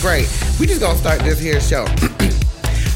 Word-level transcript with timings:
Great. 0.00 0.28
We 0.60 0.66
just 0.66 0.80
gonna 0.80 0.98
start 0.98 1.20
this 1.20 1.40
here 1.40 1.60
show. 1.60 1.86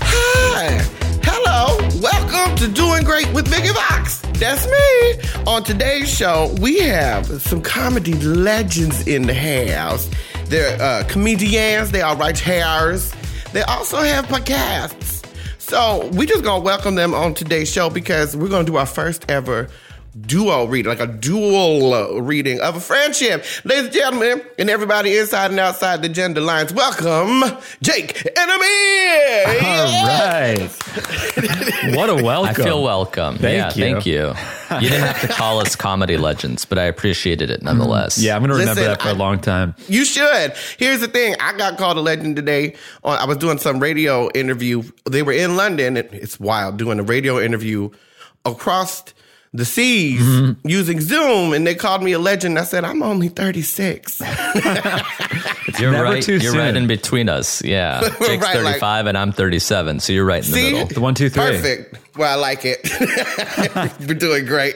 Hi, 0.02 0.78
hello, 1.22 1.78
welcome 2.00 2.54
to 2.56 2.68
Doing 2.68 3.04
Great 3.04 3.32
with 3.32 3.48
Vicky 3.48 3.72
Vox. 3.72 4.20
That's 4.34 4.66
me. 4.66 5.44
On 5.46 5.64
today's 5.64 6.08
show, 6.08 6.54
we 6.60 6.80
have 6.80 7.26
some 7.42 7.62
comedy 7.62 8.14
legends 8.14 9.06
in 9.06 9.22
the 9.22 9.34
house. 9.34 10.10
They're 10.46 10.80
uh, 10.80 11.04
comedians. 11.08 11.90
They 11.90 12.02
are 12.02 12.14
writers. 12.16 13.12
They 13.52 13.62
also 13.62 13.96
have 13.98 14.26
podcasts. 14.26 15.24
So 15.58 16.06
we 16.12 16.26
just 16.26 16.44
gonna 16.44 16.62
welcome 16.62 16.96
them 16.96 17.14
on 17.14 17.34
today's 17.34 17.70
show 17.72 17.88
because 17.88 18.36
we're 18.36 18.48
gonna 18.48 18.64
do 18.64 18.76
our 18.76 18.86
first 18.86 19.24
ever 19.30 19.68
duo 20.18 20.64
reading, 20.64 20.88
like 20.88 21.00
a 21.00 21.06
dual 21.06 21.94
uh, 21.94 22.20
reading 22.20 22.60
of 22.60 22.76
a 22.76 22.80
friendship. 22.80 23.44
Ladies 23.64 23.84
and 23.84 23.92
gentlemen, 23.92 24.42
and 24.58 24.68
everybody 24.68 25.16
inside 25.16 25.50
and 25.50 25.60
outside 25.60 26.02
the 26.02 26.08
gender 26.08 26.40
lines, 26.40 26.72
welcome 26.72 27.58
Jake 27.82 28.16
and 28.26 28.50
Amir. 28.50 29.46
All 29.62 30.06
right. 30.06 30.70
what 31.96 32.10
a 32.10 32.22
welcome. 32.22 32.50
I 32.50 32.52
feel 32.54 32.82
welcome. 32.82 33.38
Thank 33.38 33.56
yeah, 33.56 33.86
you. 33.86 33.92
thank 33.92 34.06
you. 34.06 34.34
You 34.80 34.88
didn't 34.88 35.06
have 35.06 35.20
to 35.22 35.28
call 35.32 35.60
us 35.60 35.76
comedy 35.76 36.16
legends, 36.16 36.64
but 36.64 36.78
I 36.78 36.84
appreciated 36.84 37.50
it 37.50 37.62
nonetheless. 37.62 38.18
Yeah, 38.18 38.36
I'm 38.36 38.42
going 38.42 38.50
to 38.50 38.56
remember 38.56 38.80
Listen, 38.80 38.92
that 38.92 39.02
for 39.02 39.08
a 39.08 39.12
I- 39.12 39.16
long 39.16 39.40
time. 39.40 39.74
You 39.88 40.04
should. 40.04 40.54
Here's 40.78 41.00
the 41.00 41.08
thing. 41.08 41.34
I 41.40 41.56
got 41.56 41.78
called 41.78 41.96
a 41.96 42.00
legend 42.00 42.36
today. 42.36 42.74
On, 43.04 43.16
I 43.16 43.24
was 43.24 43.36
doing 43.36 43.58
some 43.58 43.80
radio 43.80 44.28
interview. 44.30 44.82
They 45.08 45.22
were 45.22 45.32
in 45.32 45.56
London. 45.56 45.96
It's 45.96 46.38
wild 46.40 46.76
doing 46.78 46.98
a 46.98 47.02
radio 47.02 47.40
interview 47.40 47.90
across 48.44 49.04
the 49.52 49.64
seas 49.64 50.20
Mm-hmm. 50.22 50.68
using 50.68 51.00
Zoom, 51.00 51.52
and 51.52 51.66
they 51.66 51.74
called 51.74 52.02
me 52.02 52.12
a 52.12 52.18
legend. 52.18 52.58
I 52.58 52.64
said, 52.64 52.84
I'm 52.84 53.02
only 53.02 53.28
36. 53.28 54.20
You're 55.78 55.92
never 55.92 56.04
right. 56.04 56.22
too 56.22 56.36
you're 56.38 56.52
right 56.54 56.74
in 56.76 56.86
between 56.86 57.28
us. 57.28 57.62
Yeah. 57.64 58.00
Jake's 58.20 58.20
Right, 58.42 58.56
like- 58.62 58.80
35 58.80 59.06
and 59.06 59.16
I'm 59.18 59.32
37, 59.32 60.00
so 60.00 60.12
you're 60.12 60.24
right 60.24 60.44
in 60.44 60.50
the 60.50 60.56
middle. 60.72 60.86
The 60.88 61.00
one, 61.00 61.14
two, 61.14 61.30
three. 61.30 61.42
Perfect. 61.42 62.16
Well, 62.18 62.30
I 62.30 62.34
like 62.40 62.60
it. 62.64 62.80
We're 64.06 64.14
doing 64.14 64.44
great. 64.46 64.74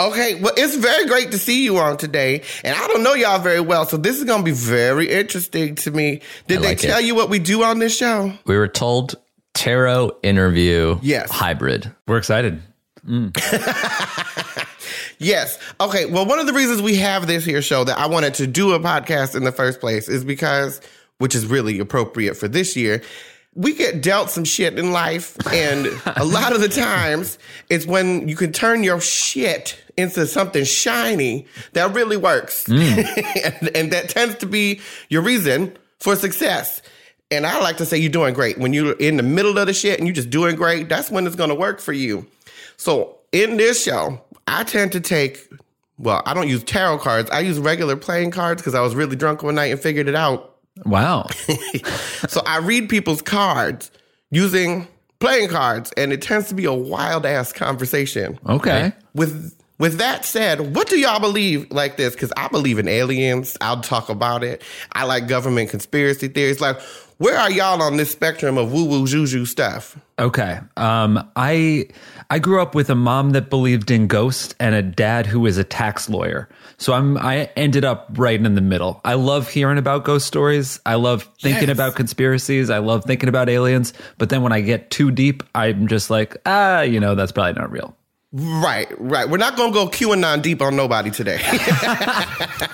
Okay, 0.00 0.34
well, 0.40 0.54
it's 0.56 0.74
very 0.76 1.06
great 1.06 1.30
to 1.32 1.38
see 1.38 1.62
you 1.62 1.78
on 1.78 1.96
today. 1.98 2.42
And 2.64 2.74
I 2.76 2.86
don't 2.88 3.02
know 3.04 3.14
y'all 3.14 3.38
very 3.38 3.60
well, 3.60 3.84
so 3.86 3.96
this 3.96 4.16
is 4.18 4.24
going 4.24 4.40
to 4.40 4.44
be 4.44 4.50
very 4.50 5.08
interesting 5.08 5.76
to 5.76 5.90
me. 5.92 6.22
Did 6.48 6.58
I 6.60 6.62
they 6.62 6.74
tell 6.74 6.98
it. 6.98 7.04
you 7.04 7.14
what 7.14 7.28
we 7.28 7.38
do 7.38 7.62
on 7.62 7.78
this 7.78 7.96
show? 7.96 8.32
We 8.46 8.56
were 8.56 8.68
told 8.68 9.14
tarot 9.54 10.16
interview 10.22 10.98
Yes. 11.02 11.30
hybrid. 11.30 11.94
We're 12.08 12.18
excited. 12.18 12.60
Yes. 15.22 15.56
Okay. 15.80 16.06
Well, 16.06 16.26
one 16.26 16.40
of 16.40 16.46
the 16.46 16.52
reasons 16.52 16.82
we 16.82 16.96
have 16.96 17.28
this 17.28 17.44
here 17.44 17.62
show 17.62 17.84
that 17.84 17.96
I 17.96 18.06
wanted 18.06 18.34
to 18.34 18.46
do 18.46 18.72
a 18.72 18.80
podcast 18.80 19.36
in 19.36 19.44
the 19.44 19.52
first 19.52 19.80
place 19.80 20.08
is 20.08 20.24
because, 20.24 20.80
which 21.18 21.34
is 21.36 21.46
really 21.46 21.78
appropriate 21.78 22.36
for 22.36 22.48
this 22.48 22.74
year, 22.74 23.02
we 23.54 23.72
get 23.74 24.02
dealt 24.02 24.30
some 24.30 24.44
shit 24.44 24.78
in 24.78 24.90
life. 24.90 25.36
And 25.52 25.86
a 26.16 26.24
lot 26.24 26.52
of 26.52 26.60
the 26.60 26.68
times 26.68 27.38
it's 27.70 27.86
when 27.86 28.28
you 28.28 28.34
can 28.34 28.52
turn 28.52 28.82
your 28.82 29.00
shit 29.00 29.78
into 29.96 30.26
something 30.26 30.64
shiny 30.64 31.46
that 31.74 31.94
really 31.94 32.16
works. 32.16 32.64
Mm. 32.64 33.06
and, 33.60 33.76
and 33.76 33.92
that 33.92 34.08
tends 34.08 34.36
to 34.36 34.46
be 34.46 34.80
your 35.08 35.22
reason 35.22 35.76
for 36.00 36.16
success. 36.16 36.82
And 37.30 37.46
I 37.46 37.60
like 37.60 37.76
to 37.76 37.86
say 37.86 37.96
you're 37.96 38.10
doing 38.10 38.34
great. 38.34 38.58
When 38.58 38.72
you're 38.72 38.92
in 38.94 39.16
the 39.16 39.22
middle 39.22 39.56
of 39.56 39.66
the 39.68 39.72
shit 39.72 39.98
and 39.98 40.08
you're 40.08 40.14
just 40.14 40.30
doing 40.30 40.56
great, 40.56 40.88
that's 40.88 41.10
when 41.10 41.28
it's 41.28 41.36
going 41.36 41.50
to 41.50 41.54
work 41.54 41.80
for 41.80 41.92
you. 41.92 42.26
So 42.82 43.20
in 43.30 43.58
this 43.58 43.80
show, 43.84 44.20
I 44.48 44.64
tend 44.64 44.90
to 44.90 45.00
take, 45.00 45.48
well, 45.98 46.20
I 46.26 46.34
don't 46.34 46.48
use 46.48 46.64
tarot 46.64 46.98
cards. 46.98 47.30
I 47.30 47.38
use 47.38 47.60
regular 47.60 47.94
playing 47.94 48.32
cards 48.32 48.60
because 48.60 48.74
I 48.74 48.80
was 48.80 48.96
really 48.96 49.14
drunk 49.14 49.44
one 49.44 49.54
night 49.54 49.70
and 49.70 49.80
figured 49.80 50.08
it 50.08 50.16
out. 50.16 50.56
Wow. 50.84 51.28
So 52.28 52.40
I 52.44 52.58
read 52.58 52.88
people's 52.88 53.22
cards 53.22 53.90
using 54.30 54.88
playing 55.20 55.48
cards, 55.48 55.92
and 55.96 56.12
it 56.12 56.22
tends 56.22 56.48
to 56.48 56.54
be 56.54 56.64
a 56.64 56.72
wild 56.72 57.26
ass 57.26 57.52
conversation. 57.52 58.38
Okay. 58.48 58.92
With 59.14 59.54
with 59.78 59.98
that 59.98 60.24
said, 60.24 60.74
what 60.74 60.88
do 60.88 60.98
y'all 60.98 61.20
believe 61.20 61.70
like 61.70 61.96
this? 61.96 62.14
Because 62.14 62.32
I 62.36 62.48
believe 62.48 62.78
in 62.78 62.88
aliens. 62.88 63.56
I'll 63.60 63.80
talk 63.80 64.08
about 64.08 64.44
it. 64.44 64.62
I 64.92 65.04
like 65.04 65.28
government 65.28 65.70
conspiracy 65.70 66.28
theories. 66.28 66.60
Like, 66.60 66.80
where 67.22 67.38
are 67.38 67.50
y'all 67.52 67.80
on 67.80 67.96
this 67.96 68.10
spectrum 68.10 68.58
of 68.58 68.72
woo 68.72 68.84
woo 68.84 69.06
juju 69.06 69.44
stuff? 69.44 69.96
Okay. 70.18 70.58
Um, 70.76 71.30
I 71.36 71.86
I 72.30 72.40
grew 72.40 72.60
up 72.60 72.74
with 72.74 72.90
a 72.90 72.96
mom 72.96 73.30
that 73.30 73.48
believed 73.48 73.90
in 73.92 74.08
ghosts 74.08 74.54
and 74.58 74.74
a 74.74 74.82
dad 74.82 75.26
who 75.26 75.38
was 75.38 75.56
a 75.56 75.62
tax 75.64 76.08
lawyer. 76.08 76.48
So 76.78 76.92
I'm 76.94 77.16
I 77.16 77.48
ended 77.56 77.84
up 77.84 78.08
right 78.14 78.40
in 78.44 78.54
the 78.56 78.60
middle. 78.60 79.00
I 79.04 79.14
love 79.14 79.48
hearing 79.48 79.78
about 79.78 80.04
ghost 80.04 80.26
stories. 80.26 80.80
I 80.84 80.96
love 80.96 81.28
thinking 81.40 81.68
Yes. 81.68 81.76
about 81.76 81.94
conspiracies. 81.94 82.70
I 82.70 82.78
love 82.78 83.04
thinking 83.04 83.28
about 83.28 83.48
aliens. 83.48 83.92
But 84.18 84.28
then 84.30 84.42
when 84.42 84.52
I 84.52 84.60
get 84.60 84.90
too 84.90 85.12
deep, 85.12 85.44
I'm 85.54 85.86
just 85.86 86.10
like, 86.10 86.36
ah, 86.44 86.80
you 86.80 86.98
know, 86.98 87.14
that's 87.14 87.30
probably 87.30 87.52
not 87.60 87.70
real. 87.70 87.96
Right, 88.32 88.88
right. 88.98 89.28
We're 89.28 89.36
not 89.36 89.56
gonna 89.56 89.72
go 89.72 89.86
QAnon 89.86 90.42
deep 90.42 90.60
on 90.60 90.74
nobody 90.74 91.10
today. 91.10 91.38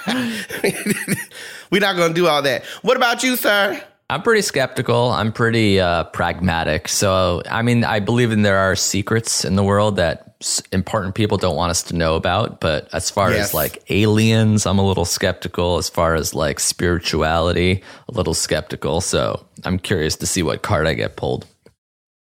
We're 1.70 1.80
not 1.80 1.96
gonna 1.96 2.14
do 2.14 2.26
all 2.28 2.40
that. 2.42 2.64
What 2.82 2.96
about 2.96 3.22
you, 3.22 3.36
sir? 3.36 3.82
I'm 4.10 4.22
pretty 4.22 4.40
skeptical. 4.42 5.10
I'm 5.10 5.32
pretty 5.32 5.78
uh, 5.80 6.04
pragmatic. 6.04 6.88
So, 6.88 7.42
I 7.50 7.60
mean, 7.62 7.84
I 7.84 8.00
believe 8.00 8.32
in 8.32 8.42
there 8.42 8.56
are 8.56 8.74
secrets 8.74 9.44
in 9.44 9.54
the 9.56 9.62
world 9.62 9.96
that 9.96 10.24
important 10.72 11.14
people 11.14 11.36
don't 11.36 11.56
want 11.56 11.70
us 11.70 11.82
to 11.84 11.96
know 11.96 12.14
about. 12.14 12.58
But 12.60 12.88
as 12.94 13.10
far 13.10 13.30
Yes. 13.30 13.48
as 13.48 13.54
like 13.54 13.82
aliens, 13.90 14.64
I'm 14.64 14.78
a 14.78 14.86
little 14.86 15.04
skeptical. 15.04 15.76
As 15.76 15.90
far 15.90 16.14
as 16.14 16.32
like 16.34 16.58
spirituality, 16.58 17.82
a 18.08 18.12
little 18.12 18.34
skeptical. 18.34 19.00
So, 19.02 19.44
I'm 19.64 19.78
curious 19.78 20.16
to 20.16 20.26
see 20.26 20.42
what 20.42 20.62
card 20.62 20.86
I 20.86 20.94
get 20.94 21.16
pulled. 21.16 21.46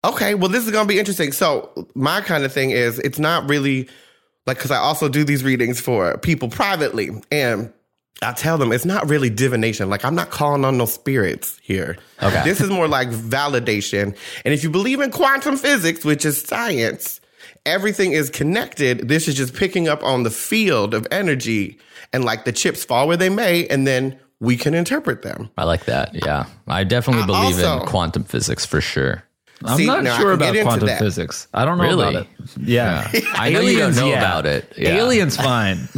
Okay, 0.06 0.36
well, 0.36 0.50
this 0.50 0.66
is 0.66 0.72
gonna 0.72 0.88
be 0.88 1.00
interesting. 1.00 1.32
So, 1.32 1.88
my 1.96 2.22
kind 2.22 2.44
of 2.44 2.52
thing 2.54 2.70
is, 2.72 3.00
it's 3.00 3.20
not 3.20 3.50
really 3.50 3.90
like 4.46 4.58
because 4.58 4.72
I 4.72 4.78
also 4.78 5.08
do 5.10 5.24
these 5.24 5.44
readings 5.44 5.80
for 5.80 6.18
people 6.20 6.50
privately, 6.50 7.10
and 7.32 7.72
I 8.22 8.32
tell 8.32 8.58
them 8.58 8.72
it's 8.72 8.86
not 8.86 9.10
really 9.10 9.30
divination. 9.30 9.90
Like 9.90 10.06
I'm 10.06 10.16
not 10.16 10.30
calling 10.30 10.64
on 10.64 10.78
no 10.78 10.86
spirits 10.86 11.60
here. 11.62 11.98
Okay. 12.22 12.42
this 12.46 12.62
is 12.62 12.70
more 12.70 12.88
like 12.88 13.10
validation. 13.10 14.16
And 14.46 14.54
if 14.54 14.64
you 14.64 14.70
believe 14.70 15.02
in 15.02 15.12
quantum 15.12 15.58
physics, 15.58 16.06
which 16.06 16.24
is 16.24 16.42
science, 16.42 17.20
everything 17.66 18.14
is 18.14 18.30
connected. 18.30 19.10
This 19.10 19.28
is 19.28 19.36
just 19.36 19.54
picking 19.54 19.88
up 19.90 20.04
on 20.04 20.24
the 20.24 20.30
field 20.30 20.94
of 20.94 21.06
energy, 21.12 21.78
and 22.14 22.24
like 22.24 22.46
the 22.46 22.52
chips 22.54 22.86
fall 22.86 23.08
where 23.08 23.18
they 23.18 23.30
may, 23.30 23.68
and 23.68 23.86
then 23.86 24.18
we 24.40 24.56
can 24.56 24.74
interpret 24.74 25.22
them. 25.24 25.50
I 25.58 25.64
like 25.66 25.86
that. 25.86 26.14
Yeah. 26.14 26.46
I 26.68 26.84
definitely 26.84 27.24
I 27.24 27.26
believe 27.26 27.60
in 27.60 27.80
quantum 27.88 28.24
physics 28.24 28.66
for 28.66 28.80
sure. 28.80 29.24
I'm 29.66 29.78
See, 29.78 29.86
not 29.86 30.06
sure 30.20 30.34
about 30.34 30.56
quantum 30.62 30.88
that. 30.88 31.00
physics. 31.00 31.48
I 31.54 31.64
don't 31.64 31.78
know 31.78 31.86
Really? 31.86 32.10
about 32.16 32.24
it. 32.24 32.28
Yeah. 32.60 33.10
I 33.34 33.50
know 33.50 33.62
you 33.62 33.80
don't 33.80 33.96
know 33.96 34.12
about 34.12 34.46
it. 34.46 34.72
Yeah. 34.78 34.98
Aliens 34.98 35.38
fine. 35.38 35.88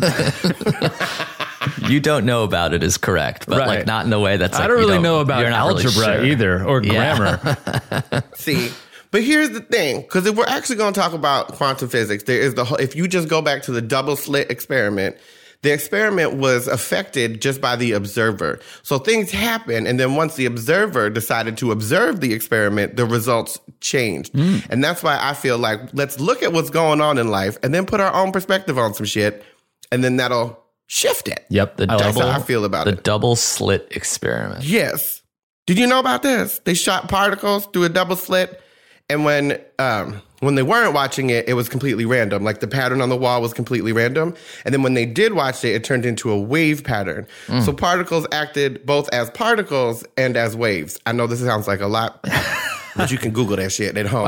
You 1.90 2.00
don't 2.00 2.26
know 2.26 2.44
about 2.44 2.74
it 2.74 2.84
is 2.84 2.98
correct, 2.98 3.46
but 3.48 3.60
Right. 3.60 3.68
like 3.68 3.86
not 3.86 4.06
in 4.06 4.14
a 4.14 4.20
way 4.20 4.38
that's 4.38 4.54
like 4.54 4.64
I 4.64 4.68
don't 4.68 4.80
you 4.82 4.88
really 4.88 5.02
know 5.02 5.20
about 5.20 5.40
you're 5.40 5.48
really 5.50 5.56
algebra 5.58 5.92
sure. 5.92 6.24
either 6.26 6.64
or 6.64 6.82
Yeah. 6.84 7.18
grammar. 7.18 8.24
See, 8.36 8.70
but 9.12 9.24
here's 9.24 9.52
the 9.52 9.62
thing, 9.62 10.02
because 10.02 10.26
if 10.26 10.36
we're 10.36 10.46
actually 10.48 10.76
going 10.78 10.94
to 10.94 11.00
talk 11.00 11.14
about 11.14 11.54
quantum 11.54 11.88
physics, 11.90 12.24
there 12.24 12.40
is 12.40 12.54
the 12.56 12.66
whole, 12.66 12.78
if 12.78 12.96
you 12.96 13.08
just 13.08 13.28
go 13.30 13.42
back 13.42 13.62
to 13.64 13.72
the 13.72 13.82
double 13.82 14.16
slit 14.16 14.52
experiment, 14.52 15.16
the 15.62 15.72
experiment 15.72 16.34
was 16.36 16.68
affected 16.68 17.42
just 17.42 17.60
by 17.62 17.76
the 17.76 17.94
observer. 17.94 18.60
So 18.84 19.00
things 19.00 19.32
happen, 19.32 19.88
and 19.88 20.00
then 20.00 20.16
once 20.16 20.36
the 20.36 20.46
observer 20.46 21.10
decided 21.10 21.58
to 21.58 21.72
observe 21.72 22.20
the 22.20 22.34
experiment, 22.34 22.98
the 22.98 23.06
results 23.06 23.58
changed. 23.82 24.34
Hmm. 24.34 24.58
And 24.70 24.84
that's 24.84 25.02
why 25.02 25.18
I 25.20 25.34
feel 25.34 25.58
like 25.58 25.80
let's 25.94 26.20
look 26.20 26.44
at 26.44 26.52
what's 26.54 26.70
going 26.70 27.02
on 27.02 27.18
in 27.18 27.30
life 27.30 27.58
and 27.64 27.74
then 27.74 27.86
put 27.86 28.00
our 28.00 28.14
own 28.14 28.32
perspective 28.32 28.78
on 28.78 28.94
some 28.94 29.06
shit, 29.08 29.44
and 29.92 30.04
then 30.04 30.18
that'll 30.18 30.60
shift 30.88 31.28
it. 31.28 31.46
Yep. 31.50 31.78
The 31.78 31.84
I 31.90 31.98
double 31.98 32.22
how 32.22 32.40
I 32.40 32.42
feel 32.42 32.66
about 32.66 32.86
the 32.86 32.92
it. 32.92 32.96
The 32.98 33.02
double 33.02 33.36
slit 33.36 33.88
experiment. 33.92 34.64
Yes. 34.64 35.22
Did 35.68 35.80
you 35.80 35.88
know 35.88 36.00
about 36.00 36.22
this? 36.22 36.60
They 36.66 36.76
shot 36.76 37.10
particles 37.10 37.66
through 37.68 37.86
a 37.86 37.90
double 37.90 38.16
slit, 38.16 38.62
and 39.10 39.26
when 39.26 39.60
um, 39.80 40.22
when 40.42 40.54
they 40.54 40.62
weren't 40.62 40.94
watching 40.94 41.32
it, 41.32 41.50
it 41.50 41.56
was 41.56 41.68
completely 41.70 42.06
random. 42.06 42.44
Like 42.44 42.60
the 42.60 42.68
pattern 42.68 43.02
on 43.02 43.10
the 43.10 43.18
wall 43.18 43.42
was 43.42 43.52
completely 43.52 43.92
random, 43.92 44.36
and 44.64 44.74
then 44.74 44.84
when 44.84 44.94
they 44.94 45.08
did 45.08 45.34
watch 45.34 45.64
it, 45.64 45.70
it 45.70 45.84
turned 45.84 46.06
into 46.06 46.30
a 46.30 46.40
wave 46.40 46.84
pattern. 46.84 47.26
So 47.64 47.74
particles 47.74 48.28
acted 48.32 48.86
both 48.86 49.10
as 49.10 49.32
particles 49.32 50.04
and 50.18 50.38
as 50.38 50.56
waves. 50.56 51.00
I 51.08 51.14
know 51.14 51.26
this 51.26 51.40
sounds 51.40 51.68
like 51.68 51.82
a 51.82 51.88
lot, 51.88 52.24
but 52.96 53.10
you 53.12 53.18
can 53.18 53.32
Google 53.32 53.56
that 53.56 53.72
shit 53.72 53.98
at 53.98 54.06
home. 54.06 54.26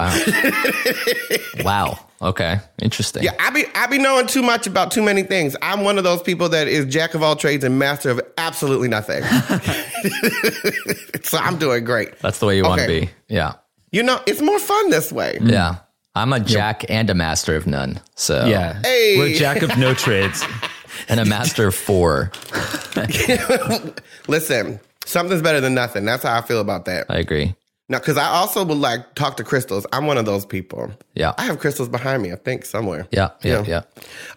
Wow. 1.63 1.99
Okay. 2.21 2.59
Interesting. 2.81 3.23
Yeah, 3.23 3.31
I 3.39 3.49
be 3.51 3.65
I 3.75 3.87
be 3.87 3.97
knowing 3.97 4.27
too 4.27 4.41
much 4.41 4.67
about 4.67 4.91
too 4.91 5.01
many 5.01 5.23
things. 5.23 5.55
I'm 5.61 5.83
one 5.83 5.97
of 5.97 6.03
those 6.03 6.21
people 6.21 6.49
that 6.49 6.67
is 6.67 6.85
jack 6.85 7.13
of 7.13 7.21
all 7.21 7.35
trades 7.35 7.63
and 7.63 7.77
master 7.77 8.09
of 8.09 8.21
absolutely 8.37 8.87
nothing. 8.87 9.23
so 11.23 11.37
I'm 11.37 11.57
doing 11.57 11.83
great. 11.83 12.17
That's 12.19 12.39
the 12.39 12.47
way 12.47 12.57
you 12.57 12.63
want 12.63 12.81
to 12.81 12.87
be. 12.87 13.09
Yeah. 13.27 13.53
You 13.91 14.03
know, 14.03 14.19
it's 14.25 14.41
more 14.41 14.59
fun 14.59 14.89
this 14.89 15.11
way. 15.11 15.37
Mm. 15.39 15.51
Yeah. 15.51 15.75
I'm 16.15 16.33
a 16.33 16.39
jack 16.39 16.83
and 16.89 17.09
a 17.11 17.13
master 17.13 17.55
of 17.55 17.67
none. 17.67 17.99
So 18.15 18.45
Yeah. 18.45 18.81
Hey. 18.81 19.17
We're 19.17 19.35
jack 19.35 19.61
of 19.61 19.77
no 19.77 19.93
trades. 19.93 20.43
and 21.09 21.19
a 21.19 21.25
master 21.25 21.67
of 21.67 21.75
four. 21.75 22.31
Listen, 24.27 24.79
Something's 25.07 25.41
better 25.41 25.61
than 25.61 25.73
nothing. 25.73 26.03
That's 26.03 26.23
how 26.23 26.37
I 26.37 26.41
feel 26.41 26.59
about 26.59 26.83
that. 26.85 27.05
I 27.07 27.19
agree. 27.19 27.55
Now, 27.89 27.99
because 27.99 28.17
I 28.17 28.25
also 28.27 28.65
would 28.65 28.77
like 28.77 29.15
talk 29.15 29.37
to 29.37 29.43
crystals. 29.43 29.85
I'm 29.93 30.07
one 30.07 30.17
of 30.17 30.25
those 30.25 30.45
people. 30.45 30.91
Yeah. 31.15 31.33
I 31.37 31.43
have 31.43 31.59
crystals 31.59 31.87
behind 31.87 32.21
me, 32.21 32.31
I 32.33 32.35
think, 32.35 32.65
somewhere. 32.65 33.07
Yeah, 33.11 33.29
yeah, 33.43 33.59
Yeah. 33.61 33.63
yeah. 33.67 33.81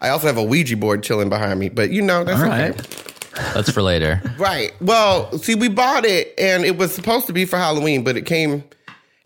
I 0.00 0.10
also 0.10 0.28
have 0.28 0.36
a 0.36 0.42
Ouija 0.44 0.76
board 0.76 1.02
chilling 1.02 1.28
behind 1.28 1.58
me, 1.58 1.68
but 1.68 1.90
you 1.90 2.00
know, 2.02 2.22
that's 2.22 2.40
All 2.40 2.46
okay. 2.46 2.70
right. 2.70 3.14
That's 3.54 3.70
for 3.70 3.82
later. 3.82 4.22
Right. 4.38 4.72
Well, 4.80 5.32
see, 5.38 5.54
we 5.54 5.68
bought 5.68 6.04
it 6.04 6.32
and 6.38 6.64
it 6.64 6.76
was 6.78 6.94
supposed 6.94 7.26
to 7.26 7.32
be 7.32 7.44
for 7.44 7.56
Halloween, 7.56 8.04
but 8.04 8.16
it 8.16 8.24
came 8.26 8.62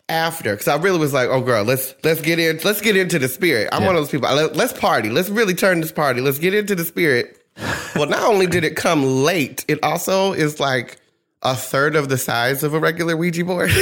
after 0.09 0.53
because 0.53 0.69
I 0.69 0.77
really 0.77 0.99
was 0.99 1.13
like, 1.15 1.29
"Oh, 1.31 1.41
girl, 1.41 1.65
let's 1.65 1.95
let's 2.05 2.21
get 2.21 2.39
in, 2.39 2.61
let's 2.65 2.81
get 2.83 2.97
into 2.97 3.19
the 3.19 3.29
spirit." 3.29 3.69
I'm 3.73 3.85
one 3.85 3.95
of 3.97 4.03
those 4.03 4.11
people. 4.11 4.29
Let's 4.35 4.73
party. 4.75 5.09
Let's 5.09 5.31
really 5.31 5.55
turn 5.55 5.81
this 5.81 5.93
party. 5.93 6.21
Let's 6.21 6.39
get 6.39 6.53
into 6.53 6.75
the 6.75 6.85
spirit. 6.85 7.43
well, 7.97 8.07
not 8.07 8.23
only 8.25 8.47
did 8.47 8.65
it 8.65 8.77
come 8.77 9.03
late, 9.25 9.65
it 9.69 9.83
also 9.83 10.33
is 10.33 10.61
like 10.61 10.99
a 11.45 11.55
third 11.55 11.95
of 11.97 12.09
the 12.09 12.17
size 12.19 12.63
of 12.63 12.75
a 12.75 12.79
regular 12.79 13.17
Ouija 13.17 13.45
board, 13.45 13.71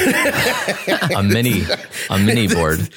A 1.17 1.23
mini, 1.23 1.63
a 2.11 2.19
mini 2.19 2.49
board. 2.49 2.89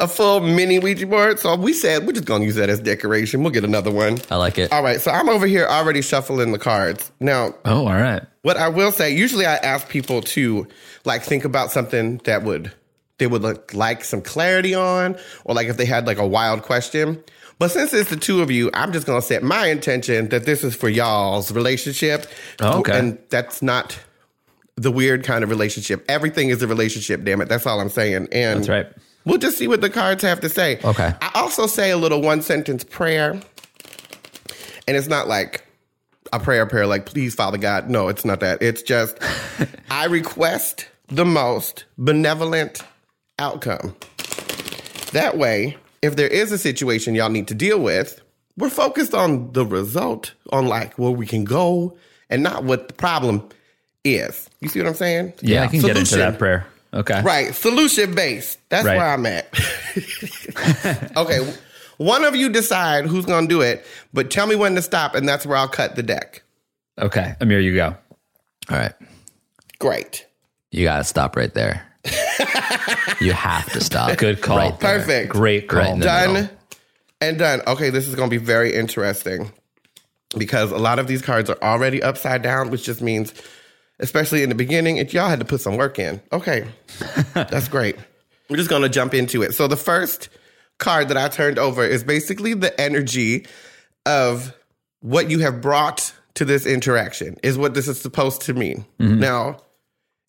a 0.00 0.06
full 0.08 0.40
mini 0.40 0.78
Ouija 0.78 1.06
board. 1.06 1.38
So 1.38 1.54
we 1.56 1.72
said 1.72 2.06
we're 2.06 2.12
just 2.12 2.24
gonna 2.26 2.44
use 2.44 2.54
that 2.56 2.70
as 2.70 2.80
decoration. 2.80 3.42
We'll 3.42 3.52
get 3.52 3.64
another 3.64 3.90
one. 3.90 4.18
I 4.30 4.36
like 4.36 4.58
it. 4.58 4.72
All 4.72 4.82
right. 4.82 5.00
So 5.00 5.10
I'm 5.10 5.28
over 5.28 5.46
here 5.46 5.66
already 5.66 6.02
shuffling 6.02 6.52
the 6.52 6.58
cards 6.58 7.10
now. 7.20 7.54
Oh, 7.64 7.86
all 7.86 7.94
right. 7.94 8.22
What 8.42 8.56
I 8.56 8.68
will 8.68 8.92
say, 8.92 9.14
usually 9.14 9.46
I 9.46 9.56
ask 9.56 9.88
people 9.88 10.20
to 10.22 10.66
like 11.04 11.22
think 11.22 11.44
about 11.44 11.70
something 11.72 12.18
that 12.24 12.42
would 12.44 12.72
they 13.18 13.26
would 13.26 13.42
look 13.42 13.72
like 13.74 14.04
some 14.04 14.22
clarity 14.22 14.74
on, 14.74 15.16
or 15.44 15.54
like 15.54 15.68
if 15.68 15.76
they 15.76 15.84
had 15.84 16.06
like 16.06 16.18
a 16.18 16.26
wild 16.26 16.62
question. 16.62 17.22
But 17.58 17.70
since 17.70 17.92
it's 17.92 18.10
the 18.10 18.16
two 18.16 18.42
of 18.42 18.50
you, 18.50 18.70
I'm 18.74 18.92
just 18.92 19.06
gonna 19.06 19.22
set 19.22 19.42
my 19.44 19.66
intention 19.66 20.28
that 20.30 20.44
this 20.44 20.64
is 20.64 20.74
for 20.74 20.88
y'all's 20.88 21.52
relationship. 21.52 22.26
Oh, 22.60 22.80
okay. 22.80 22.98
And 22.98 23.18
that's 23.30 23.62
not 23.62 23.96
the 24.76 24.90
weird 24.90 25.24
kind 25.24 25.44
of 25.44 25.50
relationship. 25.50 26.04
Everything 26.08 26.48
is 26.48 26.62
a 26.62 26.66
relationship, 26.66 27.24
damn 27.24 27.40
it. 27.40 27.48
That's 27.48 27.66
all 27.66 27.80
I'm 27.80 27.88
saying. 27.88 28.28
And 28.32 28.60
That's 28.60 28.68
right. 28.68 28.86
We'll 29.24 29.38
just 29.38 29.58
see 29.58 29.68
what 29.68 29.80
the 29.80 29.90
cards 29.90 30.22
have 30.22 30.40
to 30.40 30.48
say. 30.48 30.80
Okay. 30.84 31.14
I 31.20 31.30
also 31.34 31.66
say 31.66 31.90
a 31.90 31.96
little 31.96 32.20
one 32.20 32.42
sentence 32.42 32.82
prayer. 32.82 33.40
And 34.88 34.96
it's 34.96 35.06
not 35.06 35.28
like 35.28 35.64
a 36.32 36.40
prayer 36.40 36.66
prayer 36.66 36.86
like 36.86 37.06
please 37.06 37.34
Father 37.34 37.58
God. 37.58 37.88
No, 37.88 38.08
it's 38.08 38.24
not 38.24 38.40
that. 38.40 38.62
It's 38.62 38.82
just 38.82 39.18
I 39.90 40.06
request 40.06 40.88
the 41.08 41.24
most 41.24 41.84
benevolent 41.98 42.82
outcome. 43.38 43.94
That 45.12 45.36
way, 45.36 45.76
if 46.00 46.16
there 46.16 46.28
is 46.28 46.50
a 46.52 46.58
situation 46.58 47.14
y'all 47.14 47.28
need 47.28 47.48
to 47.48 47.54
deal 47.54 47.78
with, 47.78 48.20
we're 48.56 48.70
focused 48.70 49.14
on 49.14 49.52
the 49.52 49.64
result, 49.64 50.32
on 50.50 50.66
like 50.66 50.98
where 50.98 51.10
we 51.10 51.26
can 51.26 51.44
go 51.44 51.96
and 52.28 52.42
not 52.42 52.64
what 52.64 52.88
the 52.88 52.94
problem 52.94 53.48
is. 54.04 54.48
You 54.60 54.68
see 54.68 54.80
what 54.80 54.88
I'm 54.88 54.94
saying? 54.94 55.32
Yeah, 55.40 55.62
I 55.64 55.66
can 55.68 55.80
get 55.80 55.96
into 55.96 56.16
that 56.16 56.38
prayer. 56.38 56.66
Okay. 56.94 57.22
Right, 57.22 57.54
solution 57.54 58.14
based. 58.14 58.58
That's 58.68 58.86
Right. 58.86 58.96
where 58.98 59.06
I'm 59.06 59.24
at. 59.26 59.48
okay, 61.16 61.54
one 61.96 62.24
of 62.24 62.36
you 62.36 62.48
decide 62.50 63.06
who's 63.06 63.24
going 63.24 63.48
to 63.48 63.54
do 63.54 63.60
it, 63.62 63.84
but 64.12 64.30
tell 64.30 64.46
me 64.46 64.56
when 64.56 64.74
to 64.74 64.82
stop, 64.82 65.14
and 65.14 65.26
that's 65.28 65.46
where 65.46 65.56
I'll 65.56 65.68
cut 65.68 65.96
the 65.96 66.02
deck. 66.02 66.42
Okay. 66.98 67.34
Amir, 67.40 67.60
you 67.60 67.74
go. 67.74 67.96
All 68.70 68.76
right. 68.78 68.92
Great. 69.78 70.26
You 70.70 70.84
got 70.84 70.98
to 70.98 71.04
stop 71.04 71.34
right 71.36 71.52
there. 71.54 71.86
you 73.20 73.32
have 73.32 73.70
to 73.72 73.80
stop. 73.80 74.16
Good 74.18 74.40
call. 74.42 74.58
Right 74.58 74.78
there. 74.80 74.98
Perfect. 74.98 75.32
Great 75.32 75.68
call. 75.68 75.78
Right 75.80 76.00
Done 76.00 76.32
middle. 76.34 76.50
and 77.20 77.38
done. 77.38 77.62
Okay, 77.66 77.90
this 77.90 78.06
is 78.08 78.14
going 78.14 78.28
to 78.28 78.38
be 78.38 78.44
very 78.44 78.74
interesting 78.74 79.50
because 80.36 80.70
a 80.72 80.78
lot 80.78 80.98
of 80.98 81.06
these 81.06 81.22
cards 81.22 81.48
are 81.48 81.58
already 81.62 82.02
upside 82.02 82.42
down, 82.42 82.70
which 82.70 82.84
just 82.84 83.00
means, 83.00 83.32
especially 84.02 84.42
in 84.42 84.50
the 84.50 84.54
beginning, 84.54 84.98
it, 84.98 85.12
y'all 85.12 85.28
had 85.28 85.38
to 85.38 85.46
put 85.46 85.60
some 85.60 85.76
work 85.76 85.98
in. 85.98 86.20
Okay, 86.32 86.66
that's 87.32 87.68
great. 87.68 87.96
We're 88.50 88.56
just 88.56 88.68
going 88.68 88.82
to 88.82 88.88
jump 88.88 89.14
into 89.14 89.42
it. 89.42 89.54
So 89.54 89.66
the 89.66 89.76
first 89.76 90.28
card 90.78 91.08
that 91.08 91.16
I 91.16 91.28
turned 91.28 91.58
over 91.58 91.84
is 91.84 92.04
basically 92.04 92.54
the 92.54 92.78
energy 92.80 93.46
of 94.04 94.54
what 95.00 95.30
you 95.30 95.38
have 95.38 95.60
brought 95.60 96.12
to 96.34 96.44
this 96.44 96.66
interaction, 96.66 97.36
is 97.42 97.58
what 97.58 97.74
this 97.74 97.88
is 97.88 98.00
supposed 98.00 98.42
to 98.42 98.54
mean. 98.54 98.84
Mm-hmm. 98.98 99.20
Now, 99.20 99.58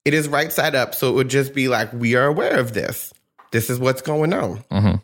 it 0.06 0.14
is 0.14 0.28
right 0.28 0.52
side 0.52 0.75
up, 0.75 0.94
so 0.94 1.10
it 1.10 1.14
would 1.14 1.30
just 1.30 1.54
be 1.54 1.70
like, 1.70 1.92
we 1.94 2.16
are 2.16 2.25
aware 2.25 2.60
of 2.60 2.74
this. 2.74 3.14
This 3.52 3.70
is 3.70 3.80
what's 3.80 4.02
going 4.02 4.34
on. 4.34 4.58
Mm-hmm. 4.70 4.96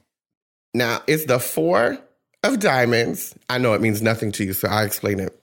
Now, 0.74 1.02
it's 1.08 1.26
the 1.26 1.40
four 1.40 1.98
of 2.44 2.60
diamonds. 2.60 3.34
I 3.50 3.60
know 3.60 3.74
it 3.74 3.82
means 3.82 4.02
nothing 4.02 4.32
to 4.34 4.44
you, 4.44 4.54
so 4.54 4.68
I'll 4.68 4.86
explain 4.86 5.20
it. 5.20 5.42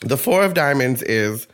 The 0.00 0.16
four 0.16 0.42
of 0.42 0.54
diamonds 0.54 1.02
is 1.02 1.46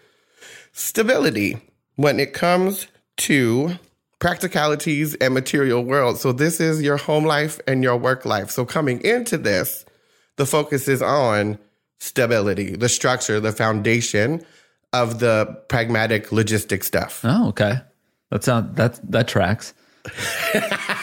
stability 0.76 1.56
when 1.96 2.20
it 2.20 2.32
comes 2.34 2.87
to 3.17 3.73
practicalities 4.19 5.14
and 5.17 5.34
material 5.34 5.82
world. 5.82 6.19
So 6.19 6.32
this 6.32 6.61
is 6.61 6.82
your 6.82 6.96
home 6.96 7.25
life 7.25 7.58
and 7.67 7.82
your 7.82 7.96
work 7.96 8.25
life. 8.25 8.50
So 8.50 8.64
coming 8.64 9.00
into 9.00 9.38
this, 9.38 9.84
the 10.37 10.46
focus 10.46 10.87
is 10.87 11.02
on 11.02 11.58
stability, 11.99 12.76
the 12.76 12.88
structure, 12.88 13.40
the 13.40 13.52
foundation 13.52 14.44
of 14.93 15.19
the 15.19 15.62
pragmatic 15.69 16.28
logistic 16.28 16.84
stuff. 16.84 17.23
Oh, 17.25 17.49
okay. 17.49 17.81
That 18.31 18.44
sound 18.44 18.76
that 18.76 19.00
that 19.11 19.28
tracks. 19.28 19.75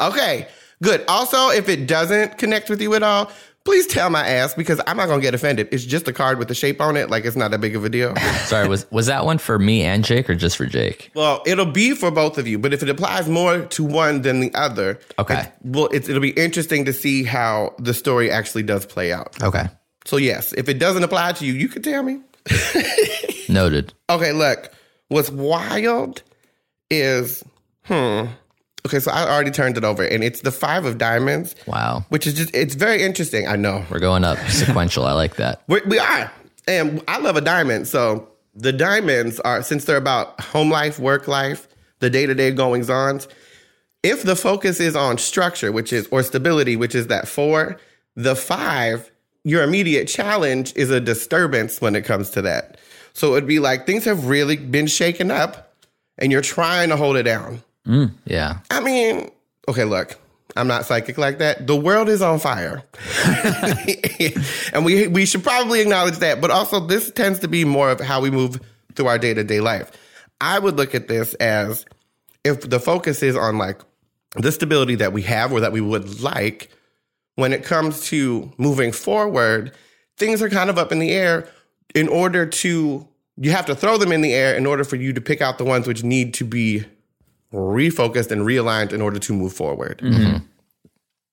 Okay, 0.00 0.48
good. 0.82 1.04
Also, 1.08 1.50
if 1.50 1.68
it 1.68 1.86
doesn't 1.86 2.38
connect 2.38 2.70
with 2.70 2.80
you 2.80 2.94
at 2.94 3.02
all, 3.02 3.30
please 3.64 3.86
tell 3.86 4.10
my 4.10 4.26
ass 4.26 4.54
because 4.54 4.80
I'm 4.86 4.96
not 4.96 5.06
gonna 5.08 5.20
get 5.22 5.34
offended. 5.34 5.68
It's 5.72 5.84
just 5.84 6.08
a 6.08 6.12
card 6.12 6.38
with 6.38 6.48
the 6.48 6.54
shape 6.54 6.80
on 6.80 6.96
it, 6.96 7.10
like 7.10 7.24
it's 7.24 7.36
not 7.36 7.50
that 7.50 7.60
big 7.60 7.76
of 7.76 7.84
a 7.84 7.88
deal. 7.88 8.14
Sorry, 8.46 8.68
was 8.68 8.90
was 8.90 9.06
that 9.06 9.24
one 9.24 9.38
for 9.38 9.58
me 9.58 9.82
and 9.82 10.04
Jake 10.04 10.28
or 10.30 10.34
just 10.34 10.56
for 10.56 10.66
Jake? 10.66 11.10
well, 11.14 11.42
it'll 11.46 11.66
be 11.66 11.94
for 11.94 12.10
both 12.10 12.38
of 12.38 12.46
you, 12.48 12.58
but 12.58 12.72
if 12.72 12.82
it 12.82 12.88
applies 12.88 13.28
more 13.28 13.60
to 13.66 13.84
one 13.84 14.22
than 14.22 14.40
the 14.40 14.52
other, 14.54 14.98
Okay. 15.18 15.40
it- 15.40 15.52
well, 15.62 15.86
it's, 15.92 16.08
it'll 16.08 16.20
be 16.22 16.30
interesting 16.30 16.84
to 16.86 16.92
see 16.92 17.22
how 17.24 17.74
the 17.78 17.94
story 17.94 18.30
actually 18.30 18.62
does 18.62 18.86
play 18.86 19.12
out. 19.12 19.40
Okay. 19.42 19.66
So 20.06 20.16
yes, 20.16 20.52
if 20.54 20.68
it 20.68 20.78
doesn't 20.78 21.04
apply 21.04 21.32
to 21.32 21.44
you, 21.46 21.52
you 21.52 21.68
can 21.68 21.82
tell 21.82 22.02
me. 22.02 22.20
Noted. 23.48 23.92
Okay, 24.08 24.32
look, 24.32 24.72
what's 25.08 25.30
wild 25.30 26.22
is, 26.90 27.44
hmm. 27.84 28.24
Okay, 28.86 28.98
so 28.98 29.10
I 29.10 29.28
already 29.28 29.50
turned 29.50 29.76
it 29.76 29.84
over, 29.84 30.02
and 30.02 30.24
it's 30.24 30.40
the 30.40 30.50
five 30.50 30.84
of 30.84 30.98
diamonds. 30.98 31.54
Wow. 31.66 32.04
Which 32.08 32.26
is 32.26 32.34
just, 32.34 32.54
it's 32.54 32.74
very 32.74 33.02
interesting. 33.02 33.46
I 33.46 33.56
know. 33.56 33.84
We're 33.90 33.98
going 33.98 34.24
up 34.24 34.38
sequential. 34.48 35.04
I 35.04 35.12
like 35.12 35.36
that. 35.36 35.62
We're, 35.68 35.86
we 35.86 35.98
are. 35.98 36.32
And 36.66 37.02
I 37.08 37.18
love 37.18 37.36
a 37.36 37.40
diamond. 37.40 37.88
So 37.88 38.28
the 38.54 38.72
diamonds 38.72 39.40
are, 39.40 39.62
since 39.62 39.84
they're 39.84 39.96
about 39.96 40.40
home 40.40 40.70
life, 40.70 40.98
work 40.98 41.28
life, 41.28 41.68
the 41.98 42.10
day 42.10 42.26
to 42.26 42.34
day 42.34 42.50
goings 42.50 42.88
on, 42.88 43.20
if 44.02 44.22
the 44.22 44.36
focus 44.36 44.80
is 44.80 44.96
on 44.96 45.18
structure, 45.18 45.72
which 45.72 45.92
is, 45.92 46.08
or 46.10 46.22
stability, 46.22 46.76
which 46.76 46.94
is 46.94 47.08
that 47.08 47.28
four, 47.28 47.78
the 48.16 48.34
five, 48.34 49.10
your 49.44 49.62
immediate 49.62 50.06
challenge 50.06 50.72
is 50.74 50.90
a 50.90 51.00
disturbance 51.00 51.80
when 51.80 51.94
it 51.94 52.04
comes 52.04 52.30
to 52.30 52.42
that. 52.42 52.78
So 53.12 53.32
it'd 53.32 53.46
be 53.46 53.58
like 53.58 53.86
things 53.86 54.04
have 54.04 54.26
really 54.26 54.56
been 54.56 54.86
shaken 54.86 55.30
up 55.30 55.74
and 56.18 56.30
you're 56.30 56.40
trying 56.40 56.90
to 56.90 56.96
hold 56.96 57.16
it 57.16 57.24
down. 57.24 57.62
Mm. 57.86 58.12
Yeah. 58.24 58.58
I 58.70 58.80
mean, 58.80 59.30
okay, 59.68 59.84
look, 59.84 60.16
I'm 60.56 60.66
not 60.66 60.84
psychic 60.84 61.18
like 61.18 61.38
that. 61.38 61.66
The 61.66 61.76
world 61.76 62.08
is 62.08 62.22
on 62.22 62.38
fire. 62.38 62.82
and 64.72 64.84
we 64.84 65.08
we 65.08 65.26
should 65.26 65.42
probably 65.42 65.80
acknowledge 65.80 66.18
that. 66.18 66.40
But 66.40 66.50
also 66.50 66.80
this 66.80 67.10
tends 67.10 67.38
to 67.40 67.48
be 67.48 67.64
more 67.64 67.90
of 67.90 68.00
how 68.00 68.20
we 68.20 68.30
move 68.30 68.60
through 68.94 69.06
our 69.06 69.18
day-to-day 69.18 69.60
life. 69.60 69.90
I 70.40 70.58
would 70.58 70.76
look 70.76 70.94
at 70.94 71.08
this 71.08 71.34
as 71.34 71.84
if 72.44 72.68
the 72.68 72.80
focus 72.80 73.22
is 73.22 73.36
on 73.36 73.58
like 73.58 73.80
the 74.36 74.52
stability 74.52 74.94
that 74.96 75.12
we 75.12 75.22
have 75.22 75.52
or 75.52 75.60
that 75.60 75.72
we 75.72 75.80
would 75.80 76.20
like, 76.20 76.70
when 77.36 77.52
it 77.52 77.64
comes 77.64 78.02
to 78.08 78.52
moving 78.58 78.92
forward, 78.92 79.72
things 80.16 80.42
are 80.42 80.48
kind 80.48 80.70
of 80.70 80.78
up 80.78 80.92
in 80.92 80.98
the 80.98 81.10
air 81.10 81.48
in 81.94 82.08
order 82.08 82.46
to 82.46 83.06
you 83.36 83.50
have 83.50 83.66
to 83.66 83.74
throw 83.74 83.96
them 83.96 84.12
in 84.12 84.20
the 84.20 84.34
air 84.34 84.54
in 84.54 84.66
order 84.66 84.84
for 84.84 84.96
you 84.96 85.12
to 85.12 85.20
pick 85.20 85.40
out 85.40 85.56
the 85.58 85.64
ones 85.64 85.86
which 85.86 86.02
need 86.04 86.34
to 86.34 86.44
be 86.44 86.84
refocused 87.52 88.30
and 88.30 88.42
realigned 88.42 88.92
in 88.92 89.00
order 89.00 89.18
to 89.18 89.32
move 89.32 89.52
forward. 89.52 89.98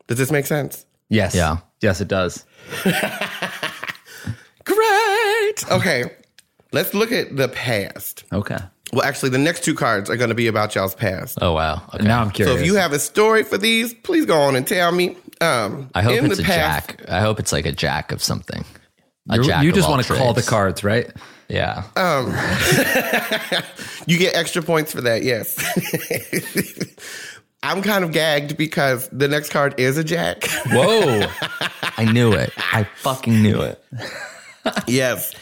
Does 0.07 0.17
this 0.17 0.31
make 0.31 0.45
sense? 0.45 0.85
Yes. 1.09 1.35
Yeah. 1.35 1.57
Yes, 1.81 2.01
it 2.01 2.07
does. 2.07 2.43
Great. 4.63 5.71
Okay. 5.71 6.11
Let's 6.73 6.93
look 6.93 7.11
at 7.11 7.35
the 7.35 7.47
past. 7.49 8.23
Okay. 8.33 8.57
Well, 8.93 9.03
actually, 9.03 9.29
the 9.29 9.37
next 9.37 9.63
two 9.63 9.73
cards 9.75 10.09
are 10.09 10.15
going 10.17 10.29
to 10.29 10.35
be 10.35 10.47
about 10.47 10.73
y'all's 10.75 10.95
past. 10.95 11.37
Oh 11.41 11.53
wow. 11.53 11.81
Okay. 11.93 12.03
Now 12.05 12.21
I'm 12.21 12.31
curious. 12.31 12.55
So 12.57 12.61
if 12.61 12.65
you 12.65 12.75
have 12.75 12.93
a 12.93 12.99
story 12.99 13.43
for 13.43 13.57
these, 13.57 13.93
please 13.93 14.25
go 14.25 14.39
on 14.41 14.55
and 14.55 14.65
tell 14.67 14.91
me. 14.91 15.17
Um, 15.41 15.89
I 15.93 16.01
hope 16.01 16.17
in 16.17 16.25
it's 16.25 16.37
the 16.37 16.43
a 16.43 16.45
past- 16.45 16.89
jack. 16.97 17.09
I 17.09 17.19
hope 17.21 17.39
it's 17.39 17.51
like 17.51 17.65
a 17.65 17.71
jack 17.71 18.11
of 18.11 18.23
something. 18.23 18.63
A 19.29 19.35
You're- 19.35 19.47
jack 19.47 19.63
you 19.63 19.69
of 19.69 19.75
just 19.75 19.87
all 19.87 19.95
want 19.95 20.05
to 20.07 20.13
call 20.15 20.33
the 20.33 20.41
cards, 20.41 20.83
right? 20.83 21.11
Yeah. 21.49 21.83
You 24.07 24.17
get 24.17 24.35
extra 24.35 24.61
points 24.61 24.93
for 24.93 25.01
that, 25.01 25.23
yes. 25.23 25.57
I'm 27.63 27.81
kind 27.81 28.05
of 28.05 28.13
gagged 28.13 28.55
because 28.55 29.09
the 29.09 29.27
next 29.27 29.49
card 29.49 29.77
is 29.77 29.97
a 29.97 30.03
jack. 30.03 30.45
Whoa. 30.67 31.27
I 31.97 32.05
knew 32.05 32.31
it. 32.31 32.53
I 32.57 32.85
fucking 33.01 33.43
knew 33.43 33.59
it. 33.61 33.83
yes. 34.87 35.33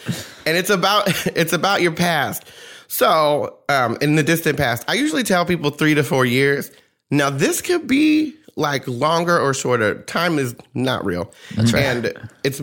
and 0.48 0.58
it's 0.58 0.72
about 0.72 1.04
it's 1.38 1.54
about 1.54 1.84
your 1.84 1.92
past. 1.92 2.44
So, 2.88 3.60
um, 3.70 3.98
in 4.02 4.16
the 4.16 4.24
distant 4.24 4.58
past, 4.58 4.84
I 4.88 4.94
usually 4.94 5.24
tell 5.24 5.46
people 5.46 5.70
three 5.70 5.94
to 5.94 6.04
four 6.04 6.26
years. 6.26 6.72
Now, 7.12 7.30
this 7.30 7.62
could 7.62 7.88
be 7.88 8.34
like 8.56 8.88
longer 8.88 9.38
or 9.38 9.54
shorter. 9.54 10.02
Time 10.04 10.40
is 10.40 10.56
not 10.74 11.06
real. 11.06 11.32
That's 11.56 11.72
right. 11.72 11.84
And 11.84 12.30
it's 12.44 12.62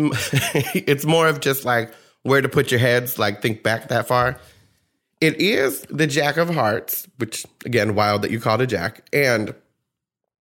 it's 0.75 1.05
more 1.05 1.29
of 1.29 1.41
just 1.41 1.65
like 1.65 1.93
where 2.23 2.41
to 2.41 2.49
put 2.49 2.71
your 2.71 2.81
heads. 2.81 3.19
Like 3.19 3.43
think 3.43 3.63
back 3.63 3.89
that 3.89 4.09
far. 4.09 4.39
It 5.21 5.41
is 5.41 5.83
the 5.83 6.07
Jack 6.07 6.37
of 6.37 6.51
Hearts, 6.51 7.07
which 7.19 7.47
again, 7.65 7.95
wild 7.95 8.23
that 8.23 8.31
you 8.31 8.41
called 8.41 8.61
a 8.61 8.67
Jack, 8.67 9.09
and 9.13 9.55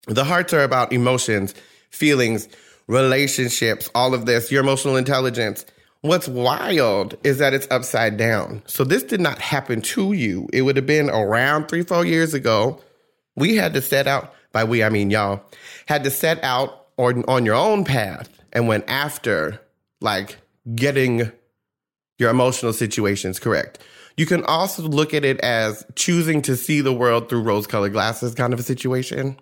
the 0.06 0.24
hearts 0.24 0.54
are 0.54 0.64
about 0.64 0.92
emotions, 0.92 1.54
feelings, 1.90 2.48
relationships, 2.86 3.90
all 3.94 4.14
of 4.14 4.26
this, 4.26 4.50
your 4.50 4.62
emotional 4.62 4.96
intelligence. 4.96 5.66
What's 6.00 6.26
wild 6.26 7.16
is 7.24 7.38
that 7.38 7.52
it's 7.52 7.68
upside 7.70 8.16
down. 8.16 8.62
So 8.66 8.84
this 8.84 9.02
did 9.02 9.20
not 9.20 9.38
happen 9.38 9.82
to 9.82 10.14
you. 10.14 10.48
It 10.50 10.62
would 10.62 10.76
have 10.76 10.86
been 10.86 11.10
around 11.10 11.68
three, 11.68 11.82
four 11.82 12.06
years 12.06 12.32
ago. 12.32 12.80
We 13.36 13.56
had 13.56 13.74
to 13.74 13.82
set 13.82 14.06
out, 14.06 14.32
by 14.50 14.64
we, 14.64 14.82
I 14.82 14.88
mean 14.88 15.10
y'all, 15.10 15.42
had 15.86 16.04
to 16.04 16.10
set 16.10 16.42
out 16.42 16.86
on, 16.96 17.24
on 17.28 17.44
your 17.44 17.54
own 17.54 17.84
path 17.84 18.30
and 18.52 18.66
went 18.66 18.84
after 18.88 19.60
like 20.00 20.38
getting 20.74 21.30
your 22.20 22.30
emotional 22.30 22.72
situations 22.72 23.38
correct. 23.38 23.78
You 24.16 24.26
can 24.26 24.44
also 24.44 24.82
look 24.82 25.14
at 25.14 25.24
it 25.24 25.40
as 25.40 25.84
choosing 25.96 26.42
to 26.42 26.56
see 26.56 26.82
the 26.82 26.92
world 26.92 27.28
through 27.28 27.42
rose 27.42 27.66
colored 27.66 27.92
glasses 27.92 28.34
kind 28.34 28.52
of 28.52 28.60
a 28.60 28.62
situation. 28.62 29.38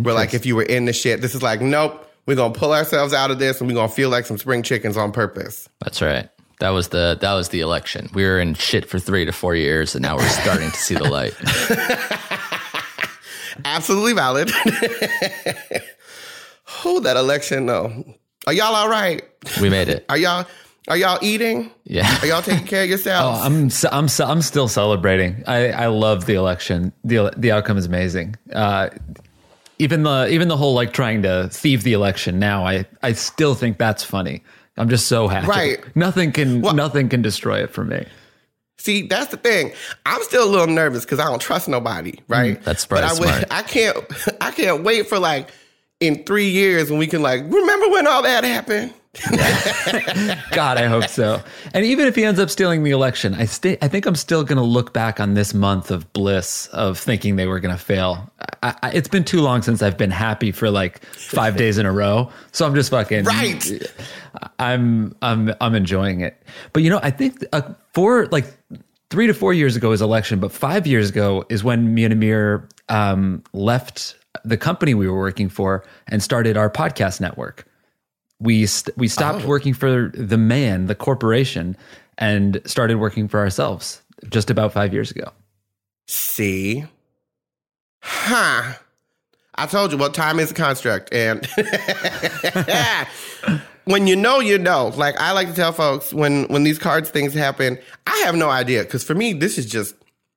Where 0.00 0.14
like 0.14 0.34
if 0.34 0.46
you 0.46 0.56
were 0.56 0.62
in 0.62 0.86
the 0.86 0.92
shit, 0.92 1.20
this 1.20 1.34
is 1.34 1.42
like, 1.42 1.60
nope, 1.60 2.08
we're 2.26 2.36
gonna 2.36 2.54
pull 2.54 2.72
ourselves 2.72 3.12
out 3.12 3.30
of 3.30 3.38
this 3.38 3.60
and 3.60 3.68
we're 3.68 3.74
gonna 3.74 3.88
feel 3.88 4.08
like 4.08 4.24
some 4.24 4.38
spring 4.38 4.62
chickens 4.62 4.96
on 4.96 5.12
purpose. 5.12 5.68
That's 5.80 6.00
right. 6.00 6.28
That 6.60 6.70
was 6.70 6.88
the 6.88 7.18
that 7.20 7.34
was 7.34 7.48
the 7.48 7.60
election. 7.60 8.08
We 8.14 8.24
were 8.24 8.38
in 8.38 8.54
shit 8.54 8.88
for 8.88 8.98
three 8.98 9.24
to 9.24 9.32
four 9.32 9.56
years, 9.56 9.94
and 9.94 10.02
now 10.02 10.16
we're 10.16 10.28
starting 10.28 10.70
to 10.70 10.76
see 10.76 10.94
the 10.94 11.08
light. 11.08 11.34
Absolutely 13.64 14.12
valid. 14.12 14.50
oh, 16.84 17.00
that 17.00 17.16
election 17.16 17.66
though. 17.66 18.04
Are 18.46 18.52
y'all 18.52 18.74
all 18.74 18.88
right? 18.88 19.22
We 19.60 19.70
made 19.70 19.88
it. 19.88 20.04
Are 20.08 20.18
y'all 20.18 20.46
are 20.90 20.96
y'all 20.96 21.18
eating? 21.22 21.70
Yeah. 21.84 22.18
Are 22.20 22.26
y'all 22.26 22.42
taking 22.42 22.66
care 22.66 22.82
of 22.82 22.88
yourselves? 22.90 23.40
Oh, 23.40 23.46
I'm 23.46 23.70
I'm 23.92 24.08
I'm 24.28 24.42
still 24.42 24.68
celebrating. 24.68 25.42
I 25.46 25.70
I 25.70 25.86
love 25.86 26.26
the 26.26 26.34
election. 26.34 26.92
the 27.04 27.32
The 27.36 27.52
outcome 27.52 27.78
is 27.78 27.86
amazing. 27.86 28.36
Uh, 28.52 28.90
even 29.80 30.02
the 30.02 30.28
even 30.28 30.48
the 30.48 30.56
whole 30.56 30.74
like 30.74 30.92
trying 30.92 31.22
to 31.22 31.48
thieve 31.50 31.82
the 31.84 31.94
election 31.94 32.38
now 32.38 32.64
i 32.66 32.84
i 33.02 33.12
still 33.12 33.54
think 33.54 33.78
that's 33.78 34.04
funny 34.04 34.42
i'm 34.76 34.90
just 34.90 35.06
so 35.06 35.26
happy 35.26 35.46
right 35.46 35.96
nothing 35.96 36.30
can 36.30 36.60
well, 36.60 36.74
nothing 36.74 37.08
can 37.08 37.22
destroy 37.22 37.62
it 37.62 37.70
for 37.70 37.82
me 37.82 38.04
see 38.78 39.06
that's 39.06 39.30
the 39.30 39.38
thing 39.38 39.72
i'm 40.04 40.22
still 40.22 40.44
a 40.44 40.50
little 40.50 40.66
nervous 40.66 41.04
because 41.06 41.18
i 41.18 41.24
don't 41.24 41.40
trust 41.40 41.66
nobody 41.66 42.12
right 42.28 42.60
mm, 42.60 42.64
that's 42.64 42.84
but 42.84 43.02
I, 43.02 43.08
smart. 43.08 43.44
I 43.50 43.62
can't 43.62 43.96
i 44.42 44.50
can't 44.50 44.84
wait 44.84 45.06
for 45.08 45.18
like 45.18 45.50
in 45.98 46.24
three 46.24 46.50
years 46.50 46.90
when 46.90 46.98
we 46.98 47.06
can 47.06 47.22
like 47.22 47.40
remember 47.40 47.88
when 47.88 48.06
all 48.06 48.22
that 48.22 48.44
happened 48.44 48.92
God, 50.52 50.78
I 50.78 50.86
hope 50.86 51.08
so. 51.08 51.42
And 51.74 51.84
even 51.84 52.06
if 52.06 52.14
he 52.14 52.24
ends 52.24 52.38
up 52.38 52.48
stealing 52.48 52.84
the 52.84 52.92
election, 52.92 53.34
I 53.34 53.44
stay. 53.44 53.76
I 53.82 53.88
think 53.88 54.06
I'm 54.06 54.14
still 54.14 54.44
going 54.44 54.56
to 54.56 54.62
look 54.62 54.92
back 54.92 55.18
on 55.18 55.34
this 55.34 55.52
month 55.52 55.90
of 55.90 56.12
bliss 56.12 56.68
of 56.68 56.96
thinking 56.96 57.34
they 57.34 57.48
were 57.48 57.58
going 57.58 57.74
to 57.74 57.82
fail. 57.82 58.30
I, 58.62 58.76
I, 58.84 58.90
it's 58.92 59.08
been 59.08 59.24
too 59.24 59.40
long 59.40 59.62
since 59.62 59.82
I've 59.82 59.98
been 59.98 60.12
happy 60.12 60.52
for 60.52 60.70
like 60.70 61.04
five 61.06 61.56
days 61.56 61.76
in 61.76 61.86
a 61.86 61.92
row, 61.92 62.30
so 62.52 62.64
I'm 62.64 62.74
just 62.76 62.90
fucking 62.90 63.24
right. 63.24 63.68
I'm 64.60 65.16
I'm 65.22 65.54
I'm 65.60 65.74
enjoying 65.74 66.20
it. 66.20 66.40
But 66.72 66.84
you 66.84 66.90
know, 66.90 67.00
I 67.02 67.10
think 67.10 67.44
uh, 67.52 67.62
four 67.92 68.26
like 68.26 68.46
three 69.10 69.26
to 69.26 69.34
four 69.34 69.52
years 69.52 69.74
ago 69.74 69.90
is 69.90 70.00
election, 70.00 70.38
but 70.38 70.52
five 70.52 70.86
years 70.86 71.10
ago 71.10 71.44
is 71.48 71.64
when 71.64 71.94
me 71.94 72.04
and 72.04 72.12
Amir 72.12 72.68
um, 72.88 73.42
left 73.52 74.14
the 74.44 74.56
company 74.56 74.94
we 74.94 75.08
were 75.08 75.18
working 75.18 75.48
for 75.48 75.84
and 76.06 76.22
started 76.22 76.56
our 76.56 76.70
podcast 76.70 77.20
network 77.20 77.66
we 78.40 78.66
st- 78.66 78.96
we 78.96 79.06
stopped 79.06 79.44
oh. 79.44 79.48
working 79.48 79.74
for 79.74 80.10
the 80.14 80.38
man, 80.38 80.86
the 80.86 80.94
corporation, 80.94 81.76
and 82.18 82.60
started 82.64 82.96
working 82.96 83.28
for 83.28 83.38
ourselves 83.38 84.02
just 84.28 84.50
about 84.50 84.72
five 84.72 84.92
years 84.92 85.10
ago. 85.10 85.30
See, 86.06 86.84
huh? 88.02 88.74
I 89.54 89.66
told 89.66 89.92
you, 89.92 89.98
well, 89.98 90.10
time 90.10 90.40
is 90.40 90.50
a 90.50 90.54
construct, 90.54 91.12
and 91.12 91.46
when 93.84 94.06
you 94.06 94.16
know, 94.16 94.40
you 94.40 94.58
know. 94.58 94.88
Like 94.96 95.20
I 95.20 95.32
like 95.32 95.48
to 95.48 95.54
tell 95.54 95.72
folks 95.72 96.14
when 96.14 96.44
when 96.44 96.62
these 96.62 96.78
cards 96.78 97.10
things 97.10 97.34
happen, 97.34 97.78
I 98.06 98.16
have 98.24 98.34
no 98.34 98.48
idea 98.48 98.84
because 98.84 99.04
for 99.04 99.14
me, 99.14 99.34
this 99.34 99.58
is 99.58 99.66
just 99.66 99.94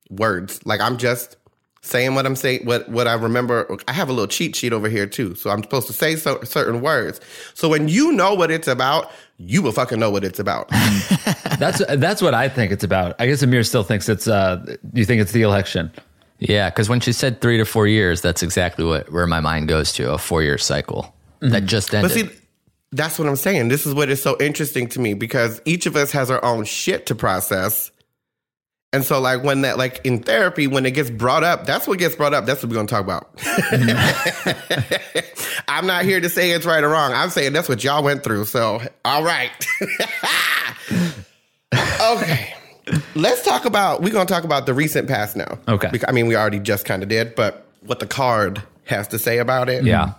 words. 0.10 0.64
Like 0.66 0.82
I'm 0.82 0.98
just 0.98 1.38
saying 1.84 2.16
what 2.16 2.26
I'm 2.26 2.36
saying, 2.36 2.66
what 2.66 2.90
what 2.90 3.08
I 3.08 3.14
remember. 3.14 3.78
I 3.88 3.94
have 3.94 4.10
a 4.10 4.14
little 4.14 4.28
cheat 4.28 4.56
sheet 4.56 4.74
over 4.74 4.90
here 4.90 5.06
too, 5.06 5.36
so 5.36 5.52
I'm 5.52 5.62
supposed 5.62 5.88
to 5.88 5.94
say 5.94 6.16
so, 6.16 6.42
certain 6.44 6.82
words. 6.82 7.22
So 7.54 7.70
when 7.70 7.88
you 7.88 8.12
know 8.14 8.34
what 8.34 8.50
it's 8.50 8.68
about, 8.68 9.12
you 9.38 9.62
will 9.62 9.72
fucking 9.72 10.00
know 10.00 10.10
what 10.10 10.24
it's 10.24 10.40
about. 10.40 10.70
that's 11.60 11.86
that's 11.98 12.22
what 12.22 12.34
I 12.34 12.50
think 12.50 12.72
it's 12.72 12.84
about. 12.84 13.16
I 13.20 13.28
guess 13.28 13.44
Amir 13.44 13.64
still 13.64 13.84
thinks 13.84 14.10
it's. 14.10 14.28
uh 14.28 14.66
You 14.94 15.06
think 15.06 15.22
it's 15.22 15.34
the 15.34 15.44
election? 15.44 15.92
Yeah, 16.40 16.70
because 16.70 16.90
when 16.90 17.00
she 17.00 17.14
said 17.14 17.42
three 17.42 17.58
to 17.58 17.66
four 17.66 17.88
years, 17.88 18.22
that's 18.22 18.42
exactly 18.42 18.84
what 18.86 19.12
where 19.12 19.28
my 19.28 19.40
mind 19.40 19.68
goes 19.68 19.94
to 19.94 20.12
a 20.14 20.18
four 20.18 20.42
year 20.42 20.58
cycle 20.58 21.14
mm-hmm. 21.42 21.52
that 21.52 21.66
just 21.66 21.94
ended. 21.94 22.12
But 22.12 22.16
see, 22.16 22.40
that's 22.92 23.20
what 23.20 23.28
I'm 23.28 23.36
saying. 23.36 23.68
This 23.68 23.86
is 23.86 23.94
what 23.94 24.10
is 24.10 24.22
so 24.22 24.38
interesting 24.40 24.88
to 24.90 25.00
me 25.00 25.14
because 25.14 25.62
each 25.66 25.86
of 25.86 25.96
us 25.96 26.12
has 26.12 26.32
our 26.32 26.44
own 26.44 26.64
shit 26.64 27.06
to 27.08 27.16
process 27.16 27.92
and 28.94 29.04
so, 29.04 29.20
like, 29.20 29.44
when 29.44 29.62
that, 29.62 29.80
like, 29.80 30.00
in 30.04 30.22
therapy, 30.22 30.68
when 30.68 30.86
it 30.86 30.92
gets 30.92 31.10
brought 31.10 31.44
up, 31.44 31.66
that's 31.66 31.88
what 31.88 31.98
gets 31.98 32.16
brought 32.16 32.36
up. 32.36 32.46
That's 32.46 32.62
what 32.62 32.70
we're 32.70 32.76
going 32.76 32.86
to 32.86 32.94
talk 32.94 33.04
about. 33.04 33.28
I'm 35.68 35.88
not 35.88 36.06
here 36.06 36.22
to 36.22 36.30
say 36.30 36.52
it's 36.52 36.64
right 36.64 36.84
or 36.84 36.90
wrong. 36.90 37.12
I'm 37.12 37.32
saying 37.32 37.54
that's 37.54 37.68
what 37.68 37.84
y'all 37.84 38.04
went 38.04 38.24
through. 38.24 38.46
So, 38.46 38.84
all 39.04 39.24
right. 39.24 39.50
okay. 42.02 42.54
Let's 43.16 43.44
talk 43.44 43.66
about, 43.66 44.04
we're 44.04 44.14
going 44.14 44.28
to 44.28 44.34
talk 44.34 44.44
about 44.44 44.68
the 44.68 44.76
recent 44.76 45.08
past 45.08 45.36
now. 45.36 45.58
Okay. 45.68 45.90
I 46.08 46.12
mean, 46.12 46.28
we 46.28 46.36
already 46.36 46.60
just 46.60 46.86
kind 46.86 47.02
of 47.02 47.10
did, 47.10 47.34
but 47.34 47.66
what 47.82 48.00
the 48.00 48.06
card 48.06 48.62
has 48.86 49.08
to 49.08 49.18
say 49.18 49.40
about 49.40 49.70
it. 49.70 49.84
Yeah. 49.84 50.14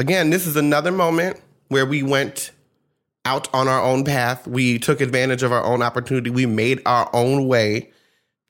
Again, 0.00 0.30
this 0.30 0.48
is 0.48 0.56
another 0.56 0.90
moment 0.90 1.40
where 1.68 1.86
we 1.86 2.02
went 2.02 2.50
out 3.26 3.52
on 3.52 3.68
our 3.68 3.82
own 3.82 4.04
path. 4.04 4.46
We 4.46 4.78
took 4.78 5.00
advantage 5.00 5.42
of 5.42 5.52
our 5.52 5.62
own 5.62 5.82
opportunity. 5.82 6.30
We 6.30 6.46
made 6.46 6.80
our 6.86 7.10
own 7.12 7.48
way. 7.48 7.90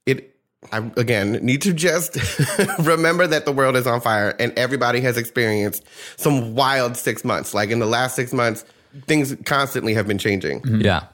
It, 0.04 0.37
I, 0.71 0.78
again, 0.97 1.33
need 1.33 1.62
to 1.62 1.73
just 1.73 2.16
remember 2.78 3.26
that 3.26 3.47
the 3.47 3.52
world 3.52 3.75
is 3.75 3.87
on 3.87 4.00
fire 4.00 4.37
and 4.38 4.52
everybody 4.56 5.00
has 5.00 5.16
experienced 5.16 5.85
some 6.16 6.54
wild 6.54 6.97
six 6.97 7.25
months. 7.25 7.54
Like 7.54 7.71
in 7.71 7.78
the 7.78 7.87
last 7.87 8.14
six 8.14 8.33
months, 8.33 8.64
things 9.06 9.35
constantly 9.45 9.95
have 9.95 10.06
been 10.06 10.18
changing. 10.18 10.61
Mm-hmm. 10.61 10.83
Yeah. 10.83 11.04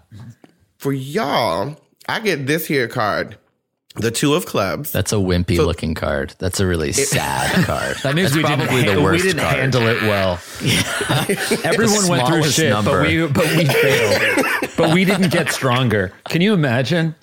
For 0.79 0.93
y'all, 0.93 1.77
I 2.09 2.19
get 2.19 2.47
this 2.47 2.67
here 2.67 2.89
card 2.89 3.39
the 3.95 4.11
two 4.11 4.35
of 4.35 4.47
clubs. 4.47 4.91
That's 4.91 5.13
a 5.13 5.17
wimpy 5.17 5.57
so, 5.57 5.67
looking 5.67 5.95
card. 5.95 6.35
That's 6.39 6.61
a 6.61 6.67
really 6.67 6.91
it, 6.91 6.95
sad 6.95 7.65
card. 7.67 7.97
That 8.03 8.15
means 8.15 8.35
we 8.35 8.43
didn't, 8.43 8.69
the 8.69 9.03
worst 9.03 9.25
we 9.25 9.31
didn't 9.31 9.43
card. 9.43 9.57
handle 9.57 9.87
it 9.87 10.03
well. 10.03 10.41
Everyone 11.65 12.09
went 12.09 12.27
through 12.27 12.45
shit, 12.45 12.71
number. 12.71 13.03
but 13.03 13.09
we 13.09 13.27
but 13.27 13.57
we 13.57 13.67
failed. 13.67 14.47
but 14.77 14.95
we 14.95 15.05
didn't 15.05 15.31
get 15.31 15.51
stronger. 15.51 16.13
Can 16.29 16.41
you 16.41 16.55
imagine? 16.55 17.15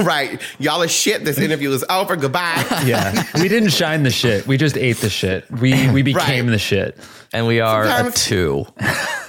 right. 0.00 0.40
Y'all 0.58 0.82
are 0.82 0.88
shit. 0.88 1.24
This 1.24 1.38
interview 1.38 1.70
is 1.70 1.84
over. 1.88 2.16
Goodbye. 2.16 2.64
yeah. 2.84 3.24
We 3.34 3.48
didn't 3.48 3.70
shine 3.70 4.02
the 4.02 4.10
shit. 4.10 4.46
We 4.46 4.56
just 4.56 4.76
ate 4.76 4.98
the 4.98 5.10
shit. 5.10 5.50
We 5.50 5.90
we 5.90 6.02
became 6.02 6.46
right. 6.46 6.52
the 6.52 6.58
shit. 6.58 6.98
And 7.34 7.46
we 7.46 7.60
are 7.60 7.86
Sometimes, 7.86 8.14
a 8.14 8.18
two. 8.18 8.66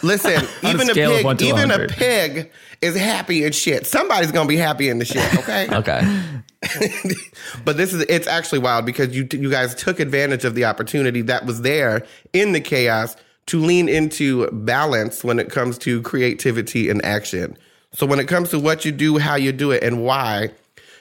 Listen, 0.03 0.45
even 0.61 0.89
a, 0.89 0.91
a 0.91 0.95
pig, 0.95 1.41
even 1.41 1.71
a 1.71 1.87
pig 1.87 2.51
is 2.83 2.95
happy 2.95 3.43
and 3.43 3.55
shit. 3.55 3.87
Somebody's 3.87 4.31
gonna 4.31 4.47
be 4.47 4.57
happy 4.57 4.89
in 4.89 4.99
the 4.99 5.05
shit. 5.05 5.35
Okay. 5.37 5.67
okay. 5.71 6.23
but 7.65 7.77
this 7.77 7.93
is 7.93 8.05
it's 8.09 8.27
actually 8.27 8.59
wild 8.59 8.85
because 8.85 9.15
you 9.15 9.27
you 9.31 9.49
guys 9.49 9.73
took 9.75 9.99
advantage 9.99 10.45
of 10.45 10.55
the 10.55 10.65
opportunity 10.65 11.21
that 11.21 11.45
was 11.45 11.61
there 11.61 12.05
in 12.33 12.51
the 12.51 12.61
chaos 12.61 13.15
to 13.47 13.59
lean 13.59 13.89
into 13.89 14.47
balance 14.51 15.23
when 15.23 15.39
it 15.39 15.49
comes 15.49 15.77
to 15.77 16.01
creativity 16.01 16.89
and 16.89 17.03
action. 17.03 17.57
So 17.93 18.05
when 18.05 18.19
it 18.19 18.27
comes 18.27 18.49
to 18.49 18.59
what 18.59 18.85
you 18.85 18.91
do, 18.91 19.17
how 19.17 19.35
you 19.35 19.51
do 19.51 19.71
it, 19.71 19.83
and 19.83 20.03
why, 20.03 20.51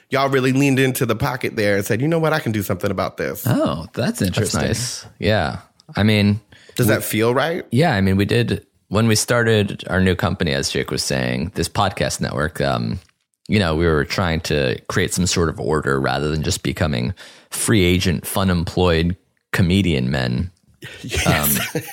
y'all 0.09 0.29
really 0.29 0.51
leaned 0.51 0.79
into 0.79 1.05
the 1.05 1.15
pocket 1.15 1.55
there 1.55 1.75
and 1.75 1.85
said, 1.85 2.01
"You 2.01 2.07
know 2.07 2.19
what? 2.19 2.33
I 2.33 2.39
can 2.39 2.51
do 2.51 2.63
something 2.63 2.91
about 2.91 3.17
this." 3.17 3.45
Oh, 3.47 3.87
that's 3.93 4.21
interesting. 4.21 4.61
That's 4.61 5.03
nice. 5.03 5.11
Yeah. 5.19 5.59
I 5.95 6.03
mean, 6.03 6.39
does 6.75 6.87
we, 6.87 6.93
that 6.93 7.03
feel 7.03 7.33
right? 7.33 7.65
Yeah. 7.71 7.93
I 7.93 8.01
mean, 8.01 8.17
we 8.17 8.25
did 8.25 8.65
when 8.93 9.07
we 9.07 9.15
started 9.15 9.83
our 9.89 9.99
new 9.99 10.13
company, 10.13 10.53
as 10.53 10.69
Jake 10.69 10.91
was 10.91 11.03
saying, 11.03 11.51
this 11.55 11.67
podcast 11.67 12.21
network. 12.21 12.61
Um, 12.61 12.99
you 13.47 13.57
know, 13.57 13.75
we 13.75 13.87
were 13.87 14.05
trying 14.05 14.39
to 14.41 14.79
create 14.87 15.11
some 15.11 15.25
sort 15.25 15.49
of 15.49 15.59
order 15.59 15.99
rather 15.99 16.29
than 16.29 16.43
just 16.43 16.61
becoming 16.61 17.15
free 17.49 17.83
agent, 17.83 18.27
fun 18.27 18.51
employed 18.51 19.17
comedian 19.51 20.11
men. 20.11 20.51
Yes. 21.01 21.59
Um, 21.75 21.83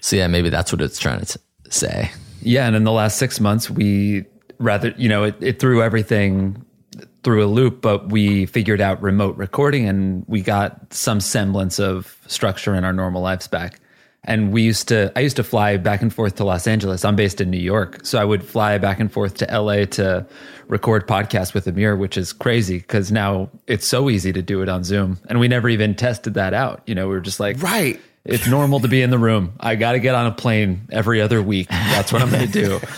so 0.00 0.16
yeah, 0.16 0.26
maybe 0.26 0.50
that's 0.50 0.72
what 0.72 0.82
it's 0.82 0.98
trying 0.98 1.24
to 1.24 1.38
say. 1.70 2.10
Yeah, 2.42 2.66
and 2.66 2.74
in 2.74 2.84
the 2.84 2.92
last 2.92 3.16
six 3.16 3.38
months, 3.38 3.70
we 3.70 4.24
rather, 4.58 4.92
you 4.98 5.08
know, 5.08 5.24
it, 5.24 5.36
it 5.40 5.60
threw 5.60 5.82
everything 5.82 6.62
through 7.22 7.44
a 7.44 7.46
loop, 7.46 7.80
but 7.80 8.10
we 8.10 8.44
figured 8.46 8.80
out 8.80 9.00
remote 9.00 9.36
recording 9.36 9.88
and 9.88 10.24
we 10.26 10.42
got 10.42 10.92
some 10.92 11.20
semblance 11.20 11.78
of 11.78 12.18
structure 12.26 12.74
in 12.74 12.84
our 12.84 12.92
normal 12.92 13.22
lives 13.22 13.46
back. 13.46 13.80
And 14.26 14.52
we 14.52 14.62
used 14.62 14.88
to, 14.88 15.12
I 15.16 15.20
used 15.20 15.36
to 15.36 15.44
fly 15.44 15.76
back 15.76 16.00
and 16.02 16.12
forth 16.12 16.36
to 16.36 16.44
Los 16.44 16.66
Angeles. 16.66 17.04
I'm 17.04 17.14
based 17.16 17.40
in 17.40 17.50
New 17.50 17.58
York. 17.58 18.04
So 18.06 18.18
I 18.18 18.24
would 18.24 18.42
fly 18.42 18.78
back 18.78 18.98
and 18.98 19.12
forth 19.12 19.34
to 19.36 19.46
LA 19.60 19.84
to 19.84 20.26
record 20.68 21.06
podcasts 21.06 21.52
with 21.52 21.66
Amir, 21.66 21.94
which 21.96 22.16
is 22.16 22.32
crazy 22.32 22.78
because 22.78 23.12
now 23.12 23.50
it's 23.66 23.86
so 23.86 24.08
easy 24.08 24.32
to 24.32 24.40
do 24.40 24.62
it 24.62 24.68
on 24.68 24.82
Zoom. 24.82 25.18
And 25.28 25.38
we 25.40 25.48
never 25.48 25.68
even 25.68 25.94
tested 25.94 26.34
that 26.34 26.54
out. 26.54 26.82
You 26.86 26.94
know, 26.94 27.06
we 27.08 27.14
were 27.14 27.20
just 27.20 27.38
like, 27.38 27.62
Right. 27.62 28.00
it's 28.24 28.46
normal 28.46 28.80
to 28.80 28.88
be 28.88 29.02
in 29.02 29.10
the 29.10 29.18
room. 29.18 29.52
I 29.60 29.74
got 29.76 29.92
to 29.92 29.98
get 29.98 30.14
on 30.14 30.26
a 30.26 30.32
plane 30.32 30.88
every 30.90 31.20
other 31.20 31.42
week. 31.42 31.68
That's 31.68 32.10
what 32.12 32.22
I'm 32.22 32.30
going 32.30 32.50
to 32.50 32.52
do. 32.52 32.80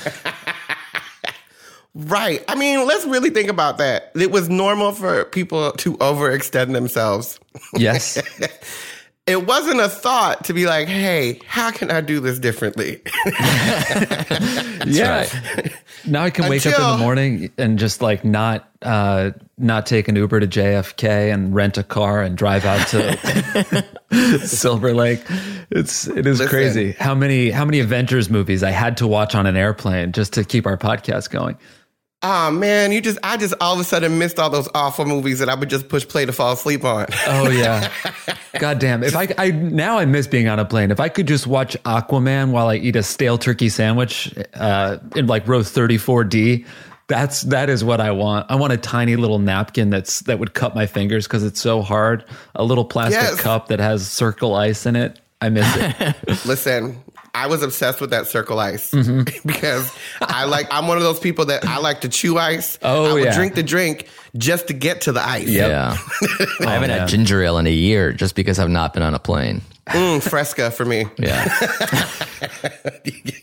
Right. 1.99 2.45
I 2.47 2.57
mean, 2.57 2.87
let's 2.87 3.07
really 3.07 3.31
think 3.31 3.49
about 3.49 3.79
that. 3.79 4.13
It 4.15 4.31
was 4.31 4.51
normal 4.51 4.93
for 4.93 5.25
people 5.25 5.73
to 5.73 5.97
overextend 5.97 6.75
themselves. 6.75 7.41
Yes. 7.75 8.21
It 9.27 9.45
wasn't 9.45 9.81
a 9.81 9.89
thought 9.89 10.45
to 10.45 10.55
be 10.55 10.67
like, 10.67 10.87
hey, 10.87 11.41
how 11.49 11.73
can 11.73 11.91
I 11.91 12.01
do 12.01 12.21
this 12.21 12.39
differently? 12.39 13.03
yeah. 14.87 15.19
right. 15.19 15.73
Now 16.07 16.23
I 16.23 16.31
can 16.31 16.49
wake 16.49 16.65
up 16.65 16.79
in 16.79 16.99
the 16.99 16.99
morning 16.99 17.51
and 17.59 17.77
just 17.77 18.01
like 18.01 18.25
not 18.25 18.69
uh 18.83 19.33
not 19.59 19.87
take 19.87 20.07
an 20.07 20.15
Uber 20.15 20.39
to 20.41 20.47
JFK 20.47 21.35
and 21.35 21.53
rent 21.53 21.77
a 21.77 21.83
car 21.83 22.23
and 22.23 22.37
drive 22.37 22.65
out 22.65 22.87
to 22.89 24.39
Silver 24.47 24.95
Lake. 24.95 25.25
It's 25.71 26.07
it 26.07 26.25
is 26.27 26.39
Listen. 26.39 26.49
crazy 26.49 26.93
how 26.93 27.17
many 27.17 27.51
how 27.51 27.65
many 27.65 27.81
Avengers 27.81 28.31
movies 28.31 28.63
I 28.63 28.71
had 28.71 28.97
to 28.99 29.09
watch 29.09 29.35
on 29.35 29.47
an 29.47 29.57
airplane 29.57 30.13
just 30.13 30.35
to 30.35 30.45
keep 30.45 30.67
our 30.67 30.77
podcast 30.77 31.31
going. 31.31 31.59
Oh 32.23 32.51
man, 32.51 32.93
you 32.93 33.01
just 33.01 33.19
I 33.23 33.37
just 33.37 33.55
all 33.61 33.75
of 33.75 33.81
a 33.81 33.85
sudden 33.85 34.19
missed 34.19 34.39
all 34.39 34.51
those 34.51 34.69
awful 34.75 35.05
movies 35.05 35.39
that 35.39 35.49
I 35.49 35.55
would 35.55 35.71
just 35.71 35.89
push 35.89 36.07
play 36.07 36.25
to 36.27 36.33
fall 36.33 36.53
asleep 36.53 36.85
on. 36.85 37.07
Oh 37.27 37.49
yeah. 37.51 37.91
God 38.59 38.79
damn. 38.79 39.03
If 39.03 39.15
I 39.17 39.29
I 39.39 39.51
now 39.51 39.99
I 39.99 40.05
miss 40.07 40.27
being 40.27 40.49
on 40.49 40.59
a 40.59 40.65
plane. 40.65 40.91
If 40.91 41.01
I 41.01 41.09
could 41.09 41.27
just 41.29 41.47
watch 41.47 41.77
Aquaman 41.85 42.51
while 42.51 42.69
I 42.69 42.77
eat 42.77 42.97
a 42.97 43.03
stale 43.03 43.39
turkey 43.39 43.69
sandwich 43.69 44.35
uh 44.55 44.99
in 45.15 45.27
like 45.27 45.47
row 45.47 45.61
34D, 45.61 46.67
that's 47.09 47.43
that 47.43 47.69
is 47.71 47.85
what 47.85 48.01
I 48.01 48.11
want. 48.11 48.47
I 48.51 48.57
want 48.57 48.73
a 48.73 48.77
tiny 48.79 49.17
little 49.17 49.39
napkin 49.39 49.91
that's 49.91 50.21
that 50.21 50.39
would 50.39 50.55
cut 50.55 50.75
my 50.75 50.87
fingers 50.87 51.27
cuz 51.29 51.43
it's 51.45 51.61
so 51.61 51.83
hard. 51.83 52.25
A 52.55 52.65
little 52.65 52.85
plastic 52.85 53.21
Yes. 53.21 53.41
cup 53.41 53.69
that 53.69 53.79
has 53.79 54.09
circle 54.09 54.55
ice 54.55 54.87
in 54.87 54.97
it. 54.97 55.21
I 55.41 55.51
miss 55.51 55.67
it. 55.77 56.17
Listen, 56.47 56.97
I 57.37 57.49
was 57.49 57.63
obsessed 57.63 58.01
with 58.01 58.11
that 58.11 58.27
circle 58.27 58.59
ice 58.59 58.91
Mm-hmm. 58.91 59.25
because 59.47 59.93
I 60.23 60.45
like 60.45 60.67
I'm 60.71 60.89
one 60.89 60.97
of 60.97 61.03
those 61.03 61.21
people 61.21 61.45
that 61.47 61.67
I 61.67 61.79
like 61.79 62.01
to 62.01 62.09
chew 62.09 62.39
ice. 62.39 62.79
Oh, 62.83 63.11
I 63.11 63.13
would 63.13 63.25
yeah. 63.25 63.35
drink 63.35 63.55
the 63.55 63.63
drink 63.63 64.09
just 64.37 64.69
to 64.69 64.73
get 64.73 65.03
to 65.03 65.13
the 65.13 65.21
ice. 65.21 65.49
Yep. 65.49 65.69
Yeah. 65.69 65.97
I 66.67 66.73
haven't 66.73 66.89
man. 66.89 67.01
had 67.01 67.09
ginger 67.09 67.43
ale 67.43 67.59
in 67.59 67.67
a 67.67 67.73
year 67.73 68.13
just 68.13 68.35
because 68.35 68.59
I've 68.59 68.71
not 68.71 68.95
been 68.95 69.03
on 69.03 69.15
a 69.15 69.19
plane. 69.19 69.61
Mm, 69.89 70.23
fresca 70.23 70.71
for 70.71 70.85
me. 70.85 71.07
Yeah. 71.19 71.45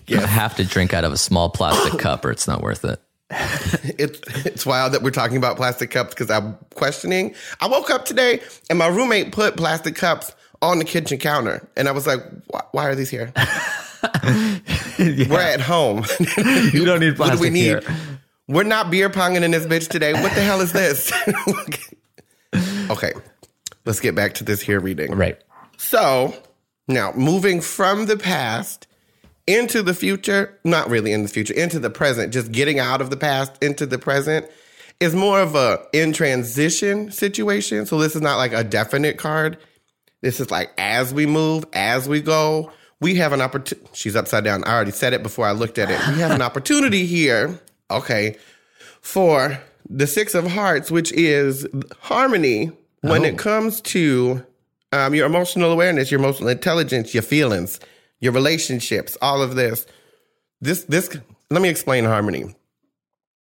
I 0.10 0.28
have 0.28 0.56
to 0.56 0.66
drink 0.66 0.94
out 0.94 1.04
of 1.04 1.14
a 1.14 1.18
small 1.18 1.50
plastic 1.50 2.00
cup 2.00 2.26
or 2.26 2.32
it's 2.32 2.48
not 2.48 2.62
worth 2.62 2.84
it. 2.86 3.00
It's 3.98 4.20
it's 4.46 4.66
wild 4.66 4.94
that 4.94 5.04
we're 5.04 5.12
talking 5.12 5.38
about 5.38 5.56
plastic 5.58 5.92
cups 5.92 6.10
because 6.10 6.30
I'm 6.30 6.58
questioning. 6.76 7.36
I 7.62 7.68
woke 7.68 7.90
up 7.90 8.06
today 8.06 8.42
and 8.70 8.78
my 8.80 8.88
roommate 8.88 9.32
put 9.32 9.56
plastic 9.56 9.96
cups 9.96 10.34
on 10.64 10.80
the 10.80 10.86
kitchen 10.86 11.18
counter, 11.18 11.68
and 11.76 11.88
I 11.88 11.92
was 11.92 12.08
like, 12.08 12.22
"Why, 12.72 12.88
are 12.88 12.96
these 12.96 13.10
here? 13.10 13.32
We're 15.00 15.40
at 15.40 15.62
home. 15.62 16.06
You 16.74 16.86
don't 16.86 17.00
need 17.00 17.18
what 17.18 17.34
do 17.34 17.40
we 17.40 17.50
plastic 17.50 17.54
need? 17.54 17.62
here. 17.62 17.82
We're 18.48 18.64
not 18.64 18.92
beer 18.92 19.10
ponging 19.10 19.44
in 19.44 19.52
this 19.52 19.66
bitch 19.66 19.90
today. 19.90 20.14
What 20.14 20.34
the 20.36 20.42
hell 20.42 20.62
is 20.62 20.74
this? 20.74 21.12
okay, 22.90 23.14
let's 23.86 24.00
get 24.00 24.16
back 24.16 24.34
to 24.36 24.44
this 24.44 24.62
here 24.62 24.80
reading. 24.80 25.12
Right. 25.16 25.42
So 25.78 26.34
now 26.88 27.14
moving 27.14 27.62
from 27.62 28.06
the 28.08 28.18
past 28.18 28.88
into 29.48 29.82
the 29.82 29.94
future, 29.94 30.58
not 30.64 30.90
really 30.90 31.12
in 31.12 31.24
the 31.24 31.30
future, 31.30 31.54
into 31.54 31.80
the 31.80 31.90
present, 31.90 32.34
just 32.34 32.52
getting 32.52 32.80
out 32.80 33.02
of 33.02 33.10
the 33.10 33.18
past 33.18 33.62
into 33.62 33.86
the 33.86 33.98
present 34.00 34.50
is 35.00 35.16
more 35.16 35.42
of 35.42 35.56
a 35.56 35.86
in 35.92 36.14
transition 36.14 37.12
situation. 37.12 37.86
So 37.86 38.00
this 38.00 38.16
is 38.16 38.22
not 38.22 38.38
like 38.38 38.54
a 38.54 38.64
definite 38.64 39.18
card. 39.18 39.58
This 40.24 40.40
is 40.40 40.50
like 40.50 40.72
as 40.78 41.14
we 41.14 41.26
move, 41.26 41.66
as 41.74 42.08
we 42.08 42.22
go, 42.22 42.72
we 43.02 43.16
have 43.16 43.34
an 43.34 43.42
opportunity. 43.42 43.86
She's 43.92 44.16
upside 44.16 44.46
down. 44.46 44.64
I 44.64 44.74
already 44.74 44.92
said 44.92 45.12
it 45.12 45.22
before 45.22 45.46
I 45.46 45.52
looked 45.52 45.78
at 45.78 45.92
it. 45.92 46.00
We 46.08 46.22
have 46.22 46.32
an 46.32 46.42
opportunity 46.50 47.06
here, 47.06 47.60
okay, 47.92 48.38
for 49.02 49.60
the 49.90 50.08
Six 50.08 50.34
of 50.34 50.48
Hearts, 50.48 50.90
which 50.90 51.12
is 51.12 51.68
harmony 52.00 52.72
when 53.02 53.26
it 53.26 53.38
comes 53.38 53.82
to 53.82 54.46
um, 54.94 55.14
your 55.14 55.26
emotional 55.26 55.74
awareness, 55.74 56.10
your 56.10 56.22
emotional 56.22 56.48
intelligence, 56.48 57.14
your 57.14 57.24
feelings, 57.24 57.82
your 58.22 58.32
relationships, 58.32 59.18
all 59.22 59.42
of 59.42 59.56
this. 59.56 59.86
This, 60.62 60.86
this, 60.86 61.14
let 61.50 61.62
me 61.62 61.68
explain 61.68 62.06
harmony. 62.06 62.56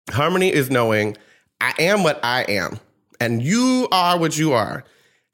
Harmony 0.09 0.51
is 0.51 0.69
knowing 0.69 1.15
I 1.61 1.73
am 1.79 2.03
what 2.03 2.19
I 2.25 2.41
am 2.43 2.77
and 3.21 3.41
you 3.41 3.87
are 3.93 4.19
what 4.19 4.37
you 4.37 4.51
are. 4.51 4.83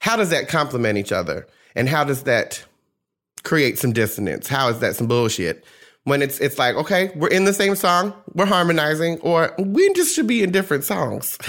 How 0.00 0.16
does 0.16 0.30
that 0.30 0.48
complement 0.48 0.98
each 0.98 1.12
other? 1.12 1.46
And 1.74 1.88
how 1.88 2.04
does 2.04 2.24
that 2.24 2.64
create 3.44 3.78
some 3.78 3.92
dissonance? 3.92 4.48
How 4.48 4.68
is 4.68 4.80
that 4.80 4.96
some 4.96 5.06
bullshit? 5.06 5.64
When 6.04 6.22
it's 6.22 6.40
it's 6.40 6.58
like, 6.58 6.74
okay, 6.76 7.12
we're 7.14 7.28
in 7.28 7.44
the 7.44 7.52
same 7.52 7.76
song, 7.76 8.14
we're 8.34 8.46
harmonizing, 8.46 9.20
or 9.20 9.54
we 9.58 9.92
just 9.92 10.14
should 10.14 10.26
be 10.26 10.42
in 10.42 10.50
different 10.50 10.82
songs. 10.84 11.38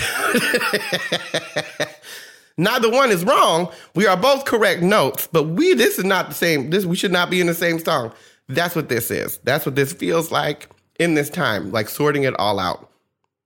Neither 2.58 2.92
one 2.92 3.12
is 3.12 3.24
wrong. 3.24 3.72
We 3.96 4.06
are 4.08 4.18
both 4.18 4.44
correct 4.44 4.82
notes, 4.82 5.28
but 5.32 5.44
we 5.44 5.74
this 5.74 5.98
is 5.98 6.04
not 6.04 6.28
the 6.28 6.36
same. 6.36 6.70
This 6.70 6.86
we 6.86 6.98
should 6.98 7.14
not 7.14 7.30
be 7.30 7.40
in 7.40 7.48
the 7.48 7.54
same 7.56 7.80
song. 7.80 8.12
That's 8.50 8.76
what 8.76 8.90
this 8.90 9.10
is. 9.10 9.38
That's 9.46 9.66
what 9.66 9.76
this 9.76 9.94
feels 9.94 10.32
like 10.32 10.70
in 11.00 11.14
this 11.14 11.30
time, 11.30 11.72
like 11.72 11.88
sorting 11.88 12.24
it 12.24 12.38
all 12.38 12.60
out. 12.60 12.90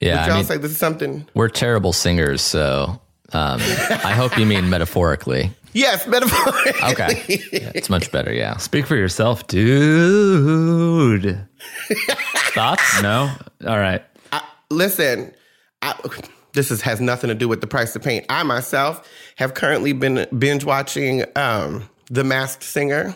Yeah. 0.01 0.13
Would 0.15 0.19
I 0.19 0.27
y'all 0.27 0.35
mean, 0.37 0.45
say 0.45 0.57
this 0.57 0.71
is 0.71 0.77
something? 0.77 1.27
we're 1.35 1.49
terrible 1.49 1.93
singers, 1.93 2.41
so 2.41 2.99
um, 3.35 3.59
I 3.59 4.13
hope 4.13 4.37
you 4.37 4.45
mean 4.45 4.69
metaphorically. 4.69 5.51
Yes, 5.73 6.07
metaphorically. 6.07 6.71
Okay. 6.91 7.25
Yeah, 7.51 7.71
it's 7.75 7.89
much 7.89 8.09
better. 8.11 8.31
Yeah. 8.33 8.55
Speak 8.57 8.85
for 8.87 8.95
yourself, 8.95 9.45
dude. 9.47 11.37
Thoughts? 12.53 13.01
No? 13.01 13.29
All 13.67 13.77
right. 13.77 14.01
I, 14.31 14.41
listen, 14.69 15.33
I, 15.81 15.99
this 16.53 16.71
is, 16.71 16.81
has 16.81 17.01
nothing 17.01 17.27
to 17.27 17.35
do 17.35 17.49
with 17.49 17.59
the 17.59 17.67
price 17.67 17.93
of 17.93 18.01
paint. 18.03 18.25
I 18.29 18.43
myself 18.43 19.05
have 19.35 19.53
currently 19.53 19.91
been 19.91 20.25
binge 20.37 20.63
watching 20.63 21.25
um, 21.35 21.89
The 22.09 22.23
Masked 22.23 22.63
Singer. 22.63 23.13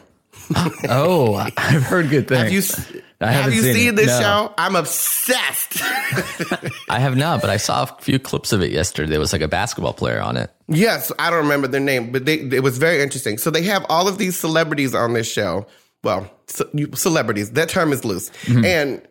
Oh, 0.90 1.36
I've 1.56 1.84
heard 1.84 2.10
good 2.10 2.28
things. 2.28 2.76
Have 2.76 2.94
you, 2.94 3.02
I 3.22 3.32
have 3.32 3.54
you 3.54 3.62
seen 3.62 3.74
seen 3.74 3.96
this 3.96 4.08
No. 4.08 4.22
show? 4.22 4.54
I'm 4.58 4.76
obsessed. 4.76 5.82
I 6.90 7.00
have 7.00 7.18
not, 7.18 7.42
but 7.42 7.50
I 7.50 7.58
saw 7.58 7.84
a 7.84 8.02
few 8.02 8.18
clips 8.18 8.54
of 8.54 8.62
it 8.62 8.72
yesterday. 8.72 9.10
There 9.10 9.20
was 9.20 9.34
like 9.34 9.42
a 9.42 9.48
basketball 9.48 9.94
player 9.94 10.22
on 10.22 10.38
it. 10.38 10.50
yes, 10.68 11.12
I 11.20 11.30
don't 11.30 11.40
remember 11.44 11.68
their 11.68 11.82
name, 11.82 12.12
but 12.12 12.26
they, 12.26 12.36
it 12.36 12.64
was 12.64 12.78
very 12.78 13.02
interesting. 13.02 13.38
So 13.38 13.52
they 13.52 13.64
have 13.64 13.86
all 13.90 14.08
of 14.08 14.18
these 14.18 14.38
celebrities 14.38 14.96
on 14.96 15.14
this 15.14 15.30
show. 15.30 15.66
Well, 16.04 16.32
ce- 16.48 16.64
celebrities. 16.94 17.52
That 17.52 17.68
term 17.68 17.92
is 17.92 18.06
loose, 18.06 18.30
mm-hmm. 18.46 18.64
and 18.64 19.02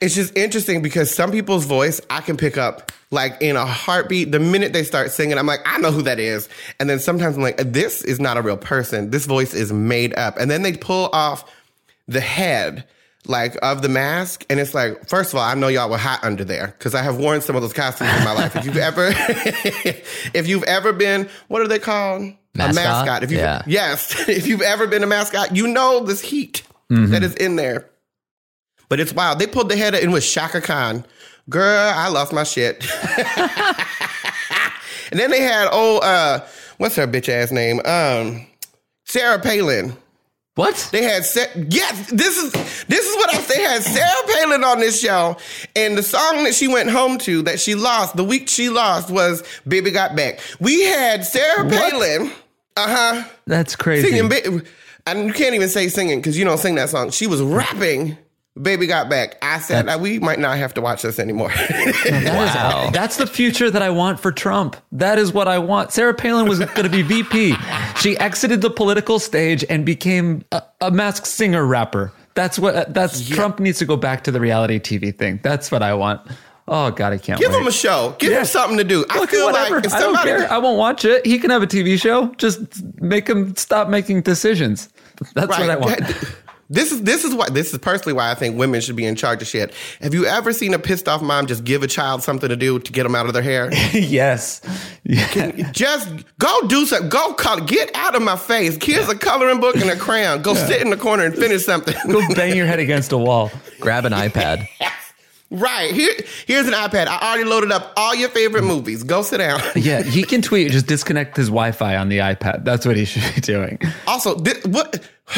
it's 0.00 0.14
just 0.14 0.36
interesting 0.36 0.80
because 0.80 1.12
some 1.12 1.32
people's 1.32 1.64
voice 1.64 2.00
I 2.08 2.20
can 2.20 2.36
pick 2.36 2.56
up 2.56 2.92
like 3.10 3.36
in 3.40 3.56
a 3.56 3.66
heartbeat. 3.66 4.30
The 4.30 4.38
minute 4.38 4.72
they 4.72 4.84
start 4.84 5.10
singing, 5.10 5.38
I'm 5.38 5.46
like, 5.46 5.60
I 5.64 5.78
know 5.78 5.90
who 5.90 6.02
that 6.02 6.20
is. 6.20 6.48
And 6.78 6.88
then 6.88 6.98
sometimes 7.00 7.36
I'm 7.36 7.42
like, 7.42 7.56
this 7.58 8.02
is 8.04 8.20
not 8.20 8.36
a 8.36 8.42
real 8.42 8.56
person. 8.56 9.10
This 9.10 9.26
voice 9.26 9.54
is 9.54 9.72
made 9.72 10.14
up. 10.16 10.36
And 10.38 10.50
then 10.50 10.62
they 10.62 10.72
pull 10.76 11.08
off 11.12 11.50
the 12.06 12.20
head 12.20 12.84
like 13.28 13.56
of 13.62 13.82
the 13.82 13.88
mask 13.88 14.44
and 14.48 14.60
it's 14.60 14.72
like 14.74 15.08
first 15.08 15.32
of 15.32 15.38
all 15.38 15.44
i 15.44 15.54
know 15.54 15.68
y'all 15.68 15.90
were 15.90 15.98
hot 15.98 16.22
under 16.22 16.44
there 16.44 16.68
because 16.78 16.94
i 16.94 17.02
have 17.02 17.16
worn 17.18 17.40
some 17.40 17.56
of 17.56 17.62
those 17.62 17.72
costumes 17.72 18.10
in 18.18 18.24
my 18.24 18.32
life. 18.32 18.54
If 18.56 18.64
you've 18.64 18.76
ever 18.76 19.08
if 20.34 20.46
you've 20.46 20.62
ever 20.64 20.92
been 20.92 21.28
what 21.48 21.62
are 21.62 21.68
they 21.68 21.78
called? 21.78 22.22
Mascot? 22.54 22.70
a 22.70 22.74
mascot? 22.74 23.22
if 23.24 23.30
you 23.30 23.38
Yeah. 23.38 23.62
yes. 23.66 24.28
If 24.28 24.46
you've 24.46 24.62
ever 24.62 24.86
been 24.86 25.02
a 25.02 25.06
mascot 25.06 25.54
you 25.54 25.66
know 25.66 26.04
this 26.04 26.20
heat 26.22 26.62
that 26.88 27.22
is 27.24 27.34
in 27.34 27.56
there. 27.56 27.90
But 28.88 29.00
it's 29.00 29.12
wild. 29.12 29.40
They 29.40 29.48
pulled 29.48 29.68
the 29.68 29.76
head 29.76 29.94
in 29.96 30.12
with 30.12 30.24
Chaka 30.24 30.60
Khan. 30.60 31.04
Girl 31.50 31.92
i 31.96 32.08
lost 32.08 32.32
my 32.32 32.44
shit. 32.44 32.86
And 35.10 35.20
then 35.20 35.30
they 35.30 35.40
had 35.40 35.68
oh 35.70 35.98
uh 35.98 36.46
what's 36.78 36.96
her 36.96 37.06
bitch 37.06 37.28
ass 37.28 37.52
name? 37.52 37.80
Um 37.84 38.46
sarah 39.04 39.38
palin 39.38 39.96
What? 40.56 40.88
they 40.90 41.02
had 41.02 41.24
Sa- 41.24 41.46
yes, 41.68 42.10
this 42.10 42.36
is 42.38 42.50
this 42.86 43.06
is 43.06 43.16
what 43.16 43.34
I 43.34 43.40
they 43.42 43.62
had 43.62 43.82
Sarah 43.82 44.26
Palin 44.34 44.64
on 44.64 44.80
this 44.80 45.00
show, 45.00 45.36
and 45.76 45.96
the 45.96 46.02
song 46.02 46.44
that 46.44 46.54
she 46.54 46.66
went 46.66 46.90
home 46.90 47.18
to 47.18 47.42
that 47.42 47.60
she 47.60 47.74
lost 47.74 48.16
the 48.16 48.24
week 48.24 48.48
she 48.48 48.68
lost 48.70 49.10
was 49.10 49.42
"Baby 49.68 49.90
Got 49.90 50.16
Back." 50.16 50.40
We 50.58 50.82
had 50.84 51.24
Sarah 51.26 51.64
What? 51.64 51.74
Palin, 51.92 52.32
uh 52.76 52.88
huh, 53.22 53.28
That's 53.46 53.76
crazy. 53.76 54.08
singing, 54.10 54.62
and 55.06 55.26
you 55.26 55.32
can't 55.34 55.54
even 55.54 55.68
say 55.68 55.88
singing 55.88 56.20
because 56.20 56.38
you 56.38 56.44
don't 56.46 56.58
sing 56.58 56.74
that 56.76 56.88
song. 56.88 57.10
She 57.10 57.26
was 57.26 57.42
rapping 57.42 58.16
baby 58.60 58.86
got 58.86 59.08
back. 59.08 59.36
I 59.42 59.58
said 59.58 59.88
uh, 59.88 59.98
we 60.00 60.18
might 60.18 60.38
not 60.38 60.56
have 60.58 60.74
to 60.74 60.80
watch 60.80 61.02
this 61.02 61.18
anymore. 61.18 61.50
Wow. 62.06 62.90
That's 62.92 63.16
the 63.16 63.26
future 63.26 63.70
that 63.70 63.82
I 63.82 63.90
want 63.90 64.20
for 64.20 64.32
Trump. 64.32 64.76
That 64.92 65.18
is 65.18 65.32
what 65.32 65.48
I 65.48 65.58
want. 65.58 65.92
Sarah 65.92 66.14
Palin 66.14 66.48
was 66.48 66.58
going 66.58 66.82
to 66.84 66.88
be 66.88 67.02
VP. 67.02 67.54
She 68.00 68.16
exited 68.18 68.60
the 68.60 68.70
political 68.70 69.18
stage 69.18 69.64
and 69.68 69.84
became 69.84 70.44
a, 70.52 70.62
a 70.80 70.90
masked 70.90 71.26
singer 71.26 71.64
rapper. 71.66 72.12
That's 72.34 72.58
what. 72.58 72.92
That's 72.92 73.26
Trump 73.28 73.60
needs 73.60 73.78
to 73.78 73.84
go 73.86 73.96
back 73.96 74.24
to 74.24 74.30
the 74.30 74.40
reality 74.40 74.78
TV 74.78 75.16
thing. 75.16 75.40
That's 75.42 75.70
what 75.70 75.82
I 75.82 75.94
want. 75.94 76.20
Oh 76.68 76.90
God, 76.90 77.12
I 77.12 77.18
can't 77.18 77.38
Give 77.40 77.52
wait. 77.52 77.60
him 77.60 77.66
a 77.68 77.72
show. 77.72 78.14
Give 78.18 78.32
Yeah. 78.32 78.40
him 78.40 78.44
something 78.44 78.76
to 78.78 78.84
do. 78.84 79.04
I 79.10 79.20
Look, 79.20 79.30
feel 79.30 79.46
whatever. 79.46 79.76
like 79.76 79.86
if 79.86 79.94
I 79.94 80.00
don't 80.00 80.14
somebody 80.16 80.40
care. 80.42 80.52
I 80.52 80.58
won't 80.58 80.78
watch 80.78 81.04
it. 81.04 81.24
He 81.24 81.38
can 81.38 81.50
have 81.50 81.62
a 81.62 81.66
TV 81.66 81.98
show. 82.00 82.28
Just 82.38 82.60
make 83.00 83.28
him 83.28 83.54
stop 83.56 83.88
making 83.88 84.22
decisions. 84.22 84.88
That's 85.34 85.56
what 85.58 85.70
I 85.70 85.76
want. 85.76 86.00
This 86.68 86.90
is 86.90 87.02
this 87.02 87.24
is 87.24 87.34
why 87.34 87.48
this 87.48 87.72
is 87.72 87.78
personally 87.78 88.12
why 88.12 88.30
I 88.30 88.34
think 88.34 88.58
women 88.58 88.80
should 88.80 88.96
be 88.96 89.06
in 89.06 89.14
charge 89.14 89.40
of 89.40 89.48
shit. 89.48 89.72
Have 90.00 90.14
you 90.14 90.26
ever 90.26 90.52
seen 90.52 90.74
a 90.74 90.78
pissed 90.78 91.08
off 91.08 91.22
mom 91.22 91.46
just 91.46 91.64
give 91.64 91.82
a 91.82 91.86
child 91.86 92.22
something 92.22 92.48
to 92.48 92.56
do 92.56 92.78
to 92.80 92.92
get 92.92 93.04
them 93.04 93.14
out 93.14 93.26
of 93.26 93.34
their 93.34 93.42
hair? 93.42 93.72
yes. 93.92 94.60
Yeah. 95.04 95.70
just 95.72 96.08
go 96.38 96.66
do 96.66 96.84
something. 96.86 97.08
Go 97.08 97.34
color. 97.34 97.64
Get 97.64 97.94
out 97.94 98.16
of 98.16 98.22
my 98.22 98.36
face. 98.36 98.76
Here's 98.82 99.08
a 99.08 99.16
coloring 99.16 99.60
book 99.60 99.76
and 99.76 99.90
a 99.90 99.96
crayon. 99.96 100.42
Go 100.42 100.54
sit 100.54 100.82
in 100.82 100.90
the 100.90 100.96
corner 100.96 101.24
and 101.24 101.34
finish 101.34 101.64
something. 101.64 101.94
Go 102.10 102.20
bang 102.34 102.56
your 102.56 102.66
head 102.66 102.80
against 102.80 103.12
a 103.12 103.18
wall. 103.18 103.50
Grab 103.80 104.04
an 104.04 104.12
iPad. 104.12 104.66
right 105.50 105.92
here. 105.92 106.14
Here's 106.46 106.66
an 106.66 106.74
iPad. 106.74 107.06
I 107.06 107.18
already 107.18 107.44
loaded 107.44 107.72
up 107.72 107.92
all 107.96 108.14
your 108.14 108.28
favorite 108.30 108.64
mm. 108.64 108.68
movies. 108.68 109.02
Go 109.02 109.22
sit 109.22 109.38
down. 109.38 109.60
Yeah, 109.76 110.02
he 110.02 110.24
can 110.24 110.42
tweet. 110.42 110.72
Just 110.72 110.86
disconnect 110.86 111.36
his 111.36 111.48
Wi-Fi 111.48 111.96
on 111.96 112.08
the 112.08 112.18
iPad. 112.18 112.64
That's 112.64 112.86
what 112.86 112.96
he 112.96 113.04
should 113.04 113.34
be 113.34 113.40
doing. 113.40 113.78
Also, 114.06 114.36
what? 114.64 115.06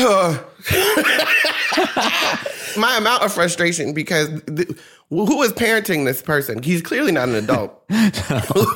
my 2.76 2.96
amount 2.98 3.22
of 3.22 3.32
frustration 3.32 3.92
because 3.94 4.28
th- 4.54 4.68
who 5.08 5.42
is 5.42 5.52
parenting 5.52 6.04
this 6.04 6.20
person? 6.22 6.62
He's 6.62 6.82
clearly 6.82 7.12
not 7.12 7.28
an 7.28 7.34
adult. 7.36 7.82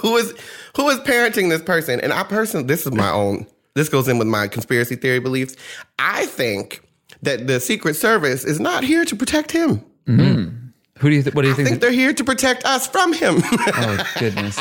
who 0.01 0.17
is 0.17 0.33
who 0.77 0.89
is 0.89 0.99
parenting 1.01 1.51
this 1.51 1.63
person? 1.63 2.01
And 2.01 2.13
I 2.13 2.23
personally, 2.23 2.67
this 2.67 2.87
is 2.87 2.93
my 2.93 3.11
own. 3.11 3.47
This 3.75 3.89
goes 3.89 4.09
in 4.09 4.19
with 4.19 4.29
my 4.29 4.49
conspiracy 4.49 4.97
theory 4.97 5.19
beliefs. 5.19 5.57
I 5.99 6.27
think 6.27 6.83
that 7.23 7.47
the 7.47 7.61
Secret 7.61 7.95
Service 7.95 8.45
is 8.45 8.59
not 8.61 8.85
here 8.85 9.05
to 9.05 9.17
protect 9.17 9.53
him. 9.53 9.85
Mm-hmm. 10.07 10.57
Who 10.99 11.11
do 11.11 11.17
you? 11.17 11.23
Th- 11.23 11.35
what 11.35 11.43
do 11.43 11.49
you 11.49 11.55
I 11.55 11.57
think? 11.57 11.69
I 11.69 11.71
think 11.71 11.81
they're 11.83 11.91
here 11.91 12.15
to 12.15 12.25
protect 12.25 12.65
us 12.65 12.87
from 12.87 13.13
him. 13.13 13.37
oh 13.45 14.13
goodness. 14.19 14.59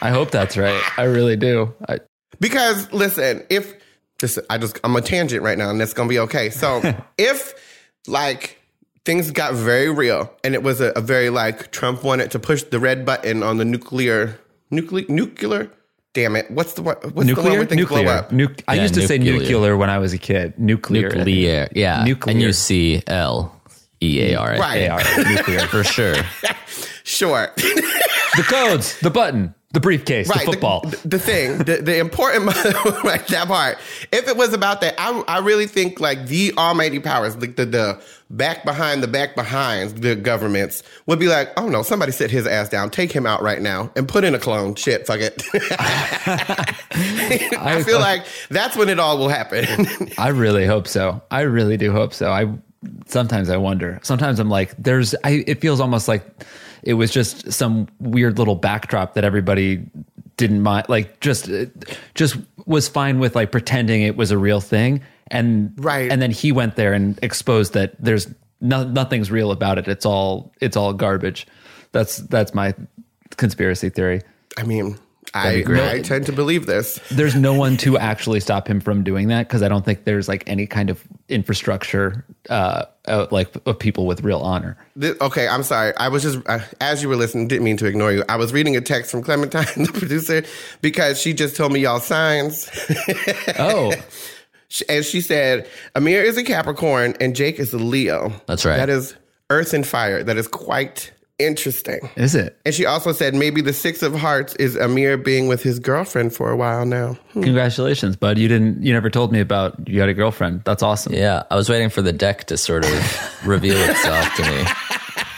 I 0.00 0.10
hope 0.10 0.30
that's 0.30 0.56
right. 0.56 0.82
I 0.98 1.04
really 1.04 1.36
do. 1.36 1.74
I, 1.88 1.98
Because 2.40 2.90
listen, 2.92 3.44
if 3.50 3.74
this, 4.24 4.38
I 4.50 4.58
just 4.58 4.80
I'm 4.82 4.96
a 4.96 5.00
tangent 5.02 5.42
right 5.42 5.58
now, 5.58 5.68
and 5.70 5.80
that's 5.80 5.92
gonna 5.92 6.08
be 6.08 6.18
okay. 6.20 6.50
So 6.50 6.80
if 7.18 7.54
like 8.06 8.58
things 9.04 9.30
got 9.30 9.54
very 9.54 9.90
real, 9.90 10.32
and 10.42 10.54
it 10.54 10.62
was 10.62 10.80
a, 10.80 10.92
a 10.96 11.00
very 11.00 11.30
like 11.30 11.70
Trump 11.72 12.02
wanted 12.02 12.30
to 12.32 12.38
push 12.38 12.62
the 12.64 12.78
red 12.80 13.04
button 13.04 13.42
on 13.42 13.58
the 13.58 13.64
nuclear 13.64 14.38
nuclear 14.70 15.04
nuclear. 15.08 15.70
Damn 16.14 16.36
it! 16.36 16.48
What's 16.50 16.74
the 16.74 16.82
one? 16.82 16.96
What's 17.12 17.26
the 17.28 17.34
one 17.34 17.66
nuclear. 17.76 18.04
blow 18.04 18.12
up? 18.12 18.30
Nu- 18.32 18.48
I 18.68 18.76
Yeah, 18.76 18.82
used 18.82 18.94
to 18.94 19.06
say 19.06 19.18
nuclear. 19.18 19.40
nuclear 19.50 19.76
when 19.76 19.90
I 19.90 19.98
was 19.98 20.12
a 20.12 20.18
kid. 20.18 20.56
Nuclear. 20.58 21.10
Nuclear. 21.10 21.68
Yeah. 21.74 22.04
Nuclear. 22.04 22.36
N 22.36 22.40
U 22.40 22.52
C 22.52 23.02
L 23.08 23.60
E 24.00 24.32
A 24.32 24.36
R. 24.38 24.56
Right. 24.56 24.88
AR. 24.88 25.00
Nuclear. 25.24 25.60
For 25.66 25.84
sure. 25.84 26.14
Sure. 27.06 27.52
the 27.56 28.44
codes. 28.48 28.98
The 29.00 29.10
button. 29.10 29.54
The 29.74 29.80
briefcase. 29.80 30.28
right. 30.28 30.46
The 30.46 30.52
football. 30.52 30.82
The, 30.82 31.08
the 31.08 31.18
thing, 31.18 31.58
the, 31.58 31.82
the 31.82 31.98
important, 31.98 32.46
that 32.54 33.44
part. 33.48 33.78
If 34.12 34.28
it 34.28 34.36
was 34.36 34.52
about 34.52 34.80
that, 34.82 34.94
I, 34.98 35.20
I 35.26 35.38
really 35.40 35.66
think 35.66 35.98
like 35.98 36.26
the 36.26 36.54
almighty 36.56 37.00
powers, 37.00 37.36
like 37.36 37.56
the, 37.56 37.66
the 37.66 38.02
back 38.30 38.64
behind 38.64 39.02
the 39.02 39.08
back 39.08 39.34
behind 39.34 39.98
the 39.98 40.14
governments 40.14 40.84
would 41.06 41.18
be 41.18 41.26
like, 41.26 41.50
oh 41.56 41.68
no, 41.68 41.82
somebody 41.82 42.12
sit 42.12 42.30
his 42.30 42.46
ass 42.46 42.68
down, 42.68 42.88
take 42.88 43.10
him 43.10 43.26
out 43.26 43.42
right 43.42 43.60
now, 43.60 43.90
and 43.96 44.08
put 44.08 44.22
in 44.22 44.32
a 44.32 44.38
clone. 44.38 44.76
Shit, 44.76 45.08
fuck 45.08 45.18
it. 45.20 45.42
I 47.58 47.82
feel 47.84 47.98
like 47.98 48.24
that's 48.50 48.76
when 48.76 48.88
it 48.88 49.00
all 49.00 49.18
will 49.18 49.28
happen. 49.28 49.66
I 50.18 50.28
really 50.28 50.66
hope 50.66 50.86
so. 50.86 51.20
I 51.32 51.40
really 51.40 51.76
do 51.76 51.90
hope 51.90 52.14
so. 52.14 52.30
I 52.30 52.48
sometimes 53.06 53.50
I 53.50 53.56
wonder. 53.56 54.00
Sometimes 54.02 54.38
I'm 54.38 54.50
like, 54.50 54.74
there's. 54.78 55.14
I. 55.24 55.44
It 55.46 55.60
feels 55.60 55.80
almost 55.80 56.08
like 56.08 56.24
it 56.82 56.94
was 56.94 57.10
just 57.10 57.52
some 57.52 57.88
weird 58.00 58.38
little 58.38 58.54
backdrop 58.56 59.14
that 59.14 59.24
everybody 59.24 59.84
didn't 60.36 60.62
mind. 60.62 60.86
Like 60.88 61.20
just, 61.20 61.48
just 62.14 62.36
was 62.66 62.88
fine 62.88 63.18
with 63.18 63.34
like 63.34 63.52
pretending 63.52 64.02
it 64.02 64.16
was 64.16 64.30
a 64.30 64.38
real 64.38 64.60
thing, 64.60 65.02
and 65.28 65.72
Right. 65.76 66.10
And 66.10 66.20
then 66.20 66.30
he 66.30 66.52
went 66.52 66.76
there 66.76 66.92
and 66.92 67.18
exposed 67.22 67.74
that 67.74 67.94
there's 67.98 68.28
no, 68.60 68.84
nothing's 68.84 69.30
real 69.30 69.50
about 69.50 69.78
it. 69.78 69.88
It's 69.88 70.06
all 70.06 70.52
it's 70.60 70.76
all 70.76 70.92
garbage. 70.92 71.46
That's 71.92 72.18
that's 72.18 72.54
my 72.54 72.74
conspiracy 73.36 73.88
theory. 73.88 74.22
I 74.56 74.62
mean, 74.62 74.98
I. 75.34 75.64
I 75.66 76.00
tend 76.02 76.26
to 76.26 76.32
believe 76.32 76.66
this. 76.66 77.00
there's 77.10 77.34
no 77.34 77.54
one 77.54 77.76
to 77.78 77.98
actually 77.98 78.40
stop 78.40 78.68
him 78.68 78.80
from 78.80 79.02
doing 79.02 79.28
that 79.28 79.48
because 79.48 79.62
I 79.62 79.68
don't 79.68 79.84
think 79.84 80.04
there's 80.04 80.28
like 80.28 80.44
any 80.46 80.66
kind 80.66 80.90
of 80.90 81.02
infrastructure 81.34 82.24
uh, 82.48 82.84
uh 83.06 83.26
like 83.32 83.48
of 83.66 83.78
people 83.78 84.06
with 84.06 84.22
real 84.22 84.38
honor. 84.38 84.78
This, 84.94 85.20
okay, 85.20 85.48
I'm 85.48 85.64
sorry. 85.64 85.92
I 85.96 86.08
was 86.08 86.22
just 86.22 86.38
uh, 86.46 86.60
as 86.80 87.02
you 87.02 87.08
were 87.08 87.16
listening, 87.16 87.48
didn't 87.48 87.64
mean 87.64 87.76
to 87.78 87.86
ignore 87.86 88.12
you. 88.12 88.24
I 88.28 88.36
was 88.36 88.52
reading 88.52 88.76
a 88.76 88.80
text 88.80 89.10
from 89.10 89.22
Clementine, 89.22 89.66
the 89.84 89.92
producer, 89.92 90.44
because 90.80 91.20
she 91.20 91.34
just 91.34 91.56
told 91.56 91.72
me 91.72 91.80
y'all 91.80 92.00
signs. 92.00 92.70
Oh, 93.58 93.92
and 94.88 95.04
she 95.04 95.20
said 95.20 95.68
Amir 95.94 96.22
is 96.22 96.36
a 96.36 96.42
Capricorn 96.42 97.14
and 97.20 97.36
Jake 97.36 97.58
is 97.58 97.72
a 97.72 97.78
Leo. 97.78 98.32
That's 98.46 98.64
right. 98.64 98.76
That 98.76 98.90
is 98.90 99.14
Earth 99.50 99.74
and 99.74 99.86
Fire. 99.86 100.22
That 100.22 100.36
is 100.36 100.48
quite 100.48 101.12
interesting. 101.38 102.08
is 102.16 102.34
it? 102.34 102.58
And 102.64 102.74
she 102.74 102.86
also 102.86 103.12
said 103.12 103.34
maybe 103.34 103.60
the 103.60 103.72
Six 103.72 104.02
of 104.02 104.14
Hearts 104.14 104.54
is 104.56 104.76
Amir 104.76 105.16
being 105.16 105.48
with 105.48 105.62
his 105.62 105.78
girlfriend 105.78 106.34
for 106.34 106.50
a 106.50 106.56
while 106.56 106.86
now. 106.86 107.14
Hmm. 107.32 107.42
Congratulations, 107.42 108.16
bud. 108.16 108.38
You 108.38 108.48
didn't. 108.48 108.82
You 108.82 108.92
never 108.92 109.10
told 109.10 109.32
me 109.32 109.40
about 109.40 109.88
you 109.88 110.00
had 110.00 110.08
a 110.08 110.14
girlfriend. 110.14 110.62
That's 110.64 110.82
awesome. 110.82 111.12
Yeah. 111.12 111.42
I 111.50 111.56
was 111.56 111.68
waiting 111.68 111.90
for 111.90 112.02
the 112.02 112.12
deck 112.12 112.44
to 112.44 112.56
sort 112.56 112.84
of 112.84 113.40
reveal 113.46 113.76
itself 113.78 114.34
to 114.36 114.42
me. 114.42 114.64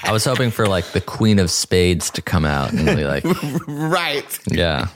I 0.04 0.12
was 0.12 0.24
hoping 0.24 0.50
for 0.50 0.66
like 0.66 0.84
the 0.92 1.00
Queen 1.00 1.38
of 1.38 1.50
Spades 1.50 2.10
to 2.10 2.22
come 2.22 2.44
out 2.44 2.72
and 2.72 2.86
be 2.96 3.04
like, 3.04 3.24
Right. 3.66 4.38
yeah. 4.46 4.88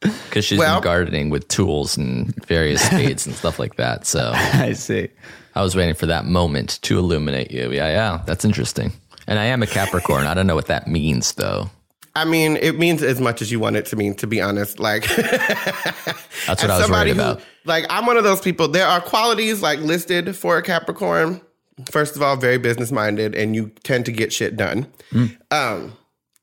Because 0.00 0.44
she's 0.46 0.58
Well- 0.58 0.80
been 0.80 0.84
gardening 0.84 1.30
with 1.30 1.46
tools 1.48 1.96
and 1.96 2.34
various 2.46 2.80
spades 2.82 3.26
and 3.26 3.36
stuff 3.36 3.58
like 3.58 3.76
that. 3.76 4.06
So 4.06 4.32
I 4.34 4.72
see. 4.72 5.08
I 5.54 5.62
was 5.62 5.76
waiting 5.76 5.94
for 5.94 6.06
that 6.06 6.24
moment 6.24 6.78
to 6.82 6.98
illuminate 6.98 7.50
you. 7.50 7.70
Yeah, 7.70 7.88
yeah. 7.88 8.22
That's 8.26 8.44
interesting. 8.44 8.92
And 9.26 9.38
I 9.38 9.44
am 9.46 9.62
a 9.62 9.66
Capricorn. 9.66 10.26
I 10.26 10.34
don't 10.34 10.46
know 10.46 10.54
what 10.54 10.66
that 10.66 10.86
means 10.88 11.32
though. 11.34 11.70
I 12.16 12.24
mean, 12.24 12.56
it 12.56 12.76
means 12.76 13.02
as 13.02 13.20
much 13.20 13.40
as 13.40 13.52
you 13.52 13.60
want 13.60 13.76
it 13.76 13.86
to 13.86 13.96
mean, 13.96 14.14
to 14.16 14.26
be 14.26 14.40
honest. 14.40 14.80
Like, 14.80 15.06
That's 15.16 16.62
what 16.62 16.70
I 16.70 16.78
was 16.80 16.90
worried 16.90 17.12
about. 17.12 17.40
like, 17.64 17.86
I'm 17.88 18.04
one 18.04 18.16
of 18.16 18.24
those 18.24 18.40
people. 18.40 18.66
There 18.68 18.86
are 18.86 19.00
qualities 19.00 19.62
like 19.62 19.78
listed 19.80 20.34
for 20.36 20.56
a 20.58 20.62
Capricorn. 20.62 21.40
First 21.90 22.16
of 22.16 22.22
all, 22.22 22.36
very 22.36 22.58
business 22.58 22.90
minded, 22.92 23.34
and 23.34 23.54
you 23.54 23.70
tend 23.84 24.04
to 24.06 24.12
get 24.12 24.32
shit 24.32 24.56
done. 24.56 24.86
Um, 25.50 25.96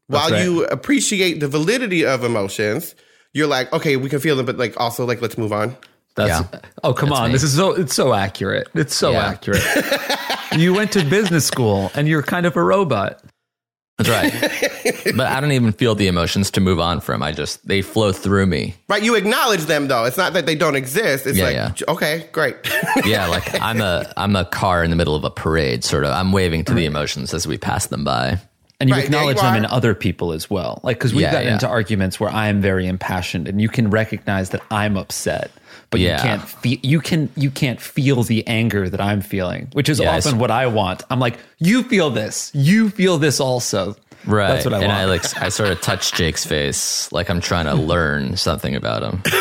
while 0.08 0.32
right. 0.32 0.44
you 0.44 0.66
appreciate 0.66 1.42
the 1.42 1.48
validity 1.48 2.06
of 2.06 2.24
emotions, 2.24 2.96
you're 3.34 3.46
like, 3.48 3.72
okay, 3.74 3.98
we 3.98 4.10
can 4.10 4.20
feel 4.20 4.36
them, 4.38 4.46
but 4.46 4.58
like 4.58 4.80
also 4.80 5.06
like, 5.06 5.22
let's 5.22 5.38
move 5.38 5.52
on. 5.52 5.76
That's. 6.16 6.30
Yeah. 6.30 6.60
Oh 6.84 6.94
come 6.94 7.10
That's 7.10 7.22
on! 7.22 7.28
me. 7.28 7.34
This 7.34 7.44
is 7.44 7.56
so. 7.56 7.74
It's 7.74 7.94
so 7.94 8.14
accurate. 8.14 8.68
It's 8.74 8.96
so 8.96 9.12
Yeah. 9.12 9.28
accurate. 9.28 9.64
you 10.56 10.74
went 10.74 10.92
to 10.94 11.04
business 11.06 11.46
school 11.46 11.92
and 11.96 12.08
you're 12.08 12.24
kind 12.24 12.46
of 12.46 12.56
a 12.56 12.64
robot. 12.64 13.22
That's 13.98 14.10
right. 14.10 14.32
but 15.16 15.26
I 15.28 15.40
don't 15.40 15.52
even 15.54 15.72
feel 15.72 15.96
the 15.96 16.06
emotions 16.08 16.52
to 16.52 16.62
move 16.62 16.80
on 16.80 17.00
from. 17.02 17.24
I 17.24 17.32
just 17.32 17.68
they 17.68 17.82
flow 17.82 18.12
through 18.12 18.46
me. 18.46 18.76
Right? 18.88 19.02
You 19.02 19.16
acknowledge 19.16 19.62
them 19.62 19.88
though. 19.88 20.06
It's 20.06 20.18
not 20.18 20.34
that 20.34 20.46
they 20.46 20.54
don't 20.56 20.76
exist. 20.76 21.26
It's 21.26 21.38
Yeah, 21.38 21.44
like, 21.46 21.56
yeah. 21.56 21.72
okay, 21.94 22.30
great. 22.32 22.56
Yeah, 23.06 23.26
like 23.28 23.60
I'm 23.62 23.82
a 23.82 24.12
I'm 24.16 24.36
a 24.36 24.46
car 24.46 24.84
in 24.84 24.90
the 24.92 24.96
middle 24.96 25.16
of 25.16 25.24
a 25.24 25.30
parade, 25.32 25.84
sort 25.84 26.04
of. 26.04 26.12
I'm 26.12 26.32
waving 26.32 26.66
to 26.66 26.74
the 26.76 26.86
emotions 26.86 27.34
as 27.34 27.48
we 27.48 27.58
pass 27.58 27.88
them 27.88 28.04
by. 28.04 28.38
And 28.80 28.90
you 28.90 28.96
Right, 28.96 29.06
acknowledge 29.06 29.38
you 29.38 29.42
them 29.44 29.56
in 29.56 29.66
other 29.66 29.96
people 29.96 30.32
as 30.34 30.52
well. 30.52 30.80
Like, 30.84 30.98
because 31.00 31.12
we've 31.12 31.22
Yeah, 31.24 31.32
gotten 31.32 31.48
yeah. 31.48 31.54
into 31.54 31.68
arguments 31.68 32.20
where 32.20 32.30
I 32.30 32.48
am 32.50 32.62
very 32.62 32.86
impassioned 32.86 33.48
and 33.48 33.60
you 33.60 33.70
can 33.70 33.90
recognize 33.90 34.52
that 34.52 34.62
I'm 34.70 34.98
upset, 34.98 35.50
but 35.90 36.00
Yeah. 36.00 36.18
you 36.18 36.22
can't 36.24 36.42
feel, 36.50 36.78
you 36.84 37.00
can, 37.02 37.30
you 37.36 37.52
can't 37.52 37.80
feel 37.82 38.24
the 38.24 38.46
anger 38.48 38.90
that 38.90 39.00
I'm 39.02 39.22
feeling, 39.22 39.70
which 39.74 39.90
is 39.90 40.00
Yeah, 40.00 40.16
often 40.18 40.36
s- 40.36 40.40
what 40.40 40.52
I 40.52 40.68
want. 40.68 41.04
I'm 41.10 41.20
like, 41.20 41.38
you 41.60 41.84
feel 41.84 42.10
this, 42.10 42.52
you 42.54 42.90
feel 42.90 43.18
this 43.18 43.40
also. 43.40 43.96
Right. 44.26 44.48
That's 44.50 44.66
what 44.66 44.74
I 44.74 44.78
and 44.80 44.88
want. 44.88 45.00
I 45.00 45.06
like 45.06 45.42
I 45.42 45.50
sort 45.50 45.70
of 45.72 45.80
touch 45.80 46.12
Jake's 46.14 46.44
face 46.46 47.10
like 47.14 47.30
I'm 47.30 47.40
trying 47.40 47.66
to 47.66 47.76
learn 47.94 48.36
something 48.36 48.76
about 48.76 49.04
him. 49.04 49.24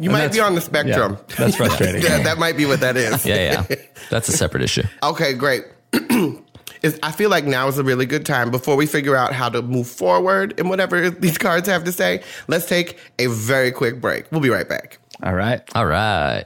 You 0.00 0.10
might 0.10 0.30
be 0.32 0.38
on 0.38 0.54
the 0.54 0.60
spectrum. 0.60 1.18
Yeah, 1.30 1.34
that's 1.36 1.56
frustrating. 1.62 2.02
Yeah, 2.02 2.22
that 2.22 2.38
might 2.38 2.56
be 2.56 2.66
what 2.66 2.78
that 2.80 2.96
is. 2.96 3.26
Yeah, 3.26 3.64
yeah. 3.68 3.76
That's 4.10 4.28
a 4.28 4.32
separate 4.32 4.62
issue. 4.62 4.84
Okay, 5.02 5.32
great. 5.34 5.64
is 6.82 6.98
I 7.02 7.12
feel 7.12 7.30
like 7.30 7.44
now 7.44 7.68
is 7.68 7.78
a 7.78 7.84
really 7.84 8.06
good 8.06 8.24
time 8.26 8.50
before 8.50 8.76
we 8.76 8.86
figure 8.86 9.16
out 9.16 9.32
how 9.32 9.48
to 9.48 9.62
move 9.62 9.88
forward 9.88 10.54
and 10.58 10.68
whatever 10.68 11.10
these 11.24 11.38
cards 11.38 11.68
have 11.68 11.84
to 11.84 11.92
say. 11.92 12.22
Let's 12.46 12.66
take 12.66 12.98
a 13.18 13.26
very 13.26 13.72
quick 13.72 14.00
break. 14.00 14.30
We'll 14.30 14.40
be 14.40 14.50
right 14.50 14.68
back. 14.68 14.98
All 15.22 15.34
right. 15.34 15.62
All 15.74 15.86
right. 15.86 16.44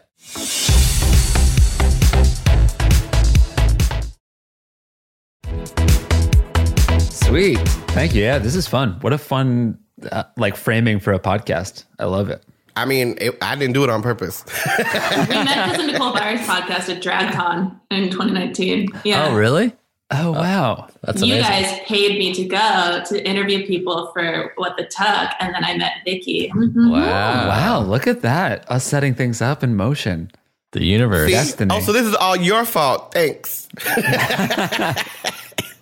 Sweet. 7.10 7.58
Thank 7.92 8.14
you. 8.14 8.22
Yeah, 8.22 8.38
this 8.38 8.54
is 8.54 8.66
fun. 8.66 8.98
What 9.00 9.12
a 9.12 9.18
fun 9.18 9.78
uh, 10.10 10.24
like 10.36 10.56
framing 10.56 11.00
for 11.00 11.12
a 11.12 11.18
podcast. 11.18 11.84
I 11.98 12.04
love 12.04 12.28
it. 12.30 12.44
I 12.74 12.86
mean, 12.86 13.16
it, 13.20 13.36
I 13.42 13.54
didn't 13.54 13.74
do 13.74 13.84
it 13.84 13.90
on 13.90 14.02
purpose. 14.02 14.44
we 14.78 14.84
met 14.84 15.76
this 15.76 15.92
Nicole 15.92 16.14
Byer's 16.14 16.40
podcast 16.40 16.88
at 16.88 17.02
DragCon 17.02 17.78
in 17.90 18.10
2019. 18.10 18.88
Yeah. 19.04 19.26
Oh, 19.26 19.34
really? 19.34 19.74
Oh 20.14 20.32
wow. 20.32 20.88
That's 21.02 21.22
you 21.22 21.34
amazing. 21.34 21.50
guys 21.50 21.80
paid 21.86 22.18
me 22.18 22.34
to 22.34 22.44
go 22.44 23.02
to 23.06 23.26
interview 23.28 23.66
people 23.66 24.10
for 24.12 24.52
What 24.56 24.76
the 24.76 24.84
Tuck, 24.84 25.34
and 25.40 25.54
then 25.54 25.64
I 25.64 25.76
met 25.76 25.92
Vicky. 26.04 26.50
Mhm. 26.54 26.90
Wow. 26.90 27.48
Wow, 27.48 27.80
look 27.82 28.06
at 28.06 28.20
that. 28.22 28.70
Us 28.70 28.84
setting 28.84 29.14
things 29.14 29.40
up 29.40 29.62
in 29.62 29.74
motion. 29.74 30.30
The 30.72 30.84
universe. 30.84 31.26
See? 31.28 31.32
Destiny. 31.34 31.74
Oh, 31.74 31.80
so 31.80 31.92
this 31.92 32.06
is 32.06 32.14
all 32.14 32.36
your 32.36 32.64
fault. 32.64 33.12
Thanks. 33.12 33.68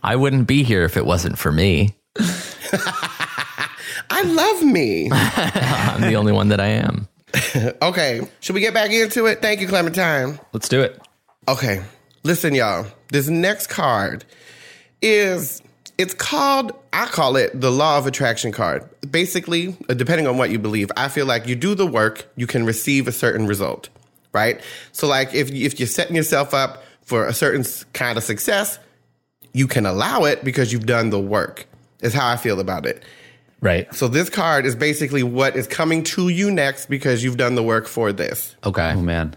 I 0.03 0.17
wouldn't 0.17 0.47
be 0.49 0.63
here 0.63 0.85
if 0.85 0.97
it 0.97 1.05
wasn't 1.07 1.39
for 1.39 1.53
me. 1.53 1.95
I 4.11 4.23
love 4.25 4.63
me. 4.63 5.09
I'm 5.13 6.01
the 6.03 6.15
only 6.17 6.33
one 6.33 6.49
that 6.49 6.61
I 6.61 6.67
am. 6.69 7.07
Okay, 7.81 8.21
should 8.41 8.55
we 8.55 8.61
get 8.61 8.75
back 8.75 8.91
into 8.91 9.27
it? 9.27 9.41
Thank 9.41 9.61
you, 9.61 9.69
Clementine. 9.69 10.41
Let's 10.53 10.69
do 10.69 10.81
it. 10.81 11.01
Okay, 11.49 11.83
listen, 12.23 12.55
y'all. 12.55 12.87
This 13.09 13.29
next 13.29 13.69
card 13.69 14.25
is 15.03 15.63
it's 15.99 16.15
called 16.15 16.73
I 16.93 17.07
call 17.07 17.37
it 17.37 17.59
the 17.61 17.71
law 17.71 17.99
of 17.99 18.07
attraction 18.07 18.53
card. 18.53 18.89
Basically, 19.11 19.77
uh, 19.89 19.95
depending 19.95 20.27
on 20.27 20.39
what 20.39 20.51
you 20.51 20.59
believe, 20.59 20.91
I 20.97 21.09
feel 21.09 21.27
like 21.27 21.47
you 21.47 21.55
do 21.55 21.75
the 21.75 21.87
work, 21.87 22.27
you 22.37 22.47
can 22.47 22.65
receive 22.65 23.07
a 23.07 23.13
certain 23.13 23.47
result, 23.47 23.89
right? 24.33 24.61
So, 24.93 25.07
like 25.07 25.35
if 25.35 25.51
if 25.51 25.79
you're 25.79 25.87
setting 25.87 26.17
yourself 26.17 26.55
up 26.55 26.85
for 27.03 27.27
a 27.27 27.35
certain 27.35 27.65
kind 27.93 28.17
of 28.17 28.25
success, 28.25 28.79
you 29.53 29.67
can 29.67 29.87
allow 29.87 30.25
it 30.25 30.45
because 30.45 30.73
you've 30.73 30.87
done 30.87 31.11
the 31.11 31.21
work. 31.21 31.67
Is 32.01 32.15
how 32.15 32.29
I 32.31 32.37
feel 32.37 32.61
about 32.61 32.87
it. 32.87 33.03
Right. 33.61 33.93
So 33.95 34.09
this 34.09 34.31
card 34.31 34.65
is 34.65 34.75
basically 34.75 35.23
what 35.23 35.55
is 35.55 35.67
coming 35.67 36.03
to 36.05 36.31
you 36.31 36.51
next 36.51 36.87
because 36.87 37.23
you've 37.23 37.37
done 37.37 37.57
the 37.57 37.63
work 37.63 37.87
for 37.87 38.11
this. 38.11 38.57
Okay. 38.65 38.93
Oh 38.93 39.01
man. 39.03 39.37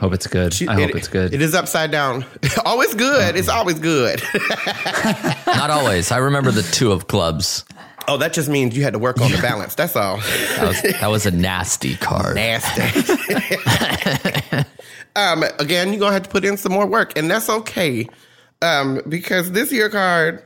Hope 0.00 0.12
it's 0.12 0.26
good. 0.26 0.54
I 0.68 0.74
hope 0.74 0.90
It- 0.90 0.96
it's 0.96 1.08
good. 1.08 1.32
It 1.32 1.40
is 1.40 1.54
upside 1.54 1.90
down. 1.90 2.24
always 2.64 2.94
good. 2.94 3.36
It's 3.36 3.48
always 3.48 3.78
good. 3.78 4.22
Not 5.46 5.70
always. 5.70 6.10
I 6.12 6.18
remember 6.18 6.50
the 6.50 6.62
two 6.62 6.92
of 6.92 7.06
clubs. 7.06 7.64
oh, 8.08 8.16
that 8.18 8.32
just 8.34 8.48
means 8.48 8.76
you 8.76 8.82
had 8.82 8.92
to 8.92 8.98
work 8.98 9.20
on 9.20 9.30
the 9.30 9.38
balance. 9.40 9.74
That's 9.74 9.96
all. 9.96 10.18
That 10.18 10.62
was, 10.68 10.82
that 10.82 11.06
was 11.10 11.26
a 11.26 11.30
nasty 11.30 11.96
card. 11.96 12.34
Nasty. 12.36 12.82
um, 15.16 15.42
again, 15.58 15.90
you're 15.90 16.00
gonna 16.00 16.12
have 16.12 16.24
to 16.24 16.28
put 16.28 16.44
in 16.44 16.56
some 16.56 16.72
more 16.72 16.86
work, 16.86 17.16
and 17.16 17.30
that's 17.30 17.48
okay. 17.48 18.06
Um, 18.62 19.00
because 19.08 19.52
this 19.52 19.72
year 19.72 19.88
card 19.88 20.42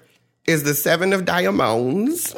is 0.46 0.62
the 0.64 0.74
seven 0.74 1.12
of 1.12 1.24
diamonds. 1.24 2.34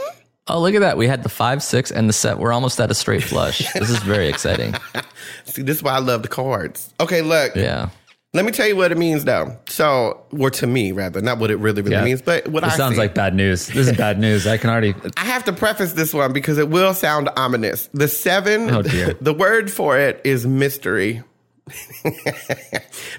Oh, 0.52 0.60
look 0.60 0.74
at 0.74 0.80
that. 0.80 0.96
We 0.96 1.06
had 1.06 1.22
the 1.22 1.28
five, 1.28 1.62
six, 1.62 1.90
and 1.90 2.08
the 2.08 2.12
set. 2.12 2.38
We're 2.38 2.52
almost 2.52 2.80
at 2.80 2.90
a 2.90 2.94
straight 2.94 3.22
flush. 3.22 3.72
This 3.74 3.88
is 3.90 3.98
very 3.98 4.28
exciting. 4.28 4.74
See, 5.44 5.62
this 5.62 5.76
is 5.78 5.82
why 5.82 5.92
I 5.92 5.98
love 5.98 6.22
the 6.22 6.28
cards. 6.28 6.92
Okay, 7.00 7.22
look. 7.22 7.54
Yeah. 7.54 7.90
Let 8.32 8.44
me 8.44 8.52
tell 8.52 8.66
you 8.68 8.76
what 8.76 8.92
it 8.92 8.98
means, 8.98 9.24
though. 9.24 9.56
So, 9.68 10.24
or 10.38 10.50
to 10.50 10.66
me, 10.66 10.92
rather, 10.92 11.20
not 11.20 11.38
what 11.38 11.50
it 11.50 11.56
really, 11.56 11.82
really 11.82 11.96
Yeah. 11.96 12.04
means, 12.04 12.22
but 12.22 12.46
what 12.46 12.62
This 12.62 12.74
I 12.74 12.76
sounds 12.76 12.94
see. 12.94 13.00
like 13.00 13.12
bad 13.14 13.34
news. 13.34 13.66
This 13.66 13.88
is 13.88 13.96
bad 13.96 14.20
news. 14.20 14.46
I 14.46 14.56
can 14.56 14.70
already 14.70 14.94
I 15.16 15.24
have 15.24 15.44
to 15.46 15.52
preface 15.52 15.94
this 15.94 16.14
one 16.14 16.32
because 16.32 16.56
it 16.58 16.68
will 16.68 16.94
sound 16.94 17.28
ominous. 17.36 17.88
The 17.92 18.06
seven, 18.06 18.70
Oh, 18.70 18.82
dear. 18.82 19.14
the 19.20 19.34
word 19.34 19.70
for 19.70 19.98
it 19.98 20.20
is 20.24 20.46
mystery. 20.46 21.22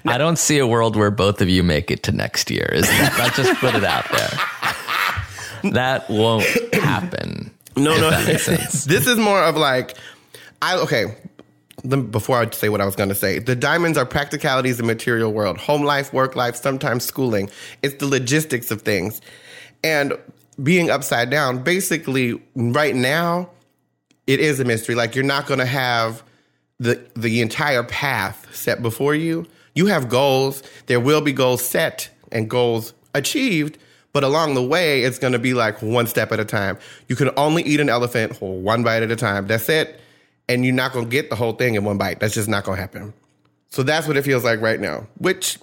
I 0.06 0.18
don't 0.18 0.38
see 0.38 0.58
a 0.58 0.66
world 0.66 0.96
where 0.96 1.10
both 1.10 1.40
of 1.40 1.48
you 1.48 1.62
make 1.62 1.90
it 1.90 2.02
to 2.04 2.12
next 2.12 2.50
year. 2.50 2.68
Is 2.72 2.86
that? 2.88 3.32
Just 3.36 3.58
put 3.60 3.74
it 3.74 3.84
out 3.84 4.04
there. 4.10 4.30
That 5.64 6.08
won't 6.10 6.44
happen. 6.74 7.50
No, 7.76 7.96
no. 7.96 8.10
that 8.10 8.26
makes 8.26 8.44
sense. 8.46 8.84
this 8.84 9.06
is 9.06 9.16
more 9.18 9.42
of 9.42 9.56
like, 9.56 9.96
I 10.60 10.76
okay. 10.78 11.16
Before 11.88 12.38
I 12.38 12.48
say 12.50 12.68
what 12.68 12.80
I 12.80 12.84
was 12.84 12.94
going 12.94 13.08
to 13.08 13.14
say, 13.14 13.40
the 13.40 13.56
diamonds 13.56 13.98
are 13.98 14.06
practicalities 14.06 14.78
in 14.78 14.86
material 14.86 15.32
world, 15.32 15.58
home 15.58 15.82
life, 15.82 16.12
work 16.12 16.36
life, 16.36 16.54
sometimes 16.54 17.04
schooling. 17.04 17.50
It's 17.82 17.96
the 17.96 18.06
logistics 18.06 18.70
of 18.70 18.82
things, 18.82 19.20
and 19.82 20.12
being 20.62 20.90
upside 20.90 21.30
down. 21.30 21.64
Basically, 21.64 22.40
right 22.54 22.94
now, 22.94 23.50
it 24.26 24.38
is 24.38 24.60
a 24.60 24.64
mystery. 24.64 24.94
Like 24.94 25.14
you're 25.14 25.24
not 25.24 25.46
going 25.46 25.58
to 25.58 25.66
have 25.66 26.22
the 26.78 27.04
the 27.16 27.40
entire 27.40 27.82
path 27.82 28.54
set 28.54 28.82
before 28.82 29.14
you. 29.14 29.46
You 29.74 29.86
have 29.86 30.08
goals. 30.08 30.62
There 30.86 31.00
will 31.00 31.20
be 31.20 31.32
goals 31.32 31.64
set 31.64 32.10
and 32.30 32.48
goals 32.48 32.92
achieved, 33.14 33.78
but 34.12 34.24
along 34.24 34.54
the 34.54 34.62
way, 34.62 35.02
it's 35.02 35.18
going 35.18 35.32
to 35.32 35.38
be 35.38 35.54
like 35.54 35.80
one 35.82 36.06
step 36.06 36.32
at 36.32 36.40
a 36.40 36.44
time. 36.44 36.78
You 37.08 37.16
can 37.16 37.30
only 37.36 37.62
eat 37.62 37.80
an 37.80 37.88
elephant 37.88 38.40
one 38.40 38.82
bite 38.82 39.02
at 39.02 39.10
a 39.10 39.16
time. 39.16 39.46
That's 39.46 39.68
it, 39.68 40.00
and 40.48 40.64
you're 40.64 40.74
not 40.74 40.92
going 40.92 41.06
to 41.06 41.10
get 41.10 41.30
the 41.30 41.36
whole 41.36 41.52
thing 41.52 41.74
in 41.74 41.84
one 41.84 41.98
bite. 41.98 42.20
That's 42.20 42.34
just 42.34 42.48
not 42.48 42.64
going 42.64 42.76
to 42.76 42.80
happen. 42.80 43.14
So 43.70 43.82
that's 43.82 44.06
what 44.06 44.16
it 44.16 44.22
feels 44.22 44.44
like 44.44 44.60
right 44.60 44.78
now. 44.78 45.06
Which, 45.18 45.58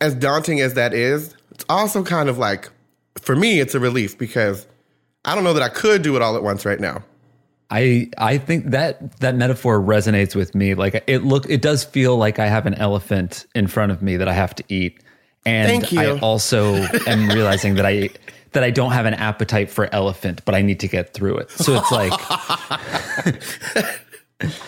as 0.00 0.14
daunting 0.14 0.60
as 0.60 0.74
that 0.74 0.94
is, 0.94 1.34
it's 1.50 1.64
also 1.68 2.02
kind 2.02 2.28
of 2.28 2.38
like, 2.38 2.70
for 3.16 3.36
me, 3.36 3.60
it's 3.60 3.74
a 3.74 3.80
relief 3.80 4.16
because 4.16 4.66
I 5.24 5.34
don't 5.34 5.44
know 5.44 5.52
that 5.52 5.62
I 5.62 5.68
could 5.68 6.02
do 6.02 6.16
it 6.16 6.22
all 6.22 6.36
at 6.36 6.42
once 6.42 6.64
right 6.64 6.80
now. 6.80 7.02
I 7.70 8.10
I 8.16 8.38
think 8.38 8.66
that 8.66 9.18
that 9.18 9.34
metaphor 9.34 9.80
resonates 9.80 10.36
with 10.36 10.54
me. 10.54 10.74
Like 10.74 11.02
it 11.06 11.24
look 11.24 11.50
it 11.50 11.62
does 11.62 11.82
feel 11.84 12.16
like 12.16 12.38
I 12.38 12.46
have 12.46 12.66
an 12.66 12.74
elephant 12.74 13.46
in 13.54 13.66
front 13.66 13.90
of 13.90 14.02
me 14.02 14.16
that 14.16 14.28
I 14.28 14.32
have 14.32 14.54
to 14.54 14.64
eat. 14.68 15.00
And 15.46 15.70
Thank 15.70 15.92
you. 15.92 16.00
I 16.00 16.18
also 16.18 16.74
am 17.06 17.28
realizing 17.34 17.76
that 17.76 17.86
I 17.86 18.10
that 18.52 18.62
I 18.64 18.70
don't 18.70 18.92
have 18.92 19.06
an 19.06 19.14
appetite 19.14 19.70
for 19.70 19.88
elephant, 19.94 20.42
but 20.44 20.54
I 20.54 20.62
need 20.62 20.80
to 20.80 20.88
get 20.88 21.14
through 21.14 21.38
it. 21.38 21.50
So 21.50 21.74
it's 21.76 21.92
like 21.92 22.12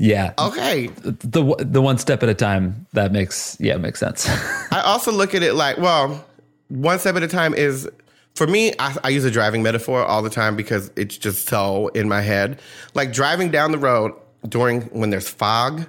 Yeah. 0.00 0.32
Okay. 0.38 0.86
The 0.86 1.56
the 1.58 1.82
one 1.82 1.98
step 1.98 2.22
at 2.22 2.30
a 2.30 2.34
time 2.34 2.86
that 2.94 3.12
makes 3.12 3.58
yeah, 3.60 3.76
makes 3.76 4.00
sense. 4.00 4.26
I 4.72 4.80
also 4.80 5.12
look 5.12 5.34
at 5.34 5.42
it 5.42 5.52
like, 5.54 5.76
well, 5.76 6.24
one 6.68 6.98
step 6.98 7.16
at 7.16 7.22
a 7.22 7.28
time 7.28 7.52
is 7.52 7.86
for 8.34 8.46
me, 8.46 8.72
I, 8.78 8.96
I 9.04 9.08
use 9.10 9.24
a 9.24 9.30
driving 9.30 9.62
metaphor 9.62 10.02
all 10.02 10.22
the 10.22 10.30
time 10.30 10.56
because 10.56 10.90
it's 10.96 11.18
just 11.18 11.48
so 11.48 11.88
in 11.88 12.08
my 12.08 12.22
head. 12.22 12.58
Like 12.94 13.12
driving 13.12 13.50
down 13.50 13.72
the 13.72 13.78
road 13.78 14.12
during 14.48 14.82
when 14.84 15.10
there's 15.10 15.28
fog, 15.28 15.86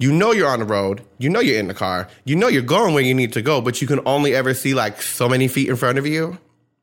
you 0.00 0.10
know 0.12 0.32
you're 0.32 0.48
on 0.48 0.58
the 0.58 0.64
road, 0.64 1.02
you 1.18 1.28
know 1.30 1.38
you're 1.38 1.60
in 1.60 1.68
the 1.68 1.74
car, 1.74 2.08
you 2.24 2.34
know 2.34 2.48
you're 2.48 2.62
going 2.62 2.94
where 2.94 3.04
you 3.04 3.14
need 3.14 3.32
to 3.34 3.42
go, 3.42 3.60
but 3.60 3.80
you 3.80 3.86
can 3.86 4.00
only 4.06 4.34
ever 4.34 4.54
see 4.54 4.74
like 4.74 5.00
so 5.00 5.28
many 5.28 5.46
feet 5.46 5.68
in 5.68 5.76
front 5.76 5.98
of 5.98 6.06
you. 6.06 6.38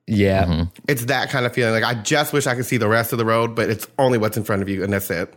yeah. 0.07 0.45
Mm-hmm. 0.45 0.63
It's 0.87 1.05
that 1.05 1.29
kind 1.29 1.45
of 1.45 1.53
feeling. 1.53 1.73
Like 1.73 1.83
I 1.83 1.99
just 2.01 2.31
wish 2.31 2.47
I 2.47 2.55
could 2.55 2.65
see 2.65 2.77
the 2.77 2.87
rest 2.87 3.11
of 3.11 3.17
the 3.17 3.25
road, 3.25 3.55
but 3.55 3.69
it's 3.69 3.85
only 3.99 4.17
what's 4.17 4.37
in 4.37 4.45
front 4.45 4.61
of 4.61 4.69
you, 4.69 4.83
and 4.83 4.93
that's 4.93 5.09
it. 5.11 5.33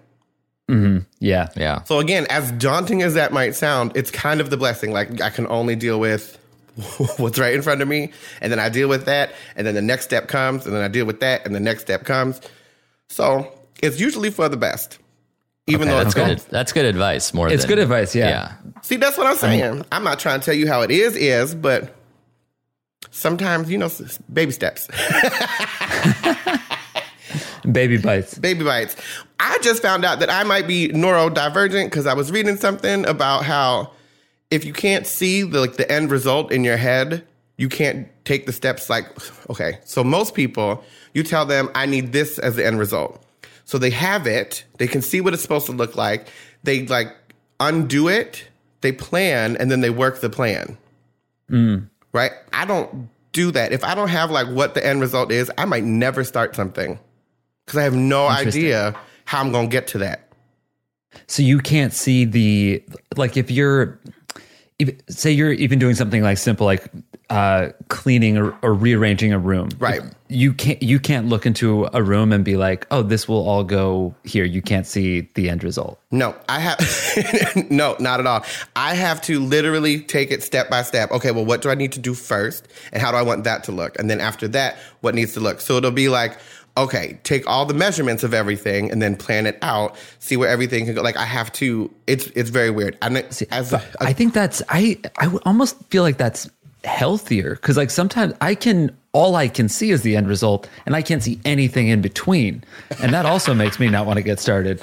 Mm-hmm. 0.69 0.99
Yeah. 1.19 1.49
Yeah. 1.57 1.83
So 1.83 1.99
again, 1.99 2.29
as 2.31 2.53
daunting 2.53 3.03
as 3.03 3.15
that 3.15 3.33
might 3.33 3.57
sound, 3.57 3.97
it's 3.97 4.13
kind 4.13 4.41
of 4.41 4.51
the 4.51 4.57
blessing. 4.57 4.93
Like 4.93 5.21
I 5.21 5.31
can 5.31 5.49
only 5.49 5.75
deal 5.75 5.99
with 5.99 6.39
what's 7.17 7.39
right 7.41 7.55
in 7.55 7.63
front 7.63 7.83
of 7.83 7.89
me, 7.89 8.13
and 8.41 8.53
then 8.53 8.61
I 8.61 8.69
deal 8.69 8.89
with 8.89 9.07
that, 9.07 9.33
and 9.57 9.67
then 9.67 9.75
the 9.75 9.83
next 9.83 10.05
step 10.05 10.29
comes, 10.29 10.67
and 10.67 10.77
then 10.77 10.83
I 10.83 10.89
deal 10.89 11.07
with 11.07 11.19
that, 11.21 11.45
and 11.45 11.55
the 11.55 11.61
next 11.61 11.83
step 11.83 12.05
comes. 12.05 12.41
So 13.09 13.53
it's 13.83 13.99
usually 13.99 14.31
for 14.31 14.49
the 14.49 14.57
best. 14.57 15.00
Even 15.67 15.89
Okay, 15.89 15.91
though 15.99 16.03
that's 16.05 16.15
good. 16.15 16.39
That's 16.51 16.73
good 16.73 16.85
advice. 16.85 17.33
More 17.35 17.49
It's 17.49 17.63
than, 17.65 17.69
good 17.69 17.79
advice, 17.79 18.15
yeah. 18.15 18.29
Yeah. 18.29 18.53
See, 18.83 18.97
that's 18.97 19.17
what 19.17 19.27
I'm 19.27 19.37
saying. 19.37 19.85
I'm 19.93 20.03
not 20.05 20.19
trying 20.19 20.41
to 20.41 20.45
tell 20.45 20.55
you 20.55 20.67
how 20.67 20.83
it 20.83 20.91
is, 20.91 21.15
is, 21.17 21.55
but 21.55 21.95
sometimes, 23.11 23.71
you 23.71 23.79
know, 23.79 23.91
baby 24.33 24.53
steps, 24.53 24.89
Baby 27.71 27.99
bites. 27.99 28.39
baby 28.39 28.65
bites. 28.65 28.97
I 29.39 29.59
just 29.63 29.83
found 29.83 30.05
out 30.05 30.19
that 30.21 30.31
I 30.31 30.43
might 30.45 30.67
be 30.67 30.89
neurodivergent 30.89 31.85
because 31.85 32.07
I 32.07 32.15
was 32.15 32.33
reading 32.33 32.57
something 32.57 33.07
about 33.07 33.45
how 33.45 33.93
if 34.51 34.65
you 34.65 34.73
can't 34.73 35.07
see 35.07 35.43
the 35.43 35.61
like 35.61 35.75
the 35.77 35.91
end 35.93 36.11
result 36.11 36.51
in 36.51 36.65
your 36.65 36.79
head, 36.79 37.25
you 37.59 37.69
can't 37.69 38.09
take 38.25 38.47
the 38.47 38.53
steps 38.53 38.89
like 38.91 39.07
okay. 39.51 39.79
So 39.85 40.03
most 40.03 40.35
people, 40.35 40.83
you 41.13 41.23
tell 41.23 41.45
them 41.45 41.69
I 41.75 41.85
need 41.87 42.13
this 42.13 42.39
as 42.39 42.57
the 42.57 42.67
end 42.67 42.79
result. 42.79 43.23
So 43.71 43.79
they 43.79 43.91
have 43.91 44.27
it, 44.27 44.65
they 44.79 44.89
can 44.89 45.01
see 45.01 45.21
what 45.21 45.33
it's 45.33 45.43
supposed 45.43 45.67
to 45.67 45.73
look 45.73 45.95
like. 45.95 46.27
They 46.65 46.87
like 46.87 47.15
undo 47.61 48.09
it, 48.09 48.49
they 48.81 48.91
plan 48.91 49.57
and 49.59 49.71
then 49.71 49.81
they 49.81 49.91
work 49.91 50.21
the 50.21 50.29
plan. 50.29 50.77
Hmm. 51.49 51.77
Right? 52.13 52.33
I 52.53 52.65
don't 52.65 53.09
do 53.31 53.53
that. 53.53 53.71
If 53.71 53.85
I 53.85 53.95
don't 53.95 54.09
have 54.09 54.29
like 54.29 54.49
what 54.49 54.75
the 54.75 54.85
end 54.85 55.01
result 55.01 55.31
is, 55.31 55.53
I 55.57 55.67
might 55.67 55.85
never 55.85 56.25
start 56.25 56.57
something 56.57 56.99
cuz 57.69 57.77
I 57.77 57.85
have 57.85 57.95
no 57.95 58.27
idea 58.27 58.97
how 59.25 59.39
I'm 59.39 59.53
going 59.53 59.69
to 59.69 59.73
get 59.73 59.87
to 59.89 59.99
that. 59.99 60.27
So 61.29 61.45
you 61.45 61.61
can't 61.61 61.93
see 61.93 62.25
the 62.25 62.83
like 63.15 63.37
if 63.37 63.53
you're 63.53 64.01
even- 64.81 64.99
say 65.09 65.31
you're 65.31 65.53
even 65.53 65.79
doing 65.79 65.95
something 65.95 66.23
like 66.23 66.39
simple 66.39 66.67
like 66.67 66.85
uh, 67.29 67.69
cleaning 67.89 68.37
or, 68.37 68.57
or 68.63 68.75
rearranging 68.75 69.33
a 69.33 69.39
room 69.39 69.69
Right. 69.79 70.01
you 70.29 70.53
can't 70.53 70.83
you 70.83 70.99
can't 70.99 71.29
look 71.29 71.47
into 71.47 71.89
a 71.93 72.03
room 72.03 72.33
and 72.33 72.45
be 72.45 72.57
like 72.57 72.89
oh 72.91 73.03
this 73.03 73.29
will 73.29 73.49
all 73.49 73.63
go 73.63 74.17
here 74.25 74.45
you 74.45 74.61
can't 74.61 74.85
see 74.87 75.29
the 75.35 75.49
end 75.49 75.63
result 75.63 76.01
No, 76.11 76.35
I 76.49 76.59
have 76.59 76.81
no, 77.71 77.95
not 78.01 78.19
at 78.19 78.27
all. 78.27 78.45
I 78.75 78.95
have 78.95 79.21
to 79.23 79.39
literally 79.39 80.01
take 80.01 80.33
it 80.33 80.43
step 80.43 80.69
by 80.69 80.83
step. 80.83 81.13
Okay, 81.13 81.31
well, 81.31 81.45
what 81.45 81.63
do 81.63 81.71
I 81.71 81.77
need 81.77 81.93
to 81.93 82.01
do 82.01 82.15
first, 82.15 82.67
and 82.93 83.01
how 83.01 83.13
do 83.13 83.17
I 83.17 83.23
want 83.23 83.45
that 83.45 83.63
to 83.65 83.73
look, 83.73 83.97
and 84.01 84.11
then 84.11 84.21
after 84.21 84.49
that, 84.49 84.77
what 85.03 85.15
needs 85.15 85.35
to 85.35 85.41
look. 85.41 85.61
So 85.61 85.77
it'll 85.77 85.93
be 85.93 86.09
like, 86.09 86.37
okay, 86.77 87.19
take 87.25 87.47
all 87.49 87.67
the 87.67 87.75
measurements 87.75 88.23
of 88.25 88.33
everything, 88.35 88.91
and 88.91 89.01
then 89.03 89.17
plan 89.17 89.47
it 89.47 89.59
out. 89.63 89.97
See 90.19 90.37
where 90.37 90.49
everything 90.49 90.85
can 90.87 90.95
go. 90.95 91.03
Like 91.03 91.17
I 91.17 91.25
have 91.25 91.53
to. 91.55 91.91
It's 92.07 92.27
it's 92.29 92.51
very 92.51 92.71
weird. 92.71 92.97
And 93.03 93.17
it- 93.19 93.43
as 93.51 93.73
a, 93.73 93.83
I 94.01 94.13
think 94.13 94.35
that's 94.35 94.63
I 94.69 94.99
I 95.19 95.27
would 95.27 95.43
almost 95.45 95.77
feel 95.91 96.03
like 96.03 96.17
that's 96.19 96.49
healthier 96.85 97.57
because 97.57 97.77
like 97.77 97.91
sometimes 97.91 98.33
I 98.41 98.55
can 98.55 98.97
all 99.13 99.37
I 99.37 99.49
can 99.49 99.69
see 99.69 99.91
is 99.91 100.03
the 100.03 100.17
end 100.17 100.29
result 100.29 100.69
and 100.87 100.95
I 100.97 101.03
can't 101.03 101.23
see 101.23 101.39
anything 101.45 101.89
in 101.89 102.01
between, 102.01 102.65
and 103.03 103.13
that 103.13 103.27
also 103.27 103.53
makes 103.55 103.79
me 103.81 103.89
not 103.89 104.07
want 104.07 104.17
to 104.19 104.23
get 104.23 104.39
started. 104.41 104.83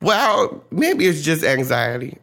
well, 0.00 0.62
maybe 0.70 1.06
it's 1.06 1.22
just 1.22 1.42
anxiety. 1.44 2.18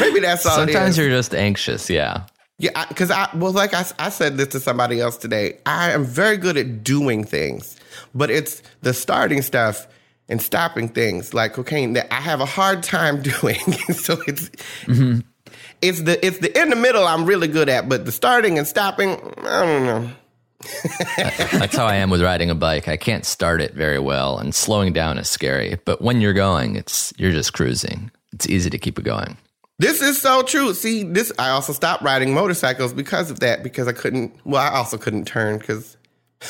maybe 0.00 0.20
that's 0.20 0.44
all. 0.46 0.56
Sometimes 0.56 0.90
is. 0.90 0.98
you're 0.98 1.08
just 1.10 1.34
anxious. 1.34 1.88
Yeah. 1.90 2.24
Yeah, 2.58 2.86
because 2.86 3.10
I, 3.10 3.28
well, 3.34 3.52
like 3.52 3.74
I, 3.74 3.84
I 3.98 4.08
said 4.08 4.38
this 4.38 4.48
to 4.48 4.60
somebody 4.60 5.00
else 5.00 5.18
today. 5.18 5.58
I 5.66 5.90
am 5.90 6.04
very 6.04 6.38
good 6.38 6.56
at 6.56 6.82
doing 6.82 7.22
things, 7.22 7.76
but 8.14 8.30
it's 8.30 8.62
the 8.80 8.94
starting 8.94 9.42
stuff 9.42 9.86
and 10.28 10.40
stopping 10.40 10.88
things 10.88 11.34
like 11.34 11.52
cocaine 11.52 11.92
that 11.92 12.12
I 12.12 12.20
have 12.20 12.40
a 12.40 12.46
hard 12.46 12.82
time 12.82 13.22
doing. 13.40 13.58
so 13.92 14.20
it's 14.26 14.48
mm-hmm. 14.86 15.20
it's 15.82 16.02
the 16.02 16.24
it's 16.24 16.38
the 16.38 16.58
in 16.60 16.70
the 16.70 16.76
middle 16.76 17.06
I'm 17.06 17.26
really 17.26 17.48
good 17.48 17.68
at, 17.68 17.88
but 17.88 18.06
the 18.06 18.12
starting 18.12 18.56
and 18.56 18.66
stopping, 18.66 19.12
I 19.38 19.64
don't 19.64 19.84
know. 19.84 20.10
That's 21.16 21.76
how 21.76 21.84
I 21.84 21.96
am 21.96 22.08
with 22.08 22.22
riding 22.22 22.48
a 22.48 22.54
bike. 22.54 22.88
I 22.88 22.96
can't 22.96 23.26
start 23.26 23.60
it 23.60 23.74
very 23.74 23.98
well, 23.98 24.38
and 24.38 24.54
slowing 24.54 24.94
down 24.94 25.18
is 25.18 25.28
scary. 25.28 25.78
But 25.84 26.00
when 26.00 26.22
you're 26.22 26.32
going, 26.32 26.76
it's 26.76 27.12
you're 27.18 27.32
just 27.32 27.52
cruising. 27.52 28.10
It's 28.32 28.48
easy 28.48 28.70
to 28.70 28.78
keep 28.78 28.98
it 28.98 29.04
going. 29.04 29.36
This 29.78 30.00
is 30.00 30.20
so 30.20 30.42
true. 30.42 30.72
See, 30.74 31.02
this 31.02 31.30
I 31.38 31.50
also 31.50 31.72
stopped 31.72 32.02
riding 32.02 32.32
motorcycles 32.32 32.94
because 32.94 33.30
of 33.30 33.40
that 33.40 33.62
because 33.62 33.86
I 33.88 33.92
couldn't. 33.92 34.34
Well, 34.44 34.62
I 34.62 34.74
also 34.76 34.96
couldn't 34.96 35.26
turn 35.26 35.58
because 35.58 35.96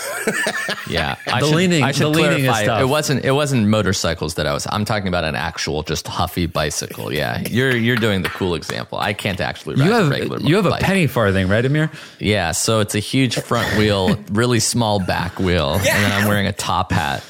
Yeah, 0.88 1.16
I 1.26 1.40
The 1.40 1.46
should, 1.46 1.54
leaning- 1.56 1.82
I 1.82 1.90
should 1.92 2.04
the 2.04 2.08
leaning 2.10 2.44
is 2.44 2.62
tough. 2.62 2.80
It 2.80 2.84
wasn't. 2.86 3.24
It 3.24 3.32
wasn't 3.32 3.66
motorcycles 3.68 4.34
that 4.34 4.46
I 4.46 4.52
was. 4.52 4.66
I'm 4.70 4.84
talking 4.84 5.08
about 5.08 5.24
an 5.24 5.34
actual, 5.34 5.82
just 5.82 6.06
huffy 6.06 6.46
bicycle. 6.46 7.12
Yeah, 7.12 7.40
you're 7.40 7.74
you're 7.76 7.96
doing 7.96 8.22
the 8.22 8.28
cool 8.28 8.54
example. 8.54 8.98
I 8.98 9.12
can't 9.12 9.40
actually 9.40 9.74
ride 9.76 9.86
You 9.86 9.92
a 9.92 9.94
have 9.96 10.08
regular. 10.10 10.38
you 10.40 10.56
have 10.56 10.66
a 10.66 10.70
bike. 10.70 10.82
penny 10.82 11.06
farthing, 11.08 11.48
right, 11.48 11.64
Amir? 11.64 11.90
Yeah, 12.20 12.52
so 12.52 12.80
it's 12.80 12.94
a 12.94 13.00
huge 13.00 13.36
front 13.40 13.76
wheel, 13.76 14.16
really 14.30 14.60
small 14.60 15.00
back 15.00 15.38
wheel, 15.40 15.74
and 15.74 15.84
then 15.84 16.12
I'm 16.12 16.28
wearing 16.28 16.46
a 16.46 16.52
top 16.52 16.92
hat. 16.92 17.24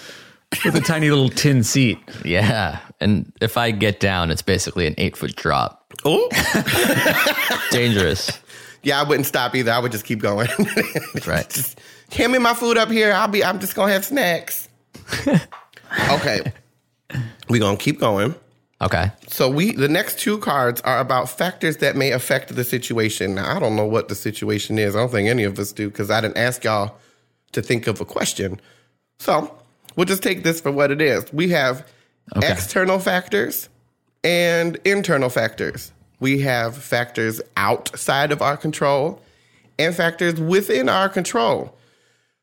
With 0.64 0.76
a 0.76 0.80
tiny 0.80 1.11
little 1.11 1.28
tin 1.28 1.62
seat. 1.64 1.98
Yeah, 2.24 2.78
and 3.00 3.30
if 3.40 3.56
I 3.59 3.72
get 3.72 3.98
down, 4.00 4.30
it's 4.30 4.42
basically 4.42 4.87
an 4.87 4.94
eight 4.96 5.16
foot 5.16 5.35
drop. 5.37 5.75
Oh 6.07 7.59
Dangerous. 7.71 8.31
yeah, 8.83 9.01
I 9.01 9.03
wouldn't 9.09 9.27
stop 9.27 9.55
either. 9.55 9.73
I 9.73 9.79
would 9.79 9.92
just 9.92 10.05
keep 10.05 10.21
going. 10.21 10.49
That's 11.12 11.27
right. 11.27 11.49
just 11.49 11.81
hand 12.12 12.33
me 12.33 12.38
my 12.38 12.55
food 12.55 12.79
up 12.79 12.90
here. 12.90 13.12
I'll 13.12 13.29
be. 13.29 13.45
I'm 13.45 13.59
just 13.59 13.75
gonna 13.75 13.92
have 13.92 14.05
snacks. 14.05 14.69
okay, 16.11 16.53
We're 17.49 17.61
gonna 17.61 17.77
keep 17.77 17.99
going. 18.01 18.35
Okay. 18.81 19.11
So 19.29 19.51
we 19.51 19.73
the 19.73 19.88
next 19.88 20.19
two 20.19 20.38
cards 20.38 20.81
are 20.83 20.99
about 20.99 21.29
factors 21.31 21.79
that 21.79 21.97
may 21.97 22.12
affect 22.12 22.55
the 22.55 22.64
situation. 22.64 23.35
Now 23.35 23.57
I 23.57 23.59
don't 23.59 23.75
know 23.77 23.87
what 23.87 24.09
the 24.09 24.14
situation 24.14 24.79
is. 24.79 24.95
I 24.95 25.01
don't 25.01 25.11
think 25.11 25.29
any 25.29 25.45
of 25.45 25.59
us 25.59 25.73
do 25.73 25.88
because 25.88 26.11
I 26.11 26.21
didn't 26.21 26.37
ask 26.37 26.62
y'all 26.64 26.97
to 27.53 27.62
think 27.62 27.87
of 27.87 28.01
a 28.01 28.05
question. 28.05 28.61
So 29.19 29.57
we'll 29.97 30.05
just 30.07 30.23
take 30.23 30.42
this 30.42 30.61
for 30.61 30.71
what 30.71 30.90
it 30.90 31.01
is. 31.01 31.33
We 31.33 31.49
have 31.51 31.87
external 32.42 32.99
factors 32.99 33.69
and 34.23 34.77
internal 34.85 35.31
factors. 35.31 35.92
We 36.20 36.40
have 36.40 36.76
factors 36.76 37.40
outside 37.57 38.33
of 38.33 38.42
our 38.42 38.57
control 38.57 39.20
and 39.79 39.94
factors 39.94 40.40
within 40.40 40.88
our 40.88 41.09
control. 41.09 41.76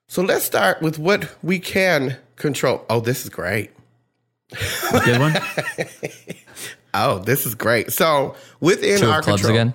So 0.07 0.21
let's 0.21 0.45
start 0.45 0.81
with 0.81 0.99
what 0.99 1.33
we 1.41 1.59
can 1.59 2.17
control. 2.36 2.86
Oh, 2.89 2.99
this 2.99 3.23
is 3.23 3.29
great. 3.29 3.71
Good 5.05 5.19
one. 5.19 5.33
Oh, 6.95 7.17
this 7.17 7.47
is 7.47 7.55
great. 7.55 7.91
So 7.91 8.36
within 8.59 8.99
Two 8.99 9.09
our 9.09 9.23
clubs 9.23 9.41
control, 9.41 9.59
again. 9.59 9.73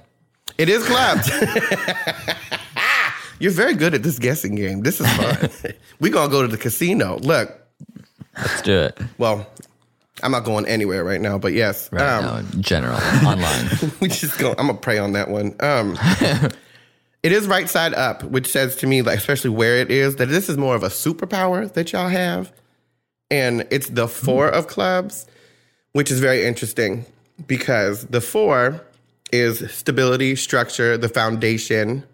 it 0.56 0.68
is 0.68 0.87
clubs. 0.87 1.28
You're 3.40 3.50
very 3.50 3.74
good 3.74 3.92
at 3.92 4.04
this 4.04 4.20
guessing 4.20 4.54
game. 4.54 4.82
This 4.82 5.00
is 5.00 5.12
fun. 5.14 5.72
We're 6.00 6.12
gonna 6.12 6.30
go 6.30 6.42
to 6.42 6.48
the 6.48 6.56
casino. 6.56 7.18
Look, 7.18 7.61
Let's 8.37 8.62
do 8.62 8.78
it. 8.82 9.00
well, 9.18 9.48
I'm 10.22 10.33
not 10.33 10.44
going 10.44 10.66
anywhere 10.66 11.04
right 11.04 11.20
now, 11.20 11.38
but 11.38 11.52
yes, 11.52 11.90
Right 11.92 12.02
um, 12.02 12.24
now, 12.24 12.37
in 12.38 12.62
general, 12.62 12.98
online. 13.26 13.68
we 14.00 14.09
just 14.09 14.38
go. 14.38 14.50
I'm 14.50 14.66
gonna 14.66 14.74
pray 14.74 14.98
on 14.98 15.12
that 15.12 15.28
one. 15.28 15.54
Um, 15.61 15.98
it 17.22 17.33
is 17.33 17.46
right 17.46 17.68
side 17.68 17.94
up, 17.94 18.24
which 18.24 18.48
says 18.48 18.76
to 18.76 18.87
me, 18.87 19.02
like 19.02 19.18
especially 19.18 19.50
where 19.50 19.76
it 19.76 19.90
is, 19.90 20.16
that 20.16 20.26
this 20.26 20.48
is 20.48 20.57
more 20.57 20.74
of 20.74 20.83
a 20.83 20.88
superpower 20.88 21.72
that 21.74 21.92
y'all 21.92 22.09
have, 22.09 22.52
and 23.31 23.66
it's 23.70 23.88
the 23.88 24.09
four 24.09 24.48
of 24.48 24.66
clubs, 24.66 25.26
which 25.92 26.11
is 26.11 26.20
very 26.20 26.44
interesting 26.44 27.04
because 27.46 28.07
the 28.07 28.20
four 28.20 28.85
is 29.33 29.70
stability, 29.70 30.35
structure, 30.37 30.96
the 30.96 31.09
foundation, 31.09 32.04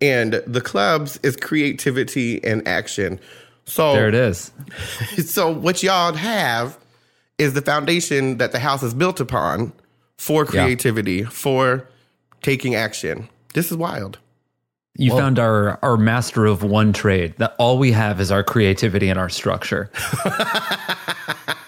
and 0.00 0.42
the 0.46 0.60
clubs 0.60 1.18
is 1.22 1.36
creativity 1.36 2.42
and 2.44 2.66
action. 2.66 3.20
So 3.64 3.92
There 3.92 4.08
it 4.08 4.14
is. 4.14 4.50
so 5.30 5.52
what 5.52 5.82
y'all 5.82 6.14
have 6.14 6.76
is 7.38 7.54
the 7.54 7.62
foundation 7.62 8.38
that 8.38 8.52
the 8.52 8.58
house 8.58 8.82
is 8.82 8.94
built 8.94 9.20
upon 9.20 9.72
for 10.18 10.44
creativity, 10.44 11.24
for 11.24 11.88
taking 12.42 12.74
action. 12.74 13.28
This 13.54 13.70
is 13.70 13.76
wild. 13.76 14.18
You 14.94 15.10
found 15.16 15.38
our 15.38 15.78
our 15.82 15.96
master 15.96 16.44
of 16.44 16.62
one 16.62 16.92
trade. 16.92 17.34
That 17.38 17.54
all 17.58 17.78
we 17.78 17.92
have 17.92 18.20
is 18.20 18.30
our 18.30 18.44
creativity 18.44 19.08
and 19.08 19.18
our 19.18 19.30
structure. 19.30 19.90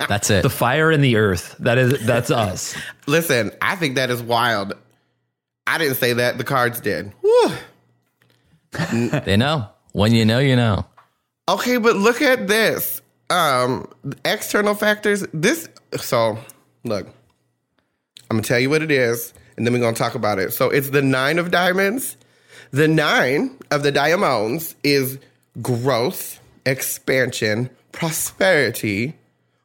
That's 0.09 0.29
it. 0.29 0.43
The 0.43 0.51
fire 0.51 0.91
and 0.91 1.03
the 1.03 1.17
earth. 1.17 1.57
That 1.59 1.79
is 1.79 2.05
that's 2.05 2.31
us. 2.31 2.77
Listen, 3.07 3.51
I 3.63 3.77
think 3.77 3.95
that 3.95 4.11
is 4.11 4.23
wild. 4.23 4.75
I 5.67 5.79
didn't 5.79 5.97
say 5.97 6.13
that. 6.13 6.37
The 6.37 6.45
cards 6.45 6.81
did. 6.81 7.13
Whew. 7.21 7.53
They 9.25 9.37
know. 9.37 9.69
When 9.93 10.13
you 10.13 10.25
know, 10.25 10.41
you 10.41 10.57
know. 10.57 10.85
Okay, 11.49 11.77
but 11.77 11.95
look 11.95 12.21
at 12.21 12.49
this. 12.49 13.01
Um, 13.35 13.89
external 14.25 14.75
factors. 14.75 15.27
This. 15.35 15.69
So, 15.97 16.39
look, 16.85 17.07
I'm 18.31 18.37
gonna 18.37 18.43
tell 18.43 18.61
you 18.61 18.71
what 18.71 18.81
it 18.81 18.93
is, 18.93 19.35
and 19.57 19.67
then 19.67 19.73
we're 19.73 19.81
gonna 19.81 19.97
talk 19.97 20.15
about 20.15 20.39
it. 20.39 20.53
So 20.53 20.71
it's 20.71 20.91
the 20.91 21.03
nine 21.03 21.41
of 21.41 21.51
diamonds. 21.51 22.17
The 22.71 22.87
nine 22.87 23.57
of 23.73 23.83
the 23.83 23.91
diamonds 23.91 24.77
is 24.85 25.19
growth, 25.61 26.39
expansion, 26.65 27.71
prosperity. 27.91 29.17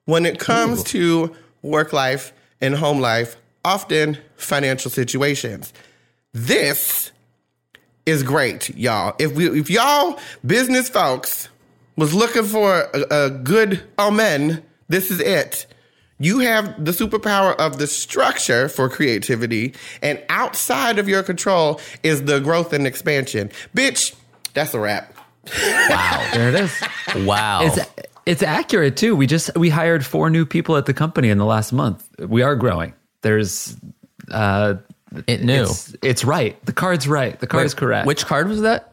When 0.06 0.26
it 0.26 0.40
comes 0.40 0.84
to 0.86 1.36
work 1.62 1.94
life 1.94 2.34
and 2.62 2.74
home 2.74 3.00
life, 3.00 3.36
often 3.64 4.18
financial 4.36 4.90
situations. 4.90 5.74
This 6.34 7.12
is 8.08 8.24
great, 8.24 8.76
y'all. 8.76 9.16
If 9.20 9.34
we, 9.34 9.60
if 9.60 9.70
y'all 9.70 10.20
business 10.44 10.90
folks 10.90 11.50
was 12.00 12.14
looking 12.14 12.44
for 12.44 12.90
a, 12.94 13.26
a 13.26 13.30
good 13.30 13.84
amen, 13.98 14.64
this 14.88 15.12
is 15.12 15.20
it. 15.20 15.66
You 16.22 16.40
have 16.40 16.84
the 16.84 16.92
superpower 16.92 17.56
of 17.56 17.78
the 17.78 17.88
structure 17.88 18.68
for 18.68 18.90
creativity, 18.90 19.74
and 20.02 20.22
outside 20.28 21.00
of 21.00 21.08
your 21.08 21.24
control 21.24 21.80
is 22.04 22.26
the 22.26 22.40
growth 22.40 22.74
and 22.74 22.86
expansion. 22.86 23.50
Bitch, 23.74 24.16
that's 24.54 24.74
a 24.74 24.80
wrap. 24.80 25.14
Wow. 25.90 26.30
there 26.34 26.50
it 26.50 26.56
is. 26.56 27.26
Wow. 27.26 27.62
It's 27.63 27.80
it's 28.26 28.44
accurate 28.44 28.98
too. 28.98 29.15
We 29.15 29.28
just 29.28 29.56
we 29.56 29.69
hired 29.69 30.06
four 30.06 30.30
new 30.30 30.46
people 30.46 30.76
at 30.76 30.86
the 30.86 30.94
company 30.94 31.30
in 31.30 31.38
the 31.38 31.46
last 31.46 31.71
month. 31.71 32.08
We 32.19 32.42
are 32.42 32.56
growing. 32.56 32.94
There's 33.21 33.76
uh 34.30 34.76
it 35.26 35.42
knew. 35.42 35.63
it's, 35.63 35.96
it's 36.04 36.26
right. 36.26 36.63
The 36.65 36.73
card's 36.73 37.08
right. 37.08 37.40
The 37.40 37.48
card 37.48 37.65
is 37.65 37.73
correct. 37.73 38.06
Which 38.06 38.26
card 38.26 38.48
was 38.48 38.62
that? 38.62 38.88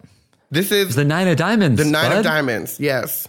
This 0.50 0.70
is 0.72 0.94
the 0.94 1.04
nine 1.04 1.28
of 1.28 1.36
diamonds. 1.36 1.82
the 1.82 1.88
nine 1.90 2.10
bud. 2.10 2.18
of 2.18 2.24
diamonds. 2.24 2.78
Yes. 2.80 3.28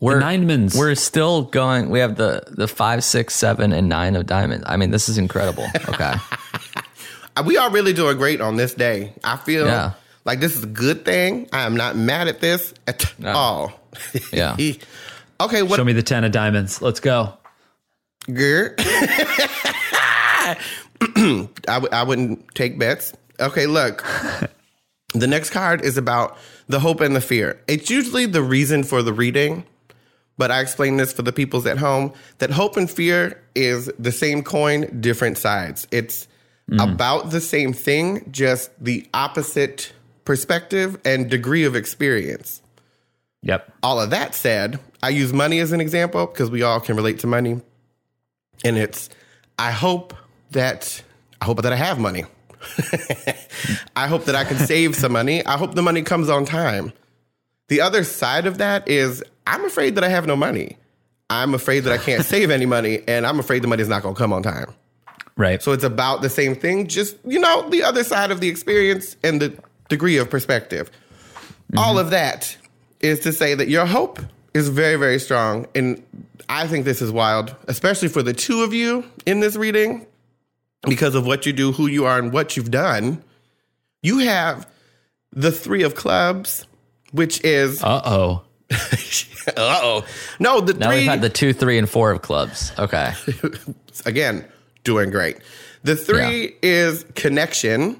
We're 0.00 0.18
nine 0.18 0.46
mins. 0.46 0.74
We're 0.76 0.94
still 0.94 1.42
going. 1.42 1.90
We 1.90 1.98
have 2.00 2.16
the 2.16 2.42
the 2.48 2.66
five, 2.66 3.04
six, 3.04 3.34
seven, 3.34 3.72
and 3.72 3.88
nine 3.88 4.16
of 4.16 4.24
diamonds. 4.26 4.64
I 4.66 4.76
mean, 4.78 4.90
this 4.90 5.08
is 5.10 5.18
incredible. 5.18 5.66
Okay. 5.88 6.14
We 7.46 7.56
are 7.56 7.70
really 7.70 7.94
doing 7.94 8.18
great 8.18 8.42
on 8.42 8.56
this 8.56 8.74
day. 8.74 9.14
I 9.24 9.36
feel 9.38 9.64
Yeah. 9.64 9.92
like 10.26 10.40
this 10.40 10.56
is 10.56 10.64
a 10.64 10.66
good 10.66 11.06
thing. 11.06 11.48
I 11.54 11.62
am 11.62 11.74
not 11.74 11.96
mad 11.96 12.28
at 12.28 12.40
this 12.40 12.74
at 12.86 13.10
all. 13.24 13.72
Yeah. 14.32 14.56
okay, 15.40 15.62
what 15.62 15.76
Show 15.76 15.84
me 15.84 15.92
the 15.94 16.02
ten 16.02 16.24
of 16.24 16.32
diamonds. 16.32 16.82
Let's 16.82 17.00
go. 17.00 17.32
Girl. 18.30 18.74
I, 18.78 20.56
w- 21.66 21.88
I 21.92 22.02
wouldn't 22.02 22.54
take 22.54 22.78
bets. 22.78 23.14
Okay, 23.38 23.66
look. 23.66 24.04
The 25.14 25.26
next 25.26 25.50
card 25.50 25.82
is 25.82 25.96
about 25.96 26.36
the 26.68 26.80
hope 26.80 27.00
and 27.00 27.16
the 27.16 27.20
fear. 27.20 27.60
It's 27.66 27.90
usually 27.90 28.26
the 28.26 28.42
reason 28.42 28.84
for 28.84 29.02
the 29.02 29.12
reading, 29.12 29.64
but 30.38 30.50
I 30.50 30.60
explain 30.60 30.96
this 30.96 31.12
for 31.12 31.22
the 31.22 31.32
peoples 31.32 31.66
at 31.66 31.78
home 31.78 32.12
that 32.38 32.50
hope 32.50 32.76
and 32.76 32.90
fear 32.90 33.42
is 33.54 33.90
the 33.98 34.12
same 34.12 34.42
coin, 34.42 35.00
different 35.00 35.36
sides. 35.38 35.86
It's 35.90 36.28
mm-hmm. 36.70 36.80
about 36.80 37.30
the 37.30 37.40
same 37.40 37.72
thing, 37.72 38.30
just 38.30 38.70
the 38.82 39.06
opposite 39.12 39.92
perspective 40.24 40.98
and 41.04 41.28
degree 41.28 41.64
of 41.64 41.74
experience. 41.74 42.62
Yep. 43.42 43.72
All 43.82 44.00
of 44.00 44.10
that 44.10 44.34
said, 44.34 44.78
I 45.02 45.08
use 45.08 45.32
money 45.32 45.58
as 45.58 45.72
an 45.72 45.80
example 45.80 46.26
because 46.26 46.50
we 46.50 46.62
all 46.62 46.78
can 46.78 46.94
relate 46.94 47.18
to 47.20 47.26
money. 47.26 47.60
And 48.64 48.76
it's, 48.76 49.08
I 49.58 49.72
hope 49.72 50.14
that, 50.50 51.02
I 51.40 51.46
hope 51.46 51.62
that 51.62 51.72
I 51.72 51.76
have 51.76 51.98
money. 51.98 52.24
I 53.96 54.06
hope 54.06 54.24
that 54.26 54.34
I 54.34 54.44
can 54.44 54.58
save 54.58 54.94
some 54.96 55.12
money. 55.12 55.44
I 55.44 55.56
hope 55.56 55.74
the 55.74 55.82
money 55.82 56.02
comes 56.02 56.28
on 56.28 56.44
time. 56.44 56.92
The 57.68 57.80
other 57.80 58.04
side 58.04 58.46
of 58.46 58.58
that 58.58 58.88
is, 58.88 59.22
I'm 59.46 59.64
afraid 59.64 59.94
that 59.94 60.04
I 60.04 60.08
have 60.08 60.26
no 60.26 60.36
money. 60.36 60.76
I'm 61.30 61.54
afraid 61.54 61.80
that 61.80 61.92
I 61.92 61.98
can't 61.98 62.24
save 62.34 62.50
any 62.50 62.66
money, 62.66 63.02
and 63.06 63.26
I'm 63.26 63.38
afraid 63.38 63.62
the 63.62 63.68
money's 63.68 63.88
not 63.88 64.02
going 64.02 64.14
to 64.14 64.18
come 64.18 64.32
on 64.32 64.42
time. 64.42 64.74
Right. 65.36 65.62
So 65.62 65.72
it's 65.72 65.84
about 65.84 66.20
the 66.20 66.28
same 66.28 66.54
thing, 66.54 66.86
just, 66.86 67.16
you 67.24 67.38
know, 67.38 67.68
the 67.70 67.82
other 67.82 68.04
side 68.04 68.30
of 68.30 68.40
the 68.40 68.48
experience 68.48 69.16
and 69.22 69.40
the 69.40 69.56
degree 69.88 70.18
of 70.18 70.28
perspective. 70.28 70.90
Mm-hmm. 70.90 71.78
All 71.78 71.98
of 71.98 72.10
that 72.10 72.56
is 73.00 73.20
to 73.20 73.32
say 73.32 73.54
that 73.54 73.68
your 73.68 73.86
hope 73.86 74.20
is 74.52 74.68
very, 74.68 74.96
very 74.96 75.18
strong. 75.18 75.66
And 75.74 76.02
I 76.48 76.66
think 76.66 76.84
this 76.84 77.00
is 77.00 77.10
wild, 77.10 77.54
especially 77.68 78.08
for 78.08 78.22
the 78.22 78.32
two 78.32 78.62
of 78.62 78.74
you 78.74 79.04
in 79.24 79.40
this 79.40 79.56
reading, 79.56 80.06
because 80.82 81.14
of 81.14 81.26
what 81.26 81.46
you 81.46 81.52
do, 81.52 81.72
who 81.72 81.86
you 81.86 82.06
are, 82.06 82.18
and 82.18 82.32
what 82.32 82.56
you've 82.56 82.70
done. 82.70 83.22
You 84.02 84.18
have 84.18 84.66
the 85.32 85.52
three 85.52 85.82
of 85.82 85.94
clubs, 85.94 86.66
which 87.12 87.42
is, 87.44 87.82
uh 87.84 88.02
Uh 88.70 89.52
oh. 89.56 90.02
oh. 90.02 90.06
No, 90.38 90.60
the 90.60 90.74
Now 90.74 90.88
three, 90.88 91.00
we've 91.00 91.08
had 91.08 91.22
the 91.22 91.30
two, 91.30 91.52
three, 91.52 91.78
and 91.78 91.88
four 91.88 92.10
of 92.10 92.22
clubs. 92.22 92.72
Okay. 92.78 93.12
again, 94.06 94.44
doing 94.84 95.10
great. 95.10 95.38
The 95.82 95.96
three 95.96 96.56
is 96.62 97.04
connection, 97.14 97.98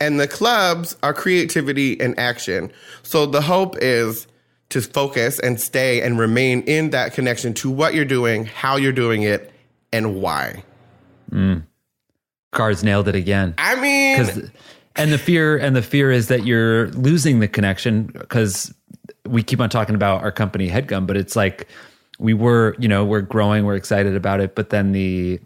and 0.00 0.18
the 0.18 0.26
clubs 0.26 0.96
are 1.02 1.12
creativity 1.12 2.00
and 2.00 2.18
action. 2.18 2.72
So 3.02 3.26
the 3.26 3.42
hope 3.42 3.76
is 3.78 4.26
to 4.70 4.80
focus 4.80 5.38
and 5.38 5.60
stay 5.60 6.00
and 6.00 6.18
remain 6.18 6.62
in 6.62 6.90
that 6.90 7.12
connection 7.12 7.54
to 7.54 7.70
what 7.70 7.94
you're 7.94 8.04
doing, 8.04 8.46
how 8.46 8.76
you're 8.76 8.92
doing 8.92 9.22
it, 9.22 9.52
and 9.92 10.16
why. 10.16 10.64
Cards 12.54 12.82
nailed 12.82 13.08
it 13.08 13.14
again. 13.14 13.54
I 13.58 13.74
mean, 13.80 14.50
and 14.96 15.12
the 15.12 15.18
fear 15.18 15.56
and 15.56 15.74
the 15.74 15.82
fear 15.82 16.10
is 16.10 16.28
that 16.28 16.46
you're 16.46 16.88
losing 16.90 17.40
the 17.40 17.48
connection 17.48 18.04
because 18.04 18.72
we 19.26 19.42
keep 19.42 19.60
on 19.60 19.70
talking 19.70 19.94
about 19.94 20.22
our 20.22 20.32
company 20.32 20.68
headgum 20.68 21.06
but 21.06 21.16
it's 21.16 21.36
like 21.36 21.68
we 22.18 22.34
were 22.34 22.76
you 22.78 22.88
know 22.88 23.04
we're 23.04 23.20
growing 23.20 23.64
we're 23.64 23.74
excited 23.74 24.14
about 24.14 24.40
it 24.40 24.54
but 24.54 24.70
then 24.70 24.92
the 24.92 25.40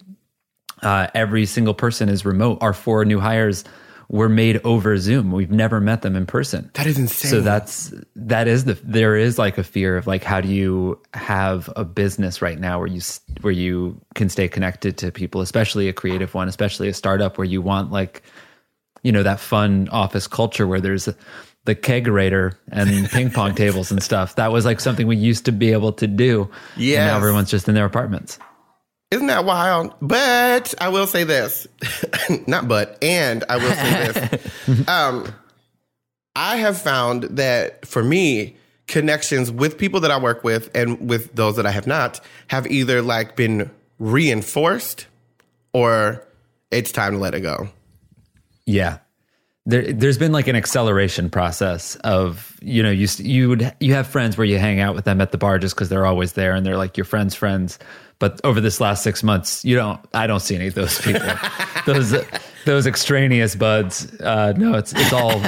uh, 0.82 1.08
every 1.14 1.44
single 1.44 1.74
person 1.74 2.08
is 2.08 2.24
remote 2.24 2.58
our 2.60 2.72
four 2.72 3.04
new 3.04 3.20
hires 3.20 3.64
were 4.10 4.28
made 4.28 4.58
over 4.64 4.96
zoom. 4.96 5.32
We've 5.32 5.50
never 5.50 5.80
met 5.80 6.00
them 6.02 6.16
in 6.16 6.24
person. 6.24 6.70
That 6.74 6.86
is 6.86 6.98
insane. 6.98 7.30
so 7.30 7.40
that's 7.42 7.92
that 8.16 8.48
is 8.48 8.64
the 8.64 8.74
there 8.82 9.16
is 9.16 9.38
like 9.38 9.58
a 9.58 9.62
fear 9.64 9.96
of 9.98 10.06
like 10.06 10.24
how 10.24 10.40
do 10.40 10.48
you 10.48 10.98
have 11.12 11.68
a 11.76 11.84
business 11.84 12.40
right 12.40 12.58
now 12.58 12.78
where 12.78 12.86
you 12.88 13.02
where 13.42 13.52
you 13.52 14.00
can 14.14 14.28
stay 14.30 14.48
connected 14.48 14.96
to 14.98 15.12
people 15.12 15.42
especially 15.42 15.88
a 15.88 15.92
creative 15.92 16.32
one 16.32 16.48
especially 16.48 16.88
a 16.88 16.94
startup 16.94 17.36
where 17.36 17.44
you 17.44 17.60
want 17.60 17.92
like 17.92 18.22
you 19.02 19.12
know 19.12 19.22
that 19.22 19.40
fun 19.40 19.88
office 19.90 20.26
culture 20.26 20.66
where 20.66 20.80
there's 20.80 21.06
the 21.66 21.74
kegerator 21.74 22.56
and 22.72 23.10
ping 23.10 23.30
pong 23.30 23.54
tables 23.54 23.90
and 23.90 24.02
stuff. 24.02 24.36
That 24.36 24.50
was 24.52 24.64
like 24.64 24.80
something 24.80 25.06
we 25.06 25.16
used 25.16 25.44
to 25.44 25.52
be 25.52 25.72
able 25.72 25.92
to 25.92 26.06
do. 26.06 26.48
And 26.76 26.82
Yes. 26.82 27.10
now 27.10 27.16
everyone's 27.18 27.50
just 27.50 27.68
in 27.68 27.74
their 27.74 27.84
apartments 27.84 28.38
Isn't 29.10 29.28
that 29.28 29.44
wild? 29.44 29.94
But 30.02 30.74
I 30.80 30.90
will 30.90 31.06
say 31.06 31.24
this, 31.24 31.66
not 32.46 32.68
but, 32.68 33.02
and 33.02 33.42
I 33.48 33.56
will 33.56 33.72
say 33.72 34.12
this. 34.12 34.88
um, 34.88 35.32
I 36.36 36.56
have 36.56 36.80
found 36.80 37.24
that 37.24 37.86
for 37.86 38.04
me, 38.04 38.56
connections 38.86 39.50
with 39.50 39.78
people 39.78 40.00
that 40.00 40.10
I 40.10 40.18
work 40.18 40.44
with 40.44 40.70
and 40.74 41.08
with 41.08 41.34
those 41.34 41.56
that 41.56 41.66
I 41.66 41.70
have 41.70 41.86
not 41.86 42.20
have 42.48 42.66
either 42.66 43.02
like 43.02 43.36
been 43.36 43.70
reinforced 43.98 45.06
or 45.72 46.24
it's 46.70 46.90
time 46.92 47.12
to 47.12 47.18
let 47.18 47.34
it 47.34 47.40
go. 47.40 47.68
Yeah. 48.66 48.98
There, 49.66 49.92
there's 49.92 50.16
been 50.16 50.32
like 50.32 50.48
an 50.48 50.56
acceleration 50.56 51.28
process 51.28 51.96
of 51.96 52.56
you 52.62 52.82
know 52.82 52.90
you 52.90 53.06
you 53.18 53.50
would 53.50 53.74
you 53.80 53.92
have 53.92 54.06
friends 54.06 54.38
where 54.38 54.46
you 54.46 54.58
hang 54.58 54.80
out 54.80 54.94
with 54.94 55.04
them 55.04 55.20
at 55.20 55.30
the 55.30 55.36
bar 55.36 55.58
just 55.58 55.74
because 55.74 55.90
they're 55.90 56.06
always 56.06 56.32
there 56.32 56.54
and 56.54 56.64
they're 56.64 56.78
like 56.78 56.96
your 56.96 57.04
friends' 57.04 57.34
friends, 57.34 57.78
but 58.18 58.40
over 58.44 58.60
this 58.60 58.80
last 58.80 59.02
six 59.02 59.22
months 59.22 59.64
you 59.64 59.76
don't 59.76 60.00
I 60.14 60.26
don't 60.26 60.40
see 60.40 60.54
any 60.54 60.66
of 60.66 60.74
those 60.74 61.00
people, 61.00 61.28
those 61.86 62.14
those 62.64 62.86
extraneous 62.86 63.54
buds. 63.54 64.12
Uh, 64.20 64.52
no, 64.56 64.74
it's 64.74 64.92
it's 64.94 65.12
all 65.12 65.40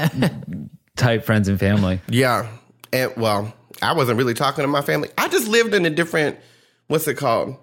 tight 1.01 1.25
friends 1.25 1.49
and 1.49 1.59
family. 1.59 2.01
Yeah. 2.09 2.49
And 2.93 3.13
well, 3.17 3.53
I 3.83 3.93
wasn't 3.93 4.19
really 4.19 4.35
talking 4.35 4.63
to 4.63 4.69
my 4.69 4.83
family. 4.83 5.09
I 5.19 5.29
just 5.29 5.49
lived 5.49 5.75
in 5.75 5.87
a 5.87 5.91
different, 5.91 6.39
what's 6.89 7.09
it 7.09 7.15
called? 7.15 7.57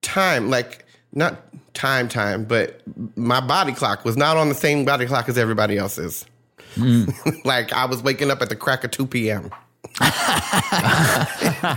Time. 0.00 0.50
Like, 0.50 0.84
not 1.12 1.42
time, 1.74 2.08
time, 2.08 2.44
but 2.44 2.82
my 3.16 3.40
body 3.40 3.72
clock 3.72 4.04
was 4.04 4.16
not 4.16 4.36
on 4.36 4.48
the 4.48 4.54
same 4.54 4.84
body 4.84 5.06
clock 5.06 5.28
as 5.28 5.38
everybody 5.38 5.76
else's. 5.76 6.24
like, 7.44 7.72
I 7.72 7.84
was 7.84 8.02
waking 8.02 8.30
up 8.30 8.40
at 8.40 8.48
the 8.48 8.56
crack 8.56 8.82
of 8.84 8.90
2 8.90 9.06
p.m. 9.06 9.50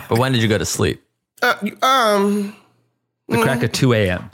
But 0.08 0.18
when 0.20 0.32
did 0.32 0.42
you 0.42 0.48
go 0.48 0.58
to 0.58 0.66
sleep? 0.66 1.04
Uh, 1.42 1.56
um, 1.82 2.56
The 3.28 3.42
crack 3.42 3.64
of 3.64 3.72
two 3.72 3.94
a.m. 3.94 4.30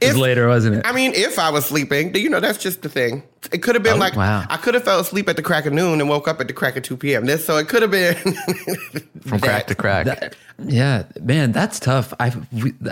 it 0.00 0.08
was 0.08 0.16
later, 0.16 0.48
wasn't 0.48 0.76
it? 0.76 0.86
I 0.86 0.92
mean, 0.92 1.12
if 1.14 1.38
I 1.38 1.50
was 1.50 1.66
sleeping, 1.66 2.14
you 2.14 2.28
know, 2.30 2.40
that's 2.40 2.58
just 2.58 2.82
the 2.82 2.88
thing. 2.88 3.22
It 3.52 3.58
could 3.62 3.74
have 3.74 3.82
been 3.82 3.98
like, 3.98 4.14
wow. 4.16 4.44
I 4.48 4.56
could 4.56 4.74
have 4.74 4.84
fell 4.84 5.00
asleep 5.00 5.28
at 5.28 5.36
the 5.36 5.42
crack 5.42 5.66
of 5.66 5.72
noon 5.72 6.00
and 6.00 6.08
woke 6.08 6.28
up 6.28 6.40
at 6.40 6.46
the 6.46 6.52
crack 6.52 6.76
of 6.76 6.82
2 6.82 6.96
p.m. 6.96 7.24
This, 7.26 7.44
so 7.44 7.56
it 7.56 7.68
could 7.68 7.82
have 7.82 7.90
been 7.90 8.14
From 9.22 9.40
crack 9.40 9.66
to 9.68 9.74
crack. 9.74 10.06
That- 10.06 10.36
yeah, 10.62 11.04
man, 11.22 11.52
that's 11.52 11.80
tough. 11.80 12.12
I 12.20 12.32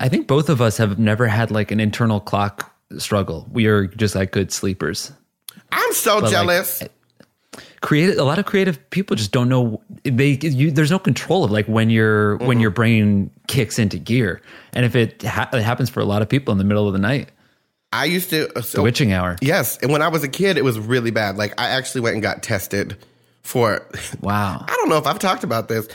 I 0.01 0.09
think 0.09 0.27
both 0.27 0.49
of 0.49 0.63
us 0.63 0.79
have 0.79 0.99
never 0.99 1.27
had 1.27 1.51
like 1.51 1.71
an 1.71 1.81
internal 1.81 2.19
clock 2.21 2.75
struggle. 2.97 3.47
We 3.53 3.67
are 3.67 3.87
just 3.87 4.15
like 4.15 4.33
good 4.33 4.51
sleepers. 4.53 5.13
I'm 5.71 5.93
so 5.93 6.19
like, 6.19 6.31
jealous. 6.31 6.83
Creative, 7.81 8.19
a 8.19 8.25
lot 8.25 8.39
of 8.39 8.45
creative 8.47 8.91
people 8.91 9.15
just 9.17 9.31
don't 9.31 9.49
know 9.49 9.81
they. 10.03 10.39
You, 10.43 10.71
there's 10.71 10.91
no 10.91 10.99
control 10.99 11.45
of 11.45 11.51
like 11.53 11.67
when 11.67 11.91
your 11.91 12.37
when 12.39 12.59
your 12.61 12.71
brain 12.71 13.31
kicks 13.47 13.79
into 13.79 13.99
gear, 13.99 14.41
and 14.73 14.85
if 14.85 14.97
it, 14.97 15.23
ha- 15.23 15.49
it 15.53 15.63
happens 15.63 15.89
for 15.89 16.01
a 16.01 16.05
lot 16.05 16.21
of 16.23 16.29
people 16.29 16.51
in 16.53 16.59
the 16.59 16.65
middle 16.65 16.87
of 16.89 16.93
the 16.93 16.99
night, 16.99 17.31
I 17.93 18.07
used 18.07 18.31
to. 18.31 18.49
uh, 18.59 18.63
So, 18.63 18.79
the 18.79 18.83
witching 18.83 19.13
hour. 19.13 19.37
Yes, 19.41 19.79
and 19.79 19.93
when 19.93 20.03
I 20.03 20.09
was 20.09 20.25
a 20.25 20.29
kid, 20.29 20.57
it 20.59 20.65
was 20.65 20.79
really 20.79 21.13
bad. 21.13 21.37
Like 21.37 21.59
I 21.61 21.69
actually 21.69 22.01
went 22.01 22.15
and 22.15 22.23
got 22.23 22.43
tested 22.43 22.97
for. 23.43 23.87
Wow. 24.21 24.65
I 24.69 24.75
don't 24.75 24.89
know 24.89 24.99
if 24.99 25.07
I've 25.07 25.21
talked 25.21 25.45
about 25.45 25.69
this. 25.69 25.87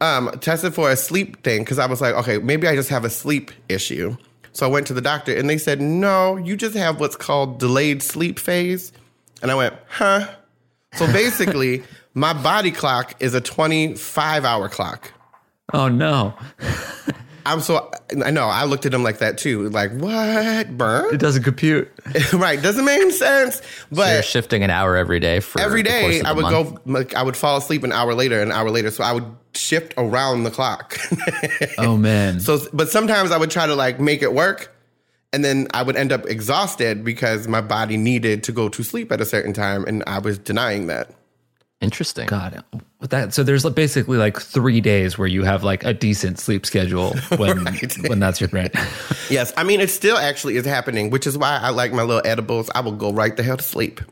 Um, 0.00 0.30
tested 0.40 0.74
for 0.74 0.90
a 0.90 0.96
sleep 0.96 1.42
thing 1.42 1.62
because 1.62 1.78
I 1.80 1.86
was 1.86 2.00
like, 2.00 2.14
okay, 2.14 2.38
maybe 2.38 2.68
I 2.68 2.76
just 2.76 2.88
have 2.90 3.04
a 3.04 3.10
sleep 3.10 3.50
issue. 3.68 4.16
So 4.52 4.66
I 4.66 4.68
went 4.70 4.86
to 4.88 4.94
the 4.94 5.00
doctor 5.00 5.34
and 5.36 5.48
they 5.50 5.58
said, 5.58 5.80
no, 5.80 6.36
you 6.36 6.56
just 6.56 6.76
have 6.76 7.00
what's 7.00 7.16
called 7.16 7.58
delayed 7.58 8.02
sleep 8.02 8.38
phase. 8.38 8.92
And 9.42 9.50
I 9.50 9.54
went, 9.56 9.74
huh? 9.88 10.28
So 10.94 11.06
basically, 11.12 11.82
my 12.14 12.32
body 12.32 12.70
clock 12.70 13.14
is 13.20 13.34
a 13.34 13.40
25 13.40 14.44
hour 14.44 14.68
clock. 14.68 15.12
Oh 15.72 15.88
no, 15.88 16.34
I'm 17.46 17.60
so 17.60 17.90
I 18.24 18.30
know 18.30 18.44
I 18.46 18.64
looked 18.64 18.84
at 18.86 18.92
him 18.92 19.02
like 19.02 19.18
that 19.18 19.38
too. 19.38 19.68
Like 19.70 19.90
what? 19.92 20.76
Burn? 20.76 21.14
It 21.14 21.18
doesn't 21.18 21.42
compute. 21.44 21.90
right? 22.32 22.60
Doesn't 22.62 22.84
make 22.84 23.10
sense. 23.12 23.62
But 23.90 24.12
You're 24.12 24.22
shifting 24.22 24.62
an 24.62 24.70
hour 24.70 24.96
every 24.96 25.18
day 25.18 25.40
for 25.40 25.60
every 25.60 25.82
the 25.82 26.20
of 26.20 26.26
I 26.26 26.32
would 26.32 26.42
month. 26.42 26.74
go 26.74 26.80
like 26.92 27.14
I 27.14 27.22
would 27.22 27.36
fall 27.36 27.56
asleep 27.56 27.84
an 27.84 27.92
hour 27.92 28.14
later, 28.14 28.40
an 28.42 28.52
hour 28.52 28.70
later. 28.70 28.90
So 28.90 29.02
I 29.02 29.12
would 29.12 29.24
shift 29.54 29.94
around 29.96 30.44
the 30.44 30.50
clock. 30.50 30.98
Oh 31.78 31.96
man. 31.96 32.38
so 32.40 32.58
but 32.72 32.90
sometimes 32.90 33.30
I 33.30 33.38
would 33.38 33.50
try 33.50 33.66
to 33.66 33.74
like 33.74 33.98
make 33.98 34.22
it 34.22 34.32
work 34.32 34.71
and 35.32 35.44
then 35.44 35.66
I 35.72 35.82
would 35.82 35.96
end 35.96 36.12
up 36.12 36.26
exhausted 36.26 37.04
because 37.04 37.48
my 37.48 37.60
body 37.60 37.96
needed 37.96 38.44
to 38.44 38.52
go 38.52 38.68
to 38.68 38.82
sleep 38.82 39.10
at 39.12 39.20
a 39.20 39.24
certain 39.24 39.52
time 39.52 39.84
and 39.86 40.02
I 40.06 40.18
was 40.18 40.38
denying 40.38 40.86
that. 40.88 41.10
Interesting. 41.80 42.26
God, 42.28 42.62
with 43.00 43.10
that 43.10 43.34
so 43.34 43.42
there's 43.42 43.68
basically 43.70 44.16
like 44.16 44.40
three 44.40 44.80
days 44.80 45.18
where 45.18 45.26
you 45.26 45.42
have 45.42 45.64
like 45.64 45.82
a 45.82 45.92
decent 45.92 46.38
sleep 46.38 46.64
schedule 46.64 47.14
when 47.36 47.66
when 48.06 48.20
that's 48.20 48.40
your 48.40 48.48
brain. 48.48 48.70
Yes, 49.30 49.52
I 49.56 49.64
mean 49.64 49.80
it 49.80 49.88
still 49.88 50.18
actually 50.18 50.56
is 50.56 50.66
happening, 50.66 51.10
which 51.10 51.26
is 51.26 51.38
why 51.38 51.58
I 51.60 51.70
like 51.70 51.92
my 51.92 52.02
little 52.02 52.24
edibles. 52.24 52.70
I 52.74 52.80
will 52.80 52.92
go 52.92 53.12
right 53.12 53.36
the 53.36 53.42
hell 53.42 53.56
to 53.56 53.62
sleep. 53.62 54.00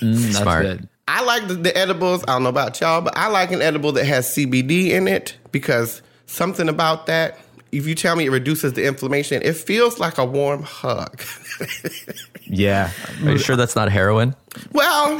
Mm, 0.00 0.20
that's 0.22 0.38
Smart. 0.38 0.62
good. 0.64 0.88
I 1.06 1.22
like 1.22 1.46
the, 1.46 1.54
the 1.54 1.76
edibles. 1.76 2.24
I 2.24 2.32
don't 2.32 2.42
know 2.42 2.48
about 2.48 2.80
y'all, 2.80 3.00
but 3.00 3.16
I 3.16 3.28
like 3.28 3.52
an 3.52 3.62
edible 3.62 3.92
that 3.92 4.04
has 4.04 4.26
CBD 4.26 4.88
in 4.90 5.06
it 5.06 5.36
because 5.52 6.02
something 6.26 6.68
about 6.68 7.06
that, 7.06 7.38
if 7.76 7.86
you 7.86 7.94
tell 7.94 8.16
me 8.16 8.26
it 8.26 8.30
reduces 8.30 8.72
the 8.74 8.86
inflammation, 8.86 9.42
it 9.42 9.56
feels 9.56 9.98
like 9.98 10.18
a 10.18 10.24
warm 10.24 10.62
hug. 10.62 11.22
Yeah. 12.46 12.90
Are 13.24 13.30
you 13.32 13.38
sure 13.38 13.56
that's 13.56 13.74
not 13.74 13.90
heroin? 13.90 14.36
well, 14.72 15.16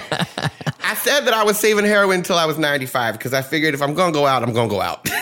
I 0.00 0.96
said 1.00 1.20
that 1.26 1.32
I 1.34 1.44
was 1.44 1.58
saving 1.58 1.84
heroin 1.84 2.18
until 2.18 2.36
I 2.36 2.44
was 2.44 2.58
95 2.58 3.14
because 3.14 3.32
I 3.32 3.42
figured 3.42 3.72
if 3.74 3.80
I'm 3.80 3.94
going 3.94 4.12
to 4.12 4.18
go 4.18 4.26
out, 4.26 4.42
I'm 4.42 4.52
going 4.52 4.68
to 4.68 4.74
go 4.74 4.80
out. 4.80 5.08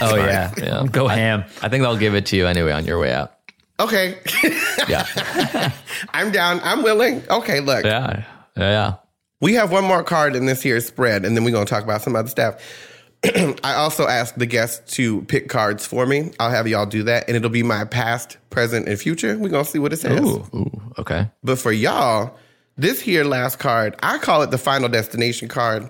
Oh 0.00 0.14
yeah. 0.16 0.52
Yeah. 0.58 0.86
Go 0.90 1.08
ham. 1.08 1.44
I 1.62 1.68
think 1.68 1.82
they'll 1.82 1.96
give 1.96 2.14
it 2.14 2.26
to 2.26 2.36
you 2.36 2.46
anyway 2.46 2.70
on 2.72 2.84
your 2.84 2.98
way 2.98 3.12
out. 3.12 3.32
okay. 3.80 4.18
Yeah. 4.88 5.72
I'm 6.14 6.30
down. 6.30 6.60
I'm 6.62 6.82
willing. 6.84 7.22
Okay, 7.28 7.58
look. 7.58 7.84
yeah. 7.84 8.22
Yeah. 8.56 8.62
Yeah. 8.70 8.94
We 9.40 9.54
have 9.54 9.72
one 9.72 9.82
more 9.84 10.04
card 10.04 10.36
in 10.36 10.46
this 10.46 10.62
here 10.62 10.78
spread, 10.80 11.24
and 11.24 11.36
then 11.36 11.42
we're 11.44 11.50
going 11.50 11.66
to 11.66 11.70
talk 11.70 11.82
about 11.82 12.02
some 12.02 12.14
other 12.14 12.28
stuff. 12.28 12.60
I 13.64 13.74
also 13.74 14.06
asked 14.06 14.38
the 14.38 14.46
guests 14.46 14.94
to 14.96 15.22
pick 15.22 15.48
cards 15.48 15.86
for 15.86 16.06
me. 16.06 16.32
I'll 16.38 16.50
have 16.50 16.68
y'all 16.68 16.86
do 16.86 17.02
that, 17.04 17.24
and 17.28 17.36
it'll 17.36 17.50
be 17.50 17.62
my 17.62 17.84
past, 17.84 18.36
present, 18.50 18.88
and 18.88 18.98
future. 18.98 19.36
We're 19.38 19.48
going 19.48 19.64
to 19.64 19.70
see 19.70 19.78
what 19.78 19.92
it 19.92 19.98
says. 19.98 20.20
Ooh. 20.20 20.70
Okay. 20.98 21.28
But 21.42 21.58
for 21.58 21.72
y'all, 21.72 22.36
this 22.76 23.00
here 23.00 23.24
last 23.24 23.58
card, 23.58 23.96
I 24.02 24.18
call 24.18 24.42
it 24.42 24.50
the 24.50 24.58
final 24.58 24.88
destination 24.88 25.48
card. 25.48 25.88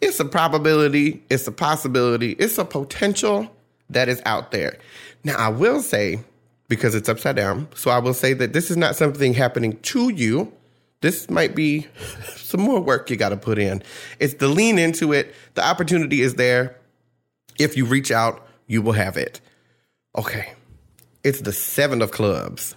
It's 0.00 0.18
a 0.20 0.24
probability, 0.24 1.22
it's 1.28 1.46
a 1.46 1.52
possibility, 1.52 2.32
it's 2.32 2.56
a 2.56 2.64
potential 2.64 3.50
that 3.90 4.08
is 4.08 4.22
out 4.24 4.50
there. 4.50 4.78
Now, 5.24 5.36
I 5.36 5.48
will 5.48 5.82
say, 5.82 6.20
because 6.68 6.94
it's 6.94 7.08
upside 7.08 7.36
down, 7.36 7.68
so 7.74 7.90
I 7.90 7.98
will 7.98 8.14
say 8.14 8.32
that 8.34 8.52
this 8.52 8.70
is 8.70 8.76
not 8.76 8.96
something 8.96 9.34
happening 9.34 9.76
to 9.78 10.10
you. 10.10 10.52
This 11.00 11.30
might 11.30 11.54
be 11.54 11.86
some 12.36 12.60
more 12.60 12.80
work 12.80 13.10
you 13.10 13.16
got 13.16 13.30
to 13.30 13.36
put 13.36 13.58
in. 13.58 13.82
It's 14.18 14.34
the 14.34 14.48
lean 14.48 14.78
into 14.78 15.12
it. 15.12 15.34
The 15.54 15.64
opportunity 15.66 16.20
is 16.22 16.34
there. 16.34 16.76
If 17.58 17.76
you 17.76 17.84
reach 17.84 18.10
out, 18.10 18.46
you 18.66 18.82
will 18.82 18.92
have 18.92 19.16
it. 19.16 19.40
Okay. 20.16 20.52
It's 21.24 21.40
the 21.40 21.52
seven 21.52 22.02
of 22.02 22.10
clubs. 22.10 22.74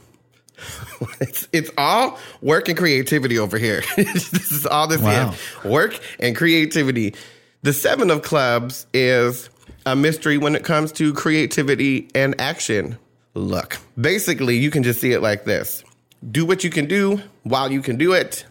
it's, 1.20 1.48
it's 1.52 1.72
all 1.78 2.20
work 2.42 2.68
and 2.70 2.78
creativity 2.78 3.40
over 3.40 3.58
here. 3.58 3.84
this 3.96 4.52
is 4.52 4.66
all 4.66 4.88
this 4.88 5.02
Wow. 5.02 5.32
is 5.32 5.64
work 5.70 6.00
and 6.20 6.36
creativity. 6.36 7.16
The 7.64 7.74
seven 7.74 8.10
of 8.12 8.22
clubs 8.22 8.86
is 8.94 9.50
a 9.86 9.96
mystery 9.96 10.38
when 10.38 10.56
it 10.56 10.64
comes 10.64 10.92
to 10.94 11.14
creativity 11.14 12.10
and 12.14 12.40
action. 12.40 12.98
Look, 13.34 13.78
basically, 14.00 14.58
you 14.58 14.70
can 14.70 14.84
just 14.84 15.00
see 15.02 15.12
it 15.14 15.22
like 15.22 15.46
this 15.46 15.84
do 16.32 16.46
what 16.46 16.64
you 16.64 16.70
can 16.70 16.86
do 16.86 17.22
while 17.44 17.72
you 17.72 17.82
can 17.82 17.98
do 17.98 18.14
it, 18.14 18.46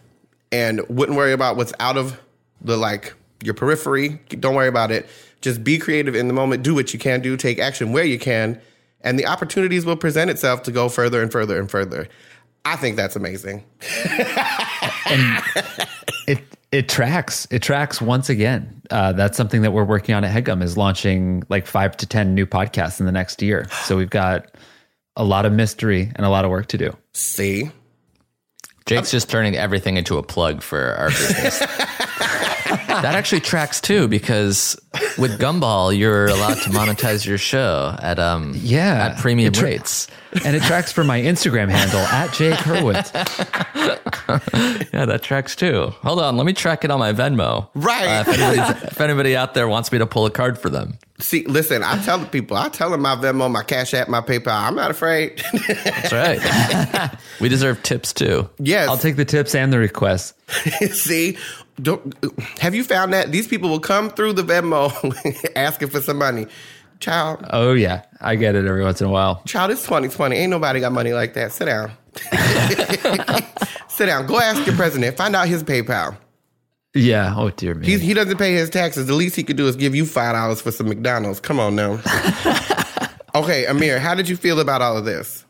and 0.51 0.81
wouldn't 0.89 1.17
worry 1.17 1.33
about 1.33 1.57
what's 1.57 1.73
out 1.79 1.97
of 1.97 2.19
the 2.61 2.77
like 2.77 3.13
your 3.43 3.53
periphery. 3.53 4.19
Don't 4.29 4.55
worry 4.55 4.67
about 4.67 4.91
it. 4.91 5.07
Just 5.41 5.63
be 5.63 5.77
creative 5.77 6.15
in 6.15 6.27
the 6.27 6.33
moment. 6.33 6.63
Do 6.63 6.73
what 6.73 6.93
you 6.93 6.99
can 6.99 7.21
do. 7.21 7.35
Take 7.35 7.59
action 7.59 7.91
where 7.91 8.05
you 8.05 8.19
can, 8.19 8.61
and 9.01 9.19
the 9.19 9.25
opportunities 9.25 9.85
will 9.85 9.97
present 9.97 10.29
itself 10.29 10.63
to 10.63 10.71
go 10.71 10.89
further 10.89 11.21
and 11.21 11.31
further 11.31 11.59
and 11.59 11.69
further. 11.69 12.07
I 12.65 12.77
think 12.77 12.95
that's 12.95 13.15
amazing. 13.15 13.65
and 15.09 15.43
It 16.27 16.39
it 16.71 16.89
tracks. 16.89 17.47
It 17.51 17.61
tracks 17.61 18.01
once 18.01 18.29
again. 18.29 18.81
Uh, 18.89 19.13
that's 19.13 19.37
something 19.37 19.61
that 19.61 19.71
we're 19.71 19.83
working 19.83 20.15
on 20.15 20.23
at 20.23 20.33
Headgum 20.33 20.63
is 20.63 20.77
launching 20.77 21.43
like 21.49 21.67
five 21.67 21.95
to 21.97 22.07
ten 22.07 22.33
new 22.33 22.45
podcasts 22.45 22.99
in 22.99 23.05
the 23.05 23.11
next 23.11 23.41
year. 23.41 23.67
So 23.83 23.97
we've 23.97 24.09
got 24.09 24.49
a 25.15 25.23
lot 25.23 25.45
of 25.45 25.53
mystery 25.53 26.11
and 26.15 26.25
a 26.25 26.29
lot 26.29 26.45
of 26.45 26.51
work 26.51 26.67
to 26.67 26.77
do. 26.77 26.95
See, 27.13 27.71
Jake's 28.85 29.11
just 29.11 29.29
turning 29.29 29.55
everything 29.55 29.97
into 29.97 30.17
a 30.17 30.23
plug 30.23 30.61
for 30.61 30.93
our 30.95 31.09
business. 31.09 31.59
That 32.87 33.15
actually 33.15 33.41
tracks 33.41 33.79
too, 33.81 34.07
because 34.07 34.79
with 35.17 35.39
Gumball, 35.39 35.95
you're 35.97 36.27
allowed 36.27 36.55
to 36.63 36.69
monetize 36.69 37.25
your 37.25 37.37
show 37.37 37.95
at 38.01 38.19
um 38.19 38.53
Yeah. 38.57 39.07
at 39.11 39.17
premium 39.19 39.53
tra- 39.53 39.65
rates. 39.69 40.07
And 40.45 40.55
it 40.55 40.63
tracks 40.63 40.91
for 40.91 41.03
my 41.03 41.21
Instagram 41.21 41.69
handle 41.69 41.99
at 41.99 42.33
Jake 42.33 42.55
Hurwitz. 42.55 43.13
Yeah, 44.93 45.05
that 45.05 45.21
tracks 45.21 45.55
too. 45.55 45.93
Hold 46.01 46.19
on, 46.19 46.37
let 46.37 46.45
me 46.45 46.53
track 46.53 46.83
it 46.83 46.91
on 46.91 46.99
my 46.99 47.13
Venmo. 47.13 47.69
Right. 47.75 48.07
Uh, 48.07 48.23
if, 48.27 48.83
if 48.83 49.01
anybody 49.01 49.35
out 49.35 49.53
there 49.53 49.67
wants 49.67 49.91
me 49.91 49.99
to 49.99 50.05
pull 50.07 50.25
a 50.25 50.31
card 50.31 50.57
for 50.57 50.69
them, 50.69 50.97
see, 51.19 51.45
listen. 51.45 51.83
I 51.83 52.01
tell 52.03 52.17
the 52.17 52.25
people, 52.25 52.57
I 52.57 52.69
tell 52.69 52.89
them 52.89 53.01
my 53.01 53.15
Venmo, 53.15 53.49
my 53.51 53.63
Cash 53.63 53.93
App, 53.93 54.07
my 54.09 54.21
PayPal. 54.21 54.47
I'm 54.67 54.75
not 54.75 54.89
afraid. 54.91 55.41
that's 55.67 56.11
right. 56.13 57.11
we 57.39 57.49
deserve 57.49 57.83
tips 57.83 58.11
too. 58.13 58.49
yes. 58.59 58.89
I'll 58.89 58.97
take 58.97 59.15
the 59.17 59.25
tips 59.25 59.53
and 59.55 59.71
the 59.71 59.77
requests. 59.79 60.33
See, 60.91 61.37
don't, 61.81 62.13
have 62.59 62.75
you 62.75 62.83
found 62.83 63.13
that 63.13 63.31
these 63.31 63.47
people 63.47 63.69
will 63.69 63.79
come 63.79 64.09
through 64.09 64.33
the 64.33 64.43
Venmo 64.43 64.91
asking 65.55 65.89
for 65.89 66.01
some 66.01 66.17
money? 66.17 66.47
Child, 66.99 67.45
Oh 67.49 67.73
yeah, 67.73 68.03
I 68.21 68.35
get 68.35 68.55
it 68.55 68.65
every 68.65 68.83
once 68.83 69.01
in 69.01 69.07
a 69.07 69.09
while. 69.09 69.41
child, 69.45 69.71
it's 69.71 69.83
2020. 69.83 70.37
Ain't 70.37 70.49
nobody 70.51 70.79
got 70.79 70.91
money 70.93 71.11
like 71.13 71.33
that. 71.33 71.51
Sit 71.51 71.65
down. 71.65 71.91
Sit 73.89 74.05
down. 74.05 74.25
Go 74.25 74.39
ask 74.39 74.65
your 74.65 74.75
president. 74.75 75.17
Find 75.17 75.35
out 75.35 75.47
his 75.47 75.63
PayPal. 75.63 76.15
Yeah. 76.95 77.33
Oh 77.35 77.49
dear 77.49 77.73
me. 77.75 77.87
He, 77.87 77.97
he 77.97 78.13
doesn't 78.13 78.37
pay 78.37 78.53
his 78.53 78.69
taxes. 78.69 79.07
The 79.07 79.15
least 79.15 79.35
he 79.35 79.43
could 79.43 79.57
do 79.57 79.67
is 79.67 79.75
give 79.75 79.95
you 79.95 80.05
five 80.05 80.33
dollars 80.33 80.61
for 80.61 80.71
some 80.71 80.87
McDonald's. 80.87 81.39
Come 81.39 81.59
on 81.59 81.75
now. 81.75 81.99
okay, 83.35 83.65
Amir, 83.65 83.99
how 83.99 84.15
did 84.15 84.29
you 84.29 84.37
feel 84.37 84.59
about 84.59 84.81
all 84.81 84.95
of 84.95 85.03
this? 85.03 85.43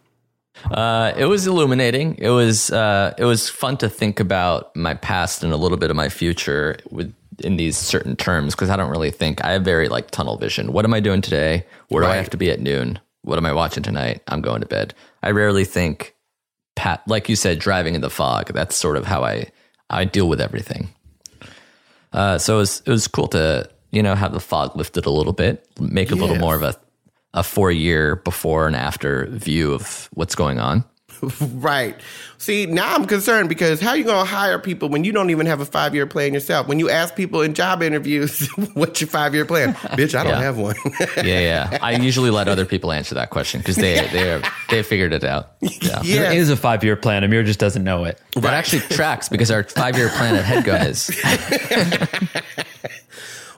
Uh, 0.70 1.14
it 1.18 1.26
was 1.26 1.48
illuminating. 1.48 2.16
It 2.18 2.30
was 2.30 2.72
uh, 2.72 3.14
it 3.18 3.26
was 3.26 3.50
fun 3.50 3.78
to 3.78 3.90
think 3.90 4.20
about 4.20 4.76
my 4.76 4.94
past 4.94 5.44
and 5.44 5.52
a 5.52 5.58
little 5.58 5.78
bit 5.78 5.90
of 5.90 5.96
my 5.96 6.10
future 6.10 6.78
with 6.92 7.14
in 7.40 7.58
these 7.58 7.78
certain 7.78 8.16
terms 8.16 8.54
because 8.54 8.70
I 8.70 8.76
don't 8.76 8.92
really 8.92 9.12
think 9.12 9.44
I 9.44 9.52
have 9.52 9.64
very 9.64 9.90
like 9.90 10.12
tunnel 10.12 10.38
vision. 10.38 10.72
What 10.72 10.86
am 10.86 10.94
I 10.94 11.00
doing 11.00 11.22
today? 11.22 11.66
Where 11.90 12.04
do 12.04 12.10
I 12.10 12.16
have 12.16 12.30
to 12.32 12.38
be 12.38 12.52
at 12.52 12.60
noon? 12.60 13.00
What 13.24 13.38
am 13.38 13.46
I 13.46 13.54
watching 13.54 13.84
tonight? 13.84 14.22
I'm 14.28 14.42
going 14.42 14.62
to 14.62 14.68
bed. 14.68 14.94
I 15.22 15.32
rarely 15.32 15.66
think, 15.66 16.16
pat 16.76 17.02
like 17.08 17.30
you 17.30 17.36
said, 17.36 17.60
driving 17.60 17.96
in 17.96 18.02
the 18.02 18.10
fog. 18.10 18.54
That's 18.54 18.76
sort 18.76 18.98
of 18.98 19.06
how 19.06 19.24
I 19.24 19.52
I 19.90 20.06
deal 20.06 20.28
with 20.28 20.42
everything. 20.42 20.90
Uh, 22.12 22.38
so 22.38 22.56
it 22.56 22.60
was 22.60 22.84
it 22.86 22.90
was 22.92 23.08
cool 23.08 23.28
to 23.30 23.70
you 23.92 24.04
know 24.04 24.16
have 24.16 24.34
the 24.34 24.40
fog 24.40 24.76
lifted 24.76 25.06
a 25.06 25.12
little 25.12 25.34
bit, 25.34 25.68
make 25.80 26.12
a 26.12 26.16
little 26.16 26.38
more 26.38 26.56
of 26.56 26.62
a 26.62 26.76
a 27.34 27.44
four 27.44 27.72
year 27.72 28.18
before 28.18 28.68
and 28.68 28.76
after 28.76 29.26
view 29.28 29.74
of 29.74 30.10
what's 30.14 30.36
going 30.36 30.60
on. 30.60 30.84
Right. 31.54 31.96
See, 32.38 32.66
now 32.66 32.94
I'm 32.96 33.06
concerned 33.06 33.48
because 33.48 33.80
how 33.80 33.92
are 33.92 33.98
you 33.98 34.04
gonna 34.04 34.26
hire 34.26 34.60
people 34.60 34.90
when 34.90 35.06
you 35.06 35.14
don't 35.14 35.30
even 35.30 35.46
have 35.46 35.62
a 35.62 35.66
five 35.66 35.96
year 35.96 36.06
plan 36.06 36.34
yourself? 36.34 36.68
When 36.68 36.80
you 36.80 36.90
ask 36.90 37.16
people 37.16 37.42
in 37.42 37.54
job 37.54 37.82
interviews, 37.82 38.50
"What's 38.74 39.00
your 39.00 39.08
five 39.08 39.34
year 39.34 39.46
plan?" 39.46 39.74
Bitch, 39.96 40.16
I 40.16 40.24
don't 40.26 40.34
Yeah. 40.34 40.42
have 40.42 40.58
one. 40.58 40.76
Yeah, 41.16 41.24
yeah. 41.40 41.78
I 41.82 41.94
usually 41.94 42.30
let 42.30 42.50
other 42.50 42.66
people 42.66 42.92
answer 42.92 43.16
that 43.16 43.30
question 43.30 43.62
because 43.62 43.78
they 43.78 44.06
they 44.12 44.34
are, 44.34 44.42
they 44.70 44.84
figured 44.84 45.14
it 45.14 45.24
out. 45.24 45.54
Yeah. 45.62 46.02
yeah. 46.04 46.20
There 46.24 46.34
is 46.34 46.50
a 46.50 46.58
five 46.58 46.84
year 46.84 46.98
plan. 46.98 47.24
Amir 47.24 47.44
just 47.44 47.60
doesn't 47.60 47.86
know 47.86 48.04
it. 48.04 48.20
That 48.36 48.54
actually 48.54 48.82
tracks 48.82 49.30
because 49.30 49.50
our 49.50 49.64
five 49.64 49.98
year 49.98 50.10
plan 50.10 50.36
at 50.36 50.44
Headgum 50.44 50.86
is 50.90 51.10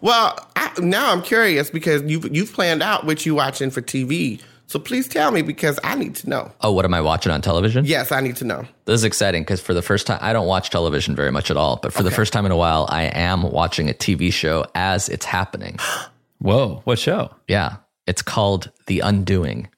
Well, 0.05 0.37
I, 0.55 0.71
now 0.77 1.11
I'm 1.11 1.23
curious 1.23 1.71
because 1.71 2.03
you've 2.03 2.31
you've 2.31 2.53
planned 2.53 2.83
out 2.83 3.07
what 3.07 3.25
you're 3.25 3.33
watching 3.33 3.71
for 3.71 3.81
TV. 3.81 4.39
So 4.67 4.77
please 4.77 5.07
tell 5.07 5.31
me 5.31 5.41
because 5.41 5.79
I 5.83 5.95
need 5.95 6.13
to 6.17 6.29
know. 6.29 6.51
oh, 6.61 6.71
what 6.71 6.85
am 6.85 6.93
I 6.93 7.01
watching 7.01 7.31
on 7.31 7.41
television? 7.41 7.85
Yes, 7.85 8.11
I 8.11 8.21
need 8.21 8.35
to 8.35 8.45
know. 8.45 8.67
This 8.85 8.99
is 8.99 9.03
exciting 9.03 9.41
because 9.41 9.61
for 9.61 9.73
the 9.73 9.81
first 9.81 10.05
time, 10.05 10.19
I 10.21 10.31
don't 10.31 10.45
watch 10.45 10.69
television 10.69 11.15
very 11.15 11.31
much 11.31 11.49
at 11.49 11.57
all, 11.57 11.77
but 11.77 11.91
for 11.91 12.03
the 12.03 12.11
first 12.11 12.33
time 12.33 12.45
in 12.45 12.51
a 12.51 12.55
while, 12.55 12.85
I 12.87 13.05
am 13.05 13.41
watching 13.41 13.89
a 13.89 13.93
TV 13.93 14.31
show 14.31 14.63
as 14.75 15.09
it's 15.09 15.25
happening. 15.25 15.79
Whoa, 16.37 16.81
what 16.83 16.99
show? 16.99 17.33
Yeah, 17.47 17.77
it's 18.05 18.21
called 18.21 18.69
The 18.85 18.99
Undoing. 18.99 19.69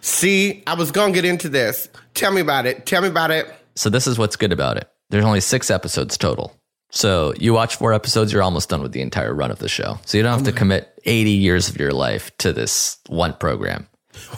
See, 0.00 0.62
I 0.64 0.74
was 0.74 0.92
gonna 0.92 1.12
get 1.12 1.24
into 1.24 1.48
this. 1.48 1.88
Tell 2.14 2.30
me 2.30 2.40
about 2.40 2.66
it. 2.66 2.86
Tell 2.86 3.02
me 3.02 3.08
about 3.08 3.32
it. 3.32 3.52
So 3.74 3.90
this 3.90 4.06
is 4.06 4.16
what's 4.16 4.36
good 4.36 4.52
about 4.52 4.76
it. 4.76 4.88
There's 5.10 5.24
only 5.24 5.40
six 5.40 5.72
episodes 5.72 6.16
total. 6.16 6.56
So 6.92 7.32
you 7.38 7.54
watch 7.54 7.76
four 7.76 7.94
episodes, 7.94 8.32
you're 8.32 8.42
almost 8.42 8.68
done 8.68 8.82
with 8.82 8.92
the 8.92 9.00
entire 9.00 9.34
run 9.34 9.50
of 9.50 9.58
the 9.58 9.68
show. 9.68 9.98
So 10.04 10.18
you 10.18 10.22
don't 10.22 10.34
have 10.34 10.44
to 10.44 10.52
oh 10.52 10.54
commit 10.54 10.92
80 11.04 11.30
years 11.30 11.68
of 11.68 11.78
your 11.78 11.92
life 11.92 12.36
to 12.38 12.52
this 12.52 12.98
one 13.08 13.34
program. 13.34 13.88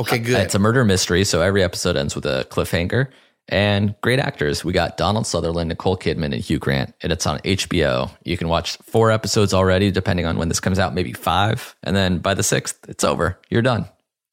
Okay, 0.00 0.20
uh, 0.20 0.24
good. 0.24 0.40
It's 0.40 0.54
a 0.54 0.58
murder 0.58 0.84
mystery, 0.84 1.22
so 1.22 1.42
every 1.42 1.62
episode 1.62 1.96
ends 1.96 2.14
with 2.14 2.26
a 2.26 2.46
cliffhanger. 2.50 3.08
And 3.48 3.94
great 4.00 4.18
actors. 4.18 4.64
We 4.64 4.72
got 4.72 4.96
Donald 4.96 5.26
Sutherland, 5.26 5.68
Nicole 5.68 5.96
Kidman, 5.96 6.32
and 6.32 6.36
Hugh 6.36 6.58
Grant, 6.58 6.94
and 7.02 7.12
it's 7.12 7.26
on 7.26 7.38
HBO. 7.40 8.10
You 8.24 8.36
can 8.36 8.48
watch 8.48 8.78
four 8.78 9.10
episodes 9.10 9.52
already, 9.52 9.90
depending 9.90 10.26
on 10.26 10.38
when 10.38 10.48
this 10.48 10.60
comes 10.60 10.78
out, 10.78 10.94
maybe 10.94 11.12
five. 11.12 11.76
And 11.82 11.94
then 11.94 12.18
by 12.18 12.34
the 12.34 12.42
sixth, 12.42 12.78
it's 12.88 13.04
over. 13.04 13.38
You're 13.50 13.62
done. 13.62 13.86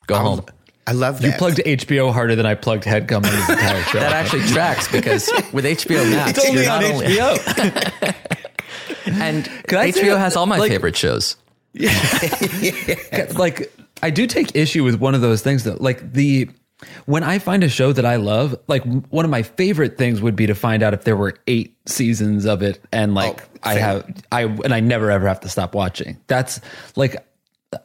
Go 0.08 0.16
home. 0.18 0.46
I 0.90 0.94
love 0.94 1.22
that. 1.22 1.28
You 1.28 1.34
plugged 1.34 1.58
HBO 1.60 2.12
harder 2.12 2.36
than 2.36 2.48
I 2.48 2.56
plugged 2.56 2.84
Headgum 2.84 3.18
on 3.18 3.22
this 3.22 3.50
entire 3.50 3.84
show. 3.92 4.00
That 4.00 4.12
actually 4.12 4.42
tracks 4.48 4.92
because 4.92 5.30
with 5.54 5.66
HBO 5.66 6.10
Max, 6.10 6.52
you're 6.52 6.66
not 6.66 6.84
only 6.84 7.06
HBO. 7.08 8.16
and 9.06 9.48
I 9.70 9.92
HBO 9.92 10.18
has 10.18 10.36
all 10.36 10.48
my 10.48 10.58
like- 10.58 10.72
favorite 10.72 10.96
shows. 10.96 11.36
like 13.38 13.72
I 14.02 14.10
do 14.10 14.26
take 14.26 14.56
issue 14.56 14.84
with 14.84 14.96
one 14.96 15.14
of 15.14 15.22
those 15.22 15.44
things 15.44 15.64
though. 15.64 15.78
Like 15.80 16.14
the 16.14 16.50
when 17.06 17.24
I 17.24 17.38
find 17.38 17.64
a 17.64 17.70
show 17.70 17.94
that 17.94 18.06
I 18.06 18.16
love, 18.16 18.56
like 18.68 18.84
one 19.10 19.26
of 19.26 19.30
my 19.30 19.44
favorite 19.44 19.96
things 19.96 20.22
would 20.22 20.36
be 20.36 20.48
to 20.48 20.56
find 20.56 20.82
out 20.82 20.96
if 20.96 21.04
there 21.04 21.16
were 21.16 21.36
eight 21.46 21.76
seasons 21.86 22.46
of 22.46 22.64
it, 22.64 22.84
and 22.92 23.14
like 23.14 23.42
Oh, 23.42 23.60
I 23.62 23.74
have 23.76 24.24
I 24.32 24.44
and 24.46 24.74
I 24.74 24.80
never 24.80 25.12
ever 25.12 25.28
have 25.28 25.42
to 25.42 25.50
stop 25.50 25.76
watching. 25.76 26.18
That's 26.26 26.60
like 26.96 27.24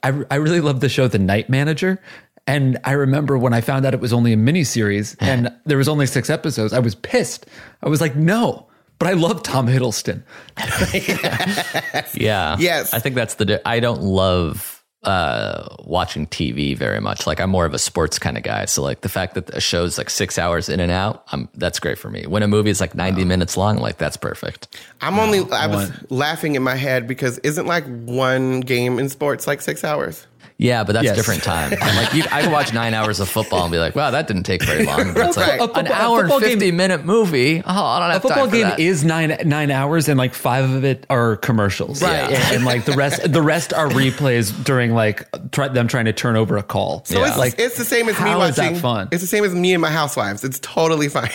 I, 0.03 0.19
I 0.31 0.37
really 0.37 0.61
love 0.63 0.81
the 0.81 0.89
show 0.89 1.09
The 1.09 1.19
Night 1.19 1.51
Manager. 1.51 2.01
And 2.47 2.79
I 2.85 2.93
remember 2.93 3.39
when 3.39 3.55
I 3.55 3.61
found 3.63 3.87
out 3.87 3.95
it 3.95 4.01
was 4.01 4.13
only 4.13 4.33
a 4.33 4.37
miniseries 4.37 5.17
and 5.21 5.51
there 5.65 5.79
was 5.79 5.89
only 5.89 6.07
six 6.07 6.29
episodes, 6.29 6.73
I 6.75 6.79
was 6.79 6.95
pissed. 6.95 7.47
I 7.83 7.89
was 7.89 8.01
like, 8.03 8.17
no. 8.17 8.67
But 8.99 9.09
I 9.09 9.13
love 9.15 9.43
Tom 9.43 9.67
Hiddleston. 9.67 10.23
Yeah. 12.15 12.57
Yes. 12.59 12.93
I 12.95 12.99
think 13.01 13.15
that's 13.17 13.35
the. 13.35 13.45
Di- 13.45 13.61
I 13.65 13.81
don't 13.81 14.03
love 14.03 14.83
uh 15.03 15.69
watching 15.81 16.27
TV 16.27 16.75
very 16.77 16.99
much. 17.01 17.27
Like 17.27 17.39
I'm 17.41 17.51
more 17.51 17.67
of 17.67 17.75
a 17.75 17.79
sports 17.79 18.19
kind 18.19 18.39
of 18.39 18.43
guy. 18.43 18.65
So 18.67 18.83
like 18.83 19.03
the 19.03 19.09
fact 19.11 19.35
that 19.35 19.51
a 19.51 19.61
show's 19.61 19.99
like 19.99 20.09
six 20.09 20.39
hours 20.39 20.69
in 20.71 20.81
and 20.81 20.91
out, 20.91 21.25
um, 21.33 21.49
that's 21.55 21.79
great 21.79 21.99
for 21.99 22.09
me. 22.11 22.27
When 22.27 22.43
a 22.43 22.49
movie 22.49 22.71
is 22.71 22.81
like 22.81 22.95
90 22.95 23.25
minutes 23.27 23.57
long, 23.57 23.77
like 23.77 23.99
that's 23.99 24.17
perfect. 24.17 24.81
I'm 25.01 25.19
only. 25.19 25.41
I 25.53 25.67
was 25.67 25.91
laughing 26.11 26.55
in 26.55 26.63
my 26.63 26.77
head 26.77 27.07
because 27.07 27.39
isn't 27.39 27.67
like 27.67 27.85
one 27.87 28.61
game 28.61 28.99
in 28.99 29.09
sports 29.09 29.47
like 29.47 29.61
six 29.61 29.85
hours? 29.85 30.27
Yeah, 30.57 30.85
but 30.85 30.93
that's 30.93 31.05
Yes. 31.05 31.17
different 31.17 31.43
time. 31.43 31.73
And 31.81 31.97
like 31.97 32.15
you, 32.15 32.23
I 32.31 32.43
can 32.43 32.53
watch 32.53 32.73
nine 32.73 32.95
hours 32.95 33.19
of 33.19 33.29
football 33.29 33.63
and 33.65 33.73
be 33.73 33.79
like, 33.79 33.97
wow, 33.97 34.13
that 34.13 34.29
didn't 34.29 34.45
take 34.45 34.63
very 34.63 34.85
long. 34.87 35.13
But 35.15 35.27
it's 35.29 35.37
like 35.37 35.59
Right. 35.59 35.61
A 35.61 35.73
an 35.81 35.87
hour 35.89 36.21
and 36.21 36.29
football 36.31 36.41
game- 36.41 36.61
50 36.61 36.71
minute 36.73 37.05
movie. 37.05 37.61
Oh, 37.67 37.85
I 37.85 37.99
don't 37.99 38.11
have 38.11 38.19
A 38.19 38.21
football 38.21 38.45
time 38.45 38.51
for 38.51 38.57
game 38.57 38.69
that. 38.69 38.79
is 38.81 39.05
nine 39.05 39.37
nine 39.45 39.71
hours, 39.73 40.09
and 40.09 40.17
like 40.17 40.33
five 40.33 40.71
of 40.71 40.85
it 40.85 41.07
are 41.11 41.37
commercials, 41.37 42.03
Right. 42.03 42.31
And, 42.31 42.57
and, 42.57 42.65
like 42.65 42.85
the 42.85 42.93
rest, 42.93 43.31
the 43.33 43.43
rest 43.43 43.73
are 43.73 43.89
replays 44.03 44.53
during 44.65 44.93
like 44.95 45.29
try, 45.51 45.69
them 45.69 45.89
trying 45.89 46.05
to 46.05 46.13
turn 46.13 46.37
over 46.37 46.57
a 46.57 46.63
call. 46.63 47.05
So 47.05 47.19
Yeah. 47.19 47.29
it's, 47.29 47.37
like 47.39 47.55
it's 47.59 47.77
the 47.77 47.85
same 47.85 48.09
as 48.09 48.15
me 48.15 48.21
how 48.31 48.41
is 48.43 48.57
watching. 48.57 48.75
that 48.75 48.81
fun? 48.81 49.09
It's 49.11 49.23
the 49.23 49.27
same 49.29 49.45
as 49.45 49.55
me 49.55 49.75
and 49.75 49.83
my 49.83 49.91
housewives. 49.91 50.45
It's 50.45 50.61
totally 50.61 51.09
fine. 51.09 51.31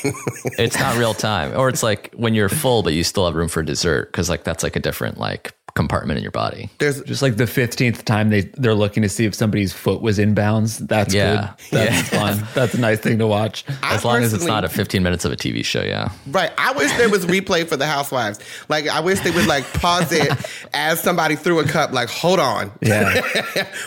it's 0.57 0.80
not 0.80 0.97
real 0.97 1.13
time. 1.13 1.57
Or 1.57 1.67
it's 1.70 1.84
like 1.84 2.13
when 2.15 2.34
you're 2.36 2.49
full, 2.49 2.84
but 2.84 2.93
you 2.93 3.03
still 3.03 3.26
have 3.26 3.36
room 3.36 3.49
for 3.49 3.63
dessert. 3.63 4.11
Cause 4.13 4.30
like 4.30 4.43
that's 4.45 4.63
like 4.63 4.76
a 4.78 4.80
different 4.80 5.17
like 5.17 5.53
compartment 5.80 6.17
in 6.17 6.23
your 6.23 6.32
body. 6.34 6.69
There's 6.80 7.01
Just 7.03 7.21
like 7.21 7.38
the 7.38 7.47
fifteenth 7.47 8.03
time 8.03 8.30
they 8.30 8.41
they're 8.57 8.75
looking 8.75 9.01
to 9.03 9.09
see 9.09 9.23
if 9.25 9.34
somebody's 9.34 9.71
foot 9.71 10.01
was 10.01 10.19
in 10.19 10.34
bounds. 10.34 10.77
That's 10.80 11.13
Yeah. 11.13 11.53
good. 11.71 11.71
That's 11.80 12.09
fun. 12.09 12.43
That's 12.53 12.73
a 12.73 12.80
nice 12.82 12.99
thing 12.99 13.17
to 13.19 13.27
watch. 13.27 13.63
I 13.82 13.95
As 13.95 14.03
long 14.03 14.21
as 14.23 14.34
it's 14.34 14.43
not 14.45 14.65
a 14.65 14.69
15 14.69 15.01
minutes 15.01 15.23
of 15.23 15.32
a 15.32 15.38
TV 15.38 15.63
show. 15.63 15.82
Yeah. 15.82 16.09
Right. 16.27 16.51
I 16.57 16.73
wish 16.73 16.91
there 16.97 17.09
was 17.09 17.25
replay 17.25 17.65
for 17.65 17.77
the 17.77 17.86
housewives. 17.88 18.39
Like 18.67 18.88
I 18.89 18.99
wish 18.99 19.21
they 19.21 19.32
would 19.32 19.47
like 19.47 19.63
pause 19.73 20.11
it 20.11 20.30
as 20.73 21.01
somebody 21.01 21.38
threw 21.38 21.59
a 21.59 21.63
cup. 21.65 21.93
Like 21.93 22.09
hold 22.09 22.39
on. 22.39 22.71
Yeah. 22.82 23.21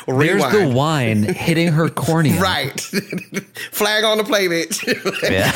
Rewind. 0.09 0.41
There's 0.53 0.69
the 0.71 0.75
wine 0.75 1.23
hitting 1.25 1.69
her 1.69 1.89
cornea. 1.91 2.41
Right. 2.41 2.81
Flag 3.71 4.05
on 4.05 4.17
the 4.19 4.25
play, 4.25 4.47
bitch. 4.49 4.83
Yeah. 5.31 5.53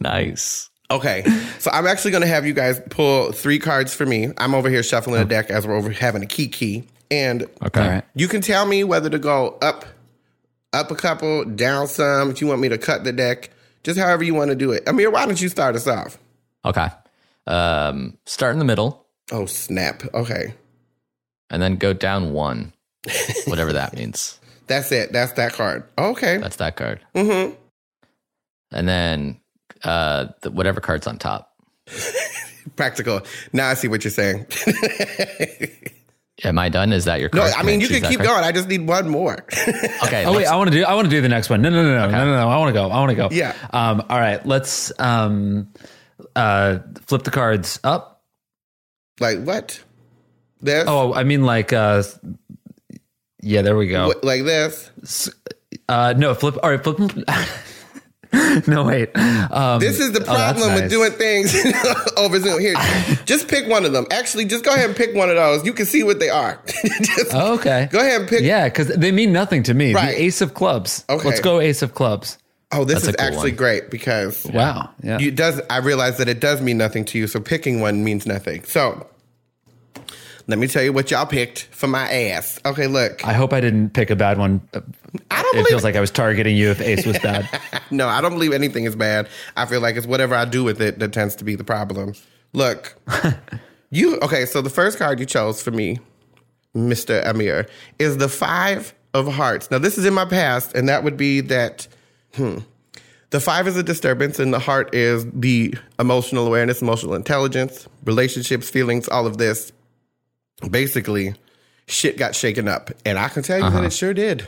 nice. 0.00 0.69
Okay. 0.90 1.22
So 1.58 1.70
I'm 1.72 1.86
actually 1.86 2.10
going 2.10 2.22
to 2.22 2.28
have 2.28 2.46
you 2.46 2.52
guys 2.52 2.80
pull 2.90 3.32
three 3.32 3.58
cards 3.58 3.94
for 3.94 4.06
me. 4.06 4.28
I'm 4.38 4.54
over 4.54 4.68
here 4.70 4.82
shuffling 4.82 5.20
a 5.20 5.24
deck 5.24 5.50
as 5.50 5.66
we're 5.66 5.74
over 5.76 5.90
having 5.90 6.22
a 6.22 6.26
key 6.26 6.48
key. 6.48 6.84
And 7.10 7.42
Okay. 7.64 7.80
All 7.82 7.88
right. 7.88 8.04
you 8.14 8.28
can 8.28 8.40
tell 8.40 8.66
me 8.66 8.84
whether 8.84 9.10
to 9.10 9.18
go 9.18 9.58
up, 9.62 9.84
up 10.72 10.90
a 10.90 10.94
couple, 10.96 11.44
down 11.44 11.86
some. 11.88 12.30
If 12.30 12.40
you 12.40 12.46
want 12.46 12.60
me 12.60 12.68
to 12.68 12.78
cut 12.78 13.04
the 13.04 13.12
deck, 13.12 13.50
just 13.82 13.98
however 13.98 14.22
you 14.24 14.34
want 14.34 14.50
to 14.50 14.56
do 14.56 14.72
it. 14.72 14.82
Amir, 14.86 15.10
why 15.10 15.26
don't 15.26 15.40
you 15.40 15.48
start 15.48 15.74
us 15.76 15.86
off? 15.86 16.18
Okay. 16.64 16.88
Um, 17.46 18.16
start 18.26 18.52
in 18.52 18.58
the 18.58 18.64
middle 18.64 19.06
Oh, 19.32 19.46
snap. 19.46 20.02
Okay. 20.14 20.54
and 21.50 21.60
then 21.62 21.76
go 21.76 21.92
down 21.92 22.32
one, 22.32 22.72
whatever 23.46 23.72
that 23.72 23.94
means. 23.96 24.38
That's 24.68 24.92
it. 24.92 25.12
That's 25.12 25.32
that 25.32 25.52
card. 25.52 25.82
Okay. 25.98 26.36
That's 26.36 26.56
that 26.56 26.76
card. 26.76 27.00
Mm-hmm. 27.14 27.54
And 28.72 28.88
then 28.88 29.40
uh, 29.84 30.26
the, 30.42 30.50
whatever 30.50 30.80
card's 30.80 31.06
on 31.06 31.18
top. 31.18 31.54
Practical. 32.76 33.22
Now 33.52 33.68
I 33.68 33.74
see 33.74 33.88
what 33.88 34.04
you're 34.04 34.10
saying. 34.10 34.46
Am 36.44 36.58
I 36.58 36.68
done? 36.68 36.92
Is 36.92 37.04
that 37.04 37.20
your 37.20 37.28
no, 37.32 37.40
card? 37.42 37.52
I 37.56 37.62
mean, 37.62 37.80
you 37.80 37.88
can 37.88 38.02
keep 38.02 38.18
card? 38.18 38.28
going. 38.28 38.44
I 38.44 38.52
just 38.52 38.68
need 38.68 38.86
one 38.86 39.08
more. 39.08 39.44
Okay. 40.04 40.24
Oh 40.30 40.34
wait, 40.34 40.46
I 40.46 40.56
want 40.56 40.70
to 40.72 40.76
do. 40.76 40.84
I 40.84 40.94
want 40.94 41.06
to 41.06 41.10
do 41.10 41.20
the 41.20 41.28
next 41.28 41.50
one. 41.50 41.62
No, 41.62 41.68
no, 41.70 41.82
no, 41.82 42.06
no, 42.06 42.10
no, 42.10 42.24
no, 42.24 42.32
no. 42.32 42.48
I 42.48 42.56
want 42.58 42.70
to 42.70 42.72
go. 42.72 42.90
I 42.90 42.98
want 43.00 43.10
to 43.10 43.16
go. 43.16 43.28
Yeah. 43.30 43.54
Um. 43.72 44.02
All 44.08 44.18
right. 44.18 44.44
Let's 44.44 44.92
um, 44.98 45.68
uh, 46.34 46.78
flip 47.06 47.22
the 47.22 47.30
cards 47.30 47.78
up. 47.84 48.22
like 49.20 49.42
what? 49.42 49.82
This? 50.60 50.84
Oh, 50.86 51.12
I 51.14 51.24
mean 51.24 51.44
like 51.44 51.72
uh, 51.72 52.02
yeah. 53.40 53.62
There 53.62 53.76
we 53.76 53.88
go. 53.88 54.08
What- 54.08 54.24
like 54.24 54.44
this? 54.44 55.30
Uh, 55.88 56.14
no, 56.16 56.34
flip. 56.34 56.56
All 56.62 56.70
right, 56.70 56.82
flip. 56.82 56.98
no, 58.66 58.84
wait. 58.84 59.10
Um, 59.16 59.80
This 59.80 59.98
is 59.98 60.12
the 60.12 60.20
oh, 60.20 60.24
problem 60.24 60.74
with 60.74 60.90
doing 60.90 61.10
things 61.12 61.54
over 62.16 62.38
Zoom. 62.38 62.60
Here, 62.60 62.74
just 63.24 63.48
pick 63.48 63.68
one 63.68 63.84
of 63.84 63.92
them. 63.92 64.06
Actually, 64.10 64.44
just 64.44 64.64
go 64.64 64.72
ahead 64.72 64.86
and 64.88 64.96
pick 64.96 65.14
one 65.14 65.28
of 65.30 65.36
those. 65.36 65.64
You 65.64 65.72
can 65.72 65.86
see 65.86 66.02
what 66.02 66.18
they 66.20 66.28
are. 66.30 66.60
Oh, 67.32 67.54
okay. 67.54 67.88
Go 67.92 68.00
ahead 68.00 68.20
and 68.22 68.28
pick. 68.28 68.42
Yeah, 68.42 68.68
because 68.68 68.88
they 68.88 69.12
mean 69.12 69.32
nothing 69.32 69.62
to 69.64 69.74
me. 69.74 69.94
Right. 69.94 70.14
The 70.16 70.22
Ace 70.22 70.40
of 70.40 70.54
Clubs. 70.54 71.04
Okay. 71.08 71.28
Let's 71.28 71.40
go 71.40 71.60
Ace 71.60 71.82
of 71.82 71.94
Clubs. 71.94 72.38
Oh, 72.72 72.84
this 72.84 73.02
That's 73.04 73.08
is 73.08 73.16
cool 73.16 73.26
actually 73.26 73.50
one. 73.50 73.56
great 73.56 73.90
because 73.90 74.44
Wow. 74.46 74.90
Yeah. 75.02 75.18
you 75.18 75.30
does. 75.30 75.60
I 75.70 75.78
realize 75.78 76.18
that 76.18 76.28
it 76.28 76.40
does 76.40 76.60
mean 76.60 76.78
nothing 76.78 77.04
to 77.06 77.18
you. 77.18 77.26
So 77.26 77.40
picking 77.40 77.80
one 77.80 78.04
means 78.04 78.26
nothing. 78.26 78.64
So 78.64 79.06
let 80.50 80.58
me 80.58 80.66
tell 80.66 80.82
you 80.82 80.92
what 80.92 81.10
y'all 81.10 81.26
picked 81.26 81.64
for 81.66 81.86
my 81.86 82.10
ass. 82.10 82.58
Okay, 82.66 82.86
look. 82.86 83.24
I 83.26 83.32
hope 83.32 83.52
I 83.52 83.60
didn't 83.60 83.90
pick 83.90 84.10
a 84.10 84.16
bad 84.16 84.38
one. 84.38 84.60
I 85.30 85.42
don't 85.42 85.56
It 85.58 85.66
feels 85.66 85.84
like 85.84 85.96
I 85.96 86.00
was 86.00 86.10
targeting 86.10 86.56
you 86.56 86.70
if 86.70 86.80
Ace 86.80 87.06
was 87.06 87.18
bad. 87.18 87.48
No, 87.92 88.06
I 88.06 88.20
don't 88.20 88.30
believe 88.34 88.52
anything 88.52 88.84
is 88.84 88.94
bad. 88.94 89.28
I 89.56 89.66
feel 89.66 89.80
like 89.80 89.96
it's 89.96 90.06
whatever 90.06 90.36
I 90.36 90.44
do 90.44 90.62
with 90.62 90.80
it 90.80 91.00
that 91.00 91.12
tends 91.12 91.34
to 91.36 91.44
be 91.44 91.56
the 91.56 91.64
problem. 91.64 92.14
Look, 92.52 92.96
you 93.90 94.16
okay? 94.20 94.46
So 94.46 94.62
the 94.62 94.70
first 94.70 94.96
card 94.96 95.18
you 95.18 95.26
chose 95.26 95.60
for 95.60 95.72
me, 95.72 95.98
Mister 96.72 97.20
Amir, 97.22 97.66
is 97.98 98.18
the 98.18 98.28
five 98.28 98.94
of 99.12 99.26
hearts. 99.26 99.72
Now 99.72 99.78
this 99.78 99.98
is 99.98 100.04
in 100.04 100.14
my 100.14 100.24
past, 100.24 100.76
and 100.76 100.88
that 100.88 101.02
would 101.02 101.16
be 101.16 101.40
that. 101.40 101.88
Hmm. 102.34 102.58
The 103.30 103.40
five 103.40 103.66
is 103.66 103.76
a 103.76 103.82
disturbance, 103.82 104.38
and 104.38 104.54
the 104.54 104.60
heart 104.60 104.94
is 104.94 105.26
the 105.32 105.74
emotional 105.98 106.46
awareness, 106.46 106.80
emotional 106.80 107.14
intelligence, 107.14 107.88
relationships, 108.04 108.70
feelings, 108.70 109.08
all 109.08 109.26
of 109.26 109.38
this. 109.38 109.72
Basically, 110.68 111.34
shit 111.86 112.16
got 112.16 112.34
shaken 112.34 112.68
up, 112.68 112.90
and 113.04 113.18
I 113.18 113.28
can 113.28 113.42
tell 113.42 113.58
you 113.58 113.64
that 113.64 113.72
it 113.72 113.78
uh-huh. 113.78 113.90
sure 113.90 114.14
did. 114.14 114.46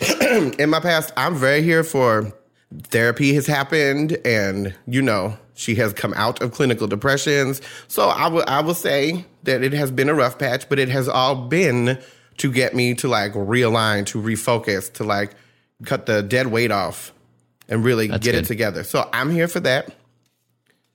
in 0.58 0.70
my 0.70 0.80
past, 0.80 1.12
I'm 1.16 1.36
very 1.36 1.62
here 1.62 1.84
for 1.84 2.32
therapy 2.84 3.34
has 3.34 3.46
happened 3.46 4.16
and 4.24 4.74
you 4.86 5.02
know 5.02 5.36
she 5.54 5.74
has 5.74 5.92
come 5.92 6.14
out 6.14 6.40
of 6.40 6.52
clinical 6.52 6.86
depressions. 6.86 7.60
So 7.88 8.08
i 8.08 8.28
will 8.28 8.44
i 8.46 8.60
will 8.60 8.74
say 8.74 9.24
that 9.42 9.62
it 9.62 9.72
has 9.72 9.90
been 9.90 10.08
a 10.08 10.14
rough 10.14 10.38
patch 10.38 10.68
but 10.68 10.78
it 10.78 10.88
has 10.88 11.08
all 11.08 11.34
been 11.34 11.98
to 12.38 12.52
get 12.52 12.74
me 12.74 12.94
to 12.94 13.08
like 13.08 13.32
realign 13.32 14.06
to 14.06 14.22
refocus 14.22 14.92
to 14.94 15.04
like 15.04 15.34
cut 15.84 16.06
the 16.06 16.22
dead 16.22 16.46
weight 16.46 16.70
off 16.70 17.12
and 17.68 17.84
really 17.84 18.08
get 18.08 18.34
it 18.34 18.44
together. 18.44 18.84
So 18.84 19.08
i'm 19.12 19.30
here 19.30 19.48
for 19.48 19.60
that 19.60 19.94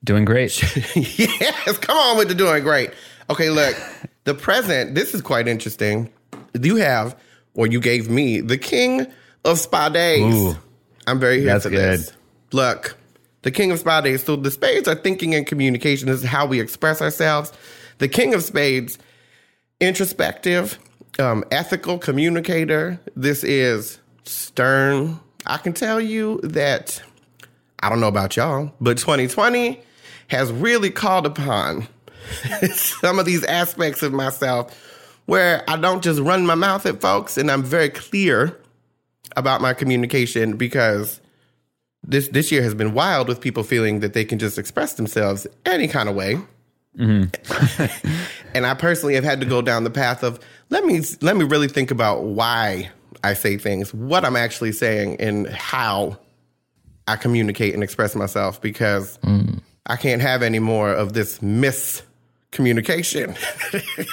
Doing 0.06 0.24
great. 0.24 0.62
yes, 0.96 1.78
come 1.78 1.98
on 1.98 2.16
with 2.16 2.28
the 2.28 2.34
doing 2.34 2.62
great. 2.62 2.92
Okay, 3.28 3.50
look, 3.50 3.76
the 4.22 4.34
present, 4.34 4.94
this 4.94 5.14
is 5.14 5.20
quite 5.20 5.48
interesting. 5.48 6.08
You 6.54 6.76
have, 6.76 7.18
or 7.54 7.66
you 7.66 7.80
gave 7.80 8.08
me, 8.08 8.40
the 8.40 8.56
king 8.56 9.08
of 9.44 9.58
spades. 9.58 10.36
Ooh. 10.36 10.54
I'm 11.08 11.18
very 11.18 11.40
here 11.40 11.58
for 11.58 11.70
good. 11.70 11.98
this. 11.98 12.12
Look, 12.52 12.96
the 13.42 13.50
king 13.50 13.72
of 13.72 13.80
spades. 13.80 14.22
So 14.22 14.36
the 14.36 14.52
spades 14.52 14.86
are 14.86 14.94
thinking 14.94 15.34
and 15.34 15.44
communication. 15.44 16.06
This 16.06 16.22
is 16.22 16.28
how 16.28 16.46
we 16.46 16.60
express 16.60 17.02
ourselves. 17.02 17.52
The 17.98 18.06
king 18.06 18.32
of 18.32 18.44
spades, 18.44 18.98
introspective, 19.80 20.78
um, 21.18 21.44
ethical 21.50 21.98
communicator. 21.98 23.00
This 23.16 23.42
is 23.42 23.98
stern. 24.22 25.18
I 25.46 25.56
can 25.56 25.72
tell 25.72 26.00
you 26.00 26.38
that 26.44 27.02
I 27.80 27.88
don't 27.88 27.98
know 27.98 28.06
about 28.06 28.36
y'all, 28.36 28.72
but 28.80 28.98
2020 28.98 29.82
has 30.28 30.52
really 30.52 30.90
called 30.90 31.26
upon 31.26 31.86
some 32.72 33.18
of 33.18 33.26
these 33.26 33.44
aspects 33.44 34.02
of 34.02 34.12
myself 34.12 34.76
where 35.26 35.64
I 35.68 35.76
don't 35.76 36.02
just 36.02 36.20
run 36.20 36.46
my 36.46 36.54
mouth 36.54 36.86
at 36.86 37.00
folks 37.00 37.36
and 37.36 37.50
I'm 37.50 37.62
very 37.62 37.90
clear 37.90 38.58
about 39.36 39.60
my 39.60 39.74
communication 39.74 40.56
because 40.56 41.20
this 42.02 42.28
this 42.28 42.52
year 42.52 42.62
has 42.62 42.74
been 42.74 42.94
wild 42.94 43.28
with 43.28 43.40
people 43.40 43.62
feeling 43.62 44.00
that 44.00 44.14
they 44.14 44.24
can 44.24 44.38
just 44.38 44.58
express 44.58 44.94
themselves 44.94 45.46
any 45.64 45.88
kind 45.88 46.08
of 46.08 46.14
way. 46.14 46.38
Mm-hmm. 46.96 48.18
and 48.54 48.66
I 48.66 48.74
personally 48.74 49.14
have 49.14 49.24
had 49.24 49.40
to 49.40 49.46
go 49.46 49.60
down 49.60 49.84
the 49.84 49.90
path 49.90 50.22
of 50.22 50.40
let 50.70 50.84
me 50.84 51.02
let 51.20 51.36
me 51.36 51.44
really 51.44 51.68
think 51.68 51.90
about 51.90 52.24
why 52.24 52.90
I 53.24 53.34
say 53.34 53.58
things, 53.58 53.92
what 53.92 54.24
I'm 54.24 54.36
actually 54.36 54.72
saying, 54.72 55.20
and 55.20 55.48
how 55.48 56.18
I 57.08 57.16
communicate 57.16 57.74
and 57.74 57.82
express 57.82 58.14
myself 58.14 58.60
because 58.60 59.18
mm. 59.18 59.60
I 59.86 59.96
can't 59.96 60.20
have 60.22 60.42
any 60.42 60.58
more 60.58 60.90
of 60.92 61.12
this 61.12 61.38
miscommunication. 61.40 63.36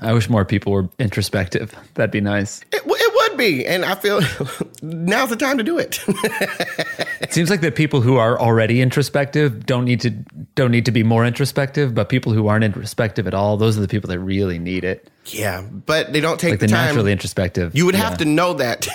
I 0.00 0.12
wish 0.14 0.28
more 0.28 0.44
people 0.44 0.72
were 0.72 0.88
introspective. 0.98 1.74
That'd 1.94 2.10
be 2.10 2.20
nice. 2.20 2.62
It, 2.72 2.82
it 2.84 3.30
would 3.30 3.38
be, 3.38 3.64
and 3.66 3.84
I 3.84 3.94
feel 3.94 4.20
now's 4.82 5.28
the 5.30 5.36
time 5.36 5.58
to 5.58 5.64
do 5.64 5.78
it. 5.78 6.00
It 7.22 7.32
seems 7.32 7.48
like 7.50 7.60
the 7.62 7.70
people 7.72 8.00
who 8.02 8.16
are 8.16 8.38
already 8.38 8.82
introspective 8.82 9.64
don't 9.64 9.84
need 9.86 10.00
to 10.02 10.10
don't 10.10 10.70
need 10.72 10.84
to 10.86 10.90
be 10.90 11.02
more 11.04 11.24
introspective, 11.24 11.94
but 11.94 12.08
people 12.10 12.32
who 12.32 12.48
aren't 12.48 12.64
introspective 12.64 13.26
at 13.28 13.32
all, 13.32 13.56
those 13.56 13.78
are 13.78 13.80
the 13.80 13.88
people 13.88 14.08
that 14.08 14.18
really 14.18 14.58
need 14.58 14.84
it. 14.84 15.08
yeah, 15.26 15.62
but 15.62 16.12
they 16.12 16.20
don't 16.20 16.38
take 16.40 16.50
Like 16.50 16.60
the 16.60 16.66
the 16.66 16.72
time. 16.72 16.86
naturally 16.88 17.12
introspective. 17.12 17.74
You 17.74 17.86
would 17.86 17.94
Yeah. 17.94 18.02
have 18.08 18.18
to 18.18 18.24
know 18.26 18.52
that 18.54 18.86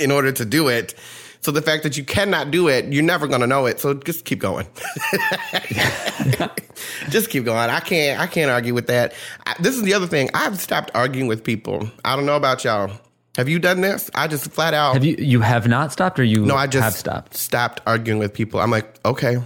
in 0.00 0.10
order 0.12 0.30
to 0.32 0.44
do 0.46 0.68
it. 0.68 0.94
So 1.40 1.52
the 1.52 1.62
fact 1.62 1.82
that 1.84 1.96
you 1.96 2.04
cannot 2.04 2.50
do 2.50 2.68
it, 2.68 2.86
you're 2.92 3.02
never 3.02 3.26
going 3.26 3.40
to 3.40 3.46
know 3.46 3.66
it. 3.66 3.78
So 3.80 3.94
just 3.94 4.24
keep 4.24 4.38
going. 4.40 4.66
just 7.08 7.30
keep 7.30 7.44
going. 7.44 7.70
I 7.70 7.80
can't. 7.80 8.20
I 8.20 8.26
can't 8.26 8.50
argue 8.50 8.74
with 8.74 8.86
that. 8.88 9.14
I, 9.46 9.54
this 9.60 9.76
is 9.76 9.82
the 9.82 9.94
other 9.94 10.06
thing. 10.06 10.30
I've 10.34 10.60
stopped 10.60 10.90
arguing 10.94 11.28
with 11.28 11.44
people. 11.44 11.88
I 12.04 12.16
don't 12.16 12.26
know 12.26 12.36
about 12.36 12.64
y'all. 12.64 12.90
Have 13.36 13.48
you 13.48 13.58
done 13.58 13.82
this? 13.82 14.10
I 14.14 14.28
just 14.28 14.50
flat 14.50 14.72
out. 14.74 14.94
Have 14.94 15.04
you 15.04 15.16
you 15.18 15.40
have 15.40 15.68
not 15.68 15.92
stopped 15.92 16.18
or 16.18 16.24
you 16.24 16.44
no, 16.44 16.56
I 16.56 16.66
just 16.66 16.84
have 16.84 16.94
stopped? 16.94 17.36
Stopped 17.36 17.80
arguing 17.86 18.18
with 18.18 18.32
people. 18.32 18.60
I'm 18.60 18.70
like, 18.70 18.98
okay. 19.04 19.36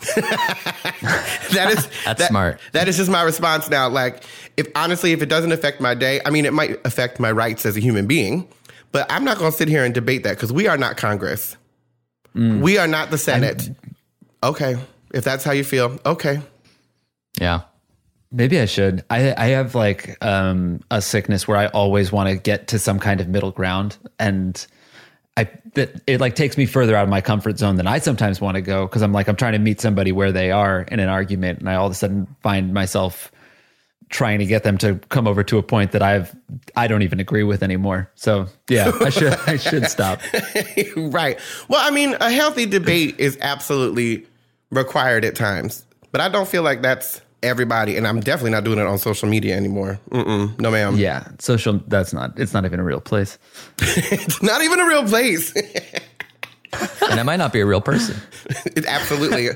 that 0.16 1.68
is 1.70 1.86
That's 2.04 2.20
that- 2.20 2.28
smart. 2.28 2.60
That 2.72 2.88
is 2.88 2.96
just 2.96 3.10
my 3.10 3.22
response 3.22 3.68
now. 3.68 3.88
Like, 3.88 4.24
if 4.56 4.66
honestly, 4.74 5.12
if 5.12 5.20
it 5.20 5.28
doesn't 5.28 5.52
affect 5.52 5.80
my 5.82 5.94
day, 5.94 6.20
I 6.24 6.30
mean, 6.30 6.46
it 6.46 6.54
might 6.54 6.78
affect 6.86 7.20
my 7.20 7.30
rights 7.30 7.66
as 7.66 7.76
a 7.76 7.80
human 7.80 8.06
being, 8.06 8.48
but 8.92 9.10
I'm 9.10 9.24
not 9.24 9.38
going 9.38 9.50
to 9.50 9.56
sit 9.56 9.68
here 9.68 9.84
and 9.84 9.94
debate 9.94 10.24
that 10.24 10.36
because 10.36 10.52
we 10.52 10.66
are 10.66 10.76
not 10.76 10.96
Congress. 10.96 11.56
Mm. 12.34 12.60
We 12.60 12.78
are 12.78 12.86
not 12.86 13.10
the 13.10 13.18
Senate. 13.18 13.70
okay, 14.42 14.76
if 15.12 15.24
that's 15.24 15.44
how 15.44 15.52
you 15.52 15.64
feel, 15.64 15.98
okay. 16.06 16.40
Yeah. 17.40 17.62
Maybe 18.32 18.60
I 18.60 18.66
should. 18.66 19.04
I 19.10 19.34
I 19.36 19.46
have 19.48 19.74
like 19.74 20.16
um 20.24 20.80
a 20.90 21.02
sickness 21.02 21.48
where 21.48 21.56
I 21.56 21.66
always 21.66 22.12
want 22.12 22.28
to 22.28 22.36
get 22.36 22.68
to 22.68 22.78
some 22.78 23.00
kind 23.00 23.20
of 23.20 23.28
middle 23.28 23.50
ground 23.50 23.96
and 24.20 24.64
I 25.36 25.48
that 25.74 26.00
it 26.06 26.20
like 26.20 26.36
takes 26.36 26.56
me 26.56 26.66
further 26.66 26.94
out 26.94 27.02
of 27.02 27.08
my 27.08 27.20
comfort 27.20 27.58
zone 27.58 27.74
than 27.74 27.88
I 27.88 27.98
sometimes 27.98 28.40
want 28.40 28.54
to 28.54 28.60
go 28.60 28.86
because 28.86 29.02
I'm 29.02 29.12
like 29.12 29.26
I'm 29.26 29.34
trying 29.34 29.54
to 29.54 29.58
meet 29.58 29.80
somebody 29.80 30.12
where 30.12 30.30
they 30.30 30.52
are 30.52 30.82
in 30.82 31.00
an 31.00 31.08
argument 31.08 31.58
and 31.58 31.68
I 31.68 31.74
all 31.74 31.86
of 31.86 31.92
a 31.92 31.96
sudden 31.96 32.28
find 32.40 32.72
myself 32.72 33.32
trying 34.10 34.40
to 34.40 34.46
get 34.46 34.64
them 34.64 34.76
to 34.76 34.96
come 35.08 35.26
over 35.26 35.42
to 35.44 35.56
a 35.56 35.62
point 35.62 35.92
that 35.92 36.02
I've 36.02 36.34
I 36.76 36.88
don't 36.88 37.02
even 37.02 37.20
agree 37.20 37.44
with 37.44 37.62
anymore. 37.62 38.10
So 38.16 38.46
yeah, 38.68 38.92
I 39.00 39.08
should 39.08 39.32
I 39.46 39.56
should 39.56 39.86
stop. 39.86 40.20
right. 40.96 41.38
Well, 41.68 41.80
I 41.80 41.90
mean, 41.90 42.16
a 42.20 42.30
healthy 42.30 42.66
debate 42.66 43.18
is 43.18 43.38
absolutely 43.40 44.26
required 44.70 45.24
at 45.24 45.36
times, 45.36 45.84
but 46.12 46.20
I 46.20 46.28
don't 46.28 46.48
feel 46.48 46.62
like 46.62 46.82
that's 46.82 47.20
everybody, 47.42 47.96
and 47.96 48.06
I'm 48.06 48.20
definitely 48.20 48.50
not 48.50 48.64
doing 48.64 48.78
it 48.78 48.86
on 48.86 48.98
social 48.98 49.28
media 49.28 49.56
anymore. 49.56 49.98
Mm-mm, 50.10 50.58
no, 50.58 50.70
ma'am. 50.70 50.96
Yeah, 50.96 51.28
social 51.38 51.80
that's 51.86 52.12
not 52.12 52.38
it's 52.38 52.52
not 52.52 52.64
even 52.64 52.80
a 52.80 52.84
real 52.84 53.00
place. 53.00 53.38
It's 53.78 54.42
not 54.42 54.60
even 54.62 54.80
a 54.80 54.86
real 54.86 55.06
place. 55.06 55.54
And 57.10 57.18
I 57.18 57.22
might 57.22 57.36
not 57.36 57.52
be 57.52 57.60
a 57.60 57.66
real 57.66 57.80
person. 57.80 58.16
it 58.66 58.86
absolutely. 58.86 59.50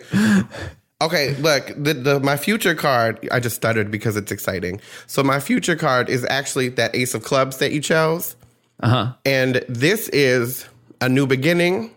Okay, 1.03 1.35
look, 1.37 1.73
the, 1.77 1.95
the 1.95 2.21
my 2.21 2.37
future 2.37 2.75
card. 2.75 3.29
I 3.31 3.41
just 3.41 3.57
stuttered 3.57 3.91
because 3.91 4.17
it's 4.17 4.33
exciting. 4.33 4.81
So 5.07 5.23
my 5.23 5.41
future 5.41 5.77
card 5.77 6.09
is 6.09 6.27
actually 6.31 6.69
that 6.71 6.95
Ace 6.95 7.15
of 7.15 7.25
Clubs 7.25 7.59
that 7.59 7.73
you 7.73 7.81
chose, 7.81 8.37
Uh-huh. 8.81 9.13
and 9.25 9.65
this 9.69 10.09
is 10.11 10.67
a 11.01 11.09
new 11.09 11.27
beginning, 11.27 11.91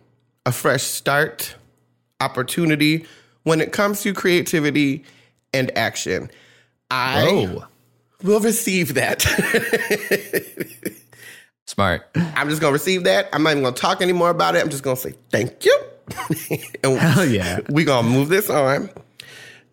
a 0.45 0.51
fresh 0.51 0.83
start, 0.83 1.55
opportunity 2.19 3.05
when 3.43 3.61
it 3.61 3.71
comes 3.71 4.01
to 4.01 4.13
creativity 4.13 5.03
and 5.53 5.75
action. 5.77 6.29
I 6.91 7.27
Oh. 7.29 7.65
will 8.23 8.39
receive 8.39 8.95
that. 8.95 9.21
Smart. 11.65 12.07
I'm 12.15 12.49
just 12.49 12.61
gonna 12.61 12.73
receive 12.73 13.03
that. 13.03 13.29
I'm 13.31 13.43
not 13.43 13.51
even 13.51 13.63
gonna 13.63 13.75
talk 13.75 14.01
anymore 14.01 14.29
about 14.31 14.55
it. 14.55 14.63
I'm 14.63 14.69
just 14.69 14.83
gonna 14.83 14.95
say 14.97 15.13
thank 15.31 15.63
you. 15.65 15.79
and 16.83 16.97
Hell 16.97 17.25
yeah. 17.25 17.59
we 17.69 17.83
gonna 17.83 18.07
move 18.07 18.29
this 18.29 18.49
on. 18.49 18.89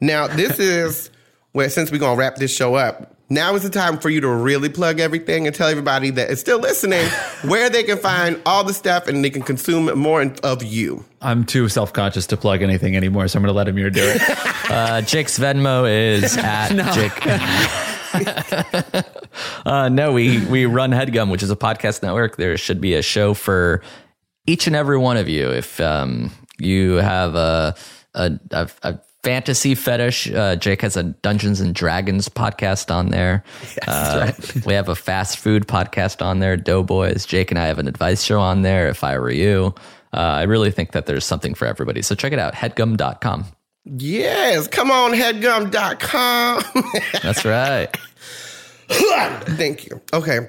Now, 0.00 0.26
this 0.26 0.58
is 0.58 1.10
where 1.52 1.70
since 1.70 1.90
we're 1.90 1.98
gonna 1.98 2.18
wrap 2.18 2.36
this 2.36 2.54
show 2.54 2.74
up, 2.74 3.14
now 3.30 3.54
is 3.54 3.62
the 3.62 3.70
time 3.70 3.98
for 3.98 4.10
you 4.10 4.20
to 4.20 4.28
really 4.28 4.68
plug 4.68 5.00
everything 5.00 5.46
and 5.46 5.56
tell 5.56 5.68
everybody 5.68 6.10
that 6.10 6.30
is 6.30 6.40
still 6.40 6.58
listening 6.58 7.06
where 7.42 7.70
they 7.70 7.82
can 7.82 7.96
find 7.98 8.40
all 8.44 8.64
the 8.64 8.74
stuff 8.74 9.08
and 9.08 9.24
they 9.24 9.30
can 9.30 9.42
consume 9.42 9.86
more 9.98 10.30
of 10.42 10.62
you. 10.62 11.04
I'm 11.22 11.44
too 11.44 11.68
self-conscious 11.68 12.26
to 12.28 12.36
plug 12.36 12.62
anything 12.62 12.96
anymore, 12.96 13.28
so 13.28 13.38
I'm 13.38 13.42
going 13.42 13.52
to 13.52 13.56
let 13.56 13.66
Amir 13.68 13.88
do 13.88 14.02
it. 14.04 14.20
Uh, 14.70 15.00
Jake's 15.00 15.38
Venmo 15.38 15.90
is 15.90 16.36
at 16.36 16.68
Jake. 16.94 17.26
uh, 19.66 19.88
no, 19.88 20.12
we 20.12 20.44
we 20.46 20.66
run 20.66 20.90
Headgum, 20.90 21.30
which 21.30 21.42
is 21.42 21.50
a 21.50 21.56
podcast 21.56 22.02
network. 22.02 22.36
There 22.36 22.56
should 22.58 22.80
be 22.80 22.94
a 22.94 23.02
show 23.02 23.34
for 23.34 23.82
each 24.46 24.66
and 24.66 24.76
every 24.76 24.98
one 24.98 25.16
of 25.16 25.28
you. 25.28 25.50
If 25.50 25.80
um, 25.80 26.30
you 26.58 26.94
have 26.94 27.34
a 27.34 27.74
a, 28.14 28.38
a, 28.50 28.70
a 28.82 28.98
fantasy 29.22 29.74
fetish, 29.74 30.30
uh, 30.30 30.56
Jake 30.56 30.82
has 30.82 30.96
a 30.96 31.02
Dungeons 31.02 31.60
and 31.60 31.74
Dragons 31.74 32.28
podcast 32.28 32.94
on 32.94 33.08
there. 33.08 33.42
Uh, 33.86 34.32
we 34.64 34.72
have 34.72 34.88
a 34.88 34.94
fast 34.94 35.36
food 35.38 35.66
podcast 35.66 36.24
on 36.24 36.38
there, 36.38 36.56
Doughboys. 36.56 37.26
Jake 37.26 37.50
and 37.50 37.58
I 37.58 37.66
have 37.66 37.78
an 37.78 37.86
advice 37.86 38.22
show 38.22 38.40
on 38.40 38.62
there. 38.62 38.88
If 38.88 39.04
I 39.04 39.18
were 39.18 39.30
you, 39.30 39.74
uh, 40.14 40.16
I 40.16 40.42
really 40.44 40.70
think 40.70 40.92
that 40.92 41.04
there's 41.04 41.24
something 41.24 41.54
for 41.54 41.66
everybody. 41.66 42.00
So 42.00 42.14
check 42.14 42.32
it 42.32 42.38
out, 42.38 42.54
headgum.com. 42.54 43.44
Yes, 43.84 44.68
come 44.68 44.90
on, 44.90 45.12
headgum.com. 45.12 46.62
That's 47.22 47.44
right. 47.44 47.88
Thank 48.88 49.86
you. 49.86 50.00
Okay. 50.12 50.48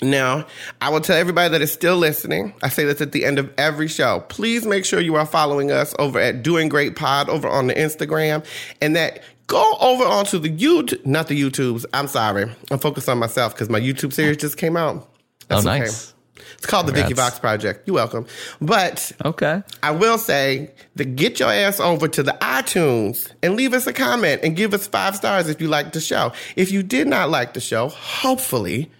Now, 0.00 0.46
I 0.80 0.90
will 0.90 1.00
tell 1.00 1.16
everybody 1.16 1.50
that 1.50 1.60
is 1.60 1.72
still 1.72 1.96
listening. 1.96 2.54
I 2.62 2.68
say 2.68 2.84
this 2.84 3.00
at 3.00 3.12
the 3.12 3.24
end 3.24 3.38
of 3.38 3.52
every 3.58 3.88
show. 3.88 4.20
Please 4.28 4.64
make 4.64 4.84
sure 4.84 5.00
you 5.00 5.16
are 5.16 5.26
following 5.26 5.72
us 5.72 5.94
over 5.98 6.20
at 6.20 6.42
Doing 6.42 6.68
Great 6.68 6.94
Pod 6.94 7.28
over 7.28 7.48
on 7.48 7.66
the 7.66 7.74
Instagram 7.74 8.44
and 8.80 8.94
that 8.94 9.22
go 9.48 9.76
over 9.80 10.04
onto 10.04 10.38
the 10.38 10.50
YouTube, 10.50 11.04
not 11.04 11.26
the 11.26 11.40
YouTubes. 11.40 11.84
I'm 11.92 12.06
sorry. 12.06 12.50
I'm 12.70 12.78
focused 12.78 13.08
on 13.08 13.18
myself 13.18 13.54
because 13.54 13.68
my 13.68 13.80
YouTube 13.80 14.12
series 14.12 14.36
just 14.36 14.56
came 14.56 14.76
out. 14.76 14.96
Oh, 14.96 15.06
That's 15.48 15.66
okay. 15.66 15.78
nice. 15.80 16.14
It's 16.54 16.66
called 16.66 16.86
the 16.86 16.92
Vicky 16.92 17.08
Congrats. 17.08 17.30
Vox 17.30 17.40
Project. 17.40 17.86
You're 17.86 17.94
welcome. 17.94 18.26
But 18.60 19.12
okay. 19.24 19.62
I 19.82 19.90
will 19.92 20.18
say 20.18 20.72
that 20.96 21.16
get 21.16 21.40
your 21.40 21.50
ass 21.50 21.78
over 21.78 22.08
to 22.08 22.22
the 22.22 22.36
iTunes 22.40 23.30
and 23.42 23.54
leave 23.54 23.74
us 23.74 23.86
a 23.86 23.92
comment 23.92 24.40
and 24.42 24.56
give 24.56 24.74
us 24.74 24.86
five 24.86 25.16
stars 25.16 25.48
if 25.48 25.60
you 25.60 25.68
liked 25.68 25.92
the 25.92 26.00
show. 26.00 26.32
If 26.56 26.72
you 26.72 26.82
did 26.82 27.06
not 27.06 27.30
like 27.30 27.54
the 27.54 27.60
show, 27.60 27.88
hopefully 27.88 28.90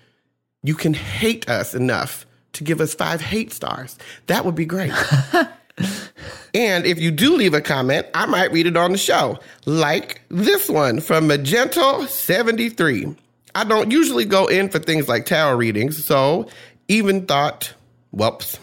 you 0.69 0.75
can 0.75 0.93
hate 0.93 1.49
us 1.49 1.75
enough 1.75 2.27
to 2.53 2.63
give 2.63 2.79
us 2.79 2.93
five 2.93 3.23
hate 3.23 3.55
stars. 3.55 3.97
That 4.27 4.45
would 4.45 4.55
be 4.55 4.67
great. 4.67 4.93
and 6.53 6.85
if 6.85 6.99
you 6.99 7.11
do 7.11 7.37
leave 7.37 7.55
a 7.55 7.63
comment, 7.63 8.07
I 8.13 8.27
might 8.27 8.53
read 8.53 8.67
it 8.67 8.77
on 8.77 8.93
the 8.93 8.99
show, 8.99 9.39
like 9.65 10.21
this 10.29 10.69
one 10.69 11.01
from 11.01 11.27
Magento73. 11.27 13.17
I 13.55 13.65
don't 13.65 13.91
usually 13.91 14.27
go 14.27 14.45
in 14.45 14.69
for 14.69 14.79
things 14.79 15.09
like 15.09 15.25
tarot 15.25 15.57
readings, 15.57 16.05
so 16.05 16.47
even 16.87 17.25
thought, 17.25 17.73
whoops, 18.11 18.59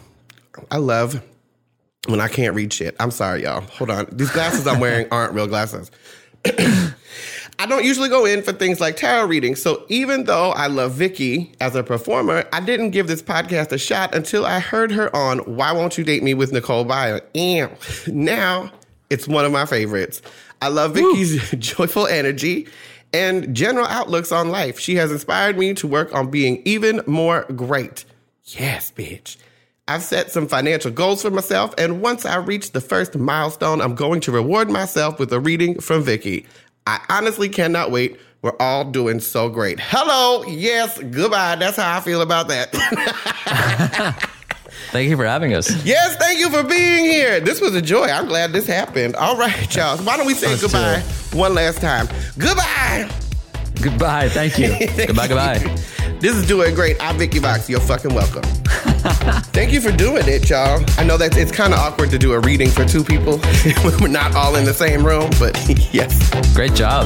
I 0.70 0.78
love 0.78 1.20
when 2.06 2.22
I 2.22 2.28
can't 2.28 2.54
read 2.54 2.72
shit. 2.72 2.96
I'm 3.00 3.10
sorry, 3.10 3.46
y'all. 3.46 3.62
Hold 3.62 3.90
on. 3.90 4.06
These 4.12 4.30
glasses 4.30 4.68
I'm 4.68 4.80
wearing 4.80 5.08
aren't 5.10 5.34
real 5.34 5.48
glasses. 5.48 5.90
I 7.58 7.66
don't 7.66 7.86
usually 7.86 8.10
go 8.10 8.26
in 8.26 8.42
for 8.42 8.52
things 8.52 8.82
like 8.82 8.98
tarot 8.98 9.26
readings. 9.26 9.62
So 9.62 9.86
even 9.88 10.26
though 10.26 10.52
I 10.52 10.68
love 10.68 10.94
Vicky 10.94 11.54
as 11.62 11.76
a 11.76 11.84
performer, 11.84 12.46
I 12.52 12.60
didn't 12.60 12.92
give 12.92 13.08
this 13.08 13.22
podcast 13.22 13.72
a 13.72 13.78
shot 13.78 14.14
until 14.14 14.46
I 14.46 14.60
heard 14.60 14.92
her 14.92 15.14
on 15.16 15.40
Why 15.40 15.72
Won't 15.72 15.98
You 15.98 16.04
Date 16.04 16.24
Me 16.24 16.34
with 16.34 16.52
Nicole 16.52 16.86
Byer. 16.86 17.22
And 17.34 17.72
now 18.14 18.72
it's 19.10 19.28
one 19.28 19.46
of 19.46 19.52
my 19.52 19.66
favorites. 19.66 20.22
I 20.62 20.68
love 20.68 20.96
Vicky's 20.96 21.52
joyful 21.60 22.08
energy 22.08 22.68
and 23.14 23.56
general 23.56 23.88
outlooks 23.88 24.32
on 24.32 24.50
life. 24.50 24.80
She 24.80 24.96
has 24.96 25.12
inspired 25.12 25.58
me 25.58 25.74
to 25.76 25.88
work 25.88 26.14
on 26.14 26.30
being 26.30 26.62
even 26.66 27.02
more 27.08 27.44
great. 27.44 28.04
Yes, 28.44 28.92
bitch. 28.92 29.38
I've 29.88 30.02
set 30.02 30.32
some 30.32 30.48
financial 30.48 30.90
goals 30.90 31.22
for 31.22 31.30
myself, 31.30 31.74
and 31.78 32.02
once 32.02 32.26
I 32.26 32.38
reach 32.38 32.72
the 32.72 32.82
first 32.82 33.16
milestone, 33.16 33.82
I'm 33.82 33.94
going 33.94 34.20
to 34.22 34.32
reward 34.32 34.68
myself 34.68 35.20
with 35.20 35.32
a 35.32 35.40
reading 35.40 35.80
from 35.80 36.02
Vicky. 36.02 36.48
I 36.88 37.04
honestly 37.10 37.50
cannot 37.50 37.92
wait. 37.92 38.20
We're 38.42 38.56
all 38.60 38.86
doing 38.86 39.20
so 39.20 39.50
great. 39.50 39.80
Hello, 39.80 40.44
yes, 40.46 41.00
goodbye. 41.00 41.56
That's 41.56 41.78
how 41.78 41.98
I 41.98 42.00
feel 42.02 42.22
about 42.22 42.48
that. 42.50 42.72
Thank 44.92 45.10
you 45.10 45.18
for 45.18 45.26
having 45.26 45.54
us. 45.56 45.84
yes, 45.84 46.16
thank 46.18 46.40
you 46.40 46.50
for 46.50 46.64
being 46.64 47.06
here. 47.06 47.40
This 47.42 47.60
was 47.60 47.76
a 47.76 47.82
joy. 47.82 48.06
I'm 48.06 48.28
glad 48.28 48.54
this 48.54 48.68
happened. 48.68 49.16
All 49.16 49.36
right, 49.36 49.76
y'all. 49.76 49.98
Why 49.98 50.16
don't 50.16 50.28
we 50.28 50.36
say 50.36 50.58
goodbye 50.62 51.00
one 51.34 51.54
last 51.54 51.82
time? 51.82 52.08
Goodbye. 52.38 53.10
Goodbye. 53.86 54.30
Thank 54.30 54.58
you. 54.58 54.70
goodbye, 55.06 55.28
goodbye. 55.28 55.60
This 56.20 56.36
is 56.36 56.48
doing 56.48 56.74
great. 56.74 56.98
I'm 57.00 57.20
Vicky 57.20 57.38
Vox. 57.38 57.70
You're 57.70 57.80
fucking 57.80 58.16
welcome. 58.16 58.42
Thank 59.54 59.72
you 59.74 59.80
for 59.80 59.92
doing 59.92 60.28
it, 60.28 60.50
y'all. 60.50 60.84
I 60.98 61.04
know 61.04 61.18
that 61.18 61.38
it's 61.38 61.52
kind 61.52 61.72
of 61.72 61.78
awkward 61.78 62.10
to 62.10 62.18
do 62.18 62.34
a 62.34 62.40
reading 62.40 62.72
for 62.72 62.84
two 62.84 63.04
people 63.04 63.38
when 63.38 63.96
we're 64.02 64.08
not 64.08 64.36
all 64.36 64.56
in 64.56 64.66
the 64.66 64.74
same 64.74 65.06
room, 65.06 65.30
but 65.38 65.56
yes. 65.94 66.18
Great 66.56 66.74
job. 66.74 67.06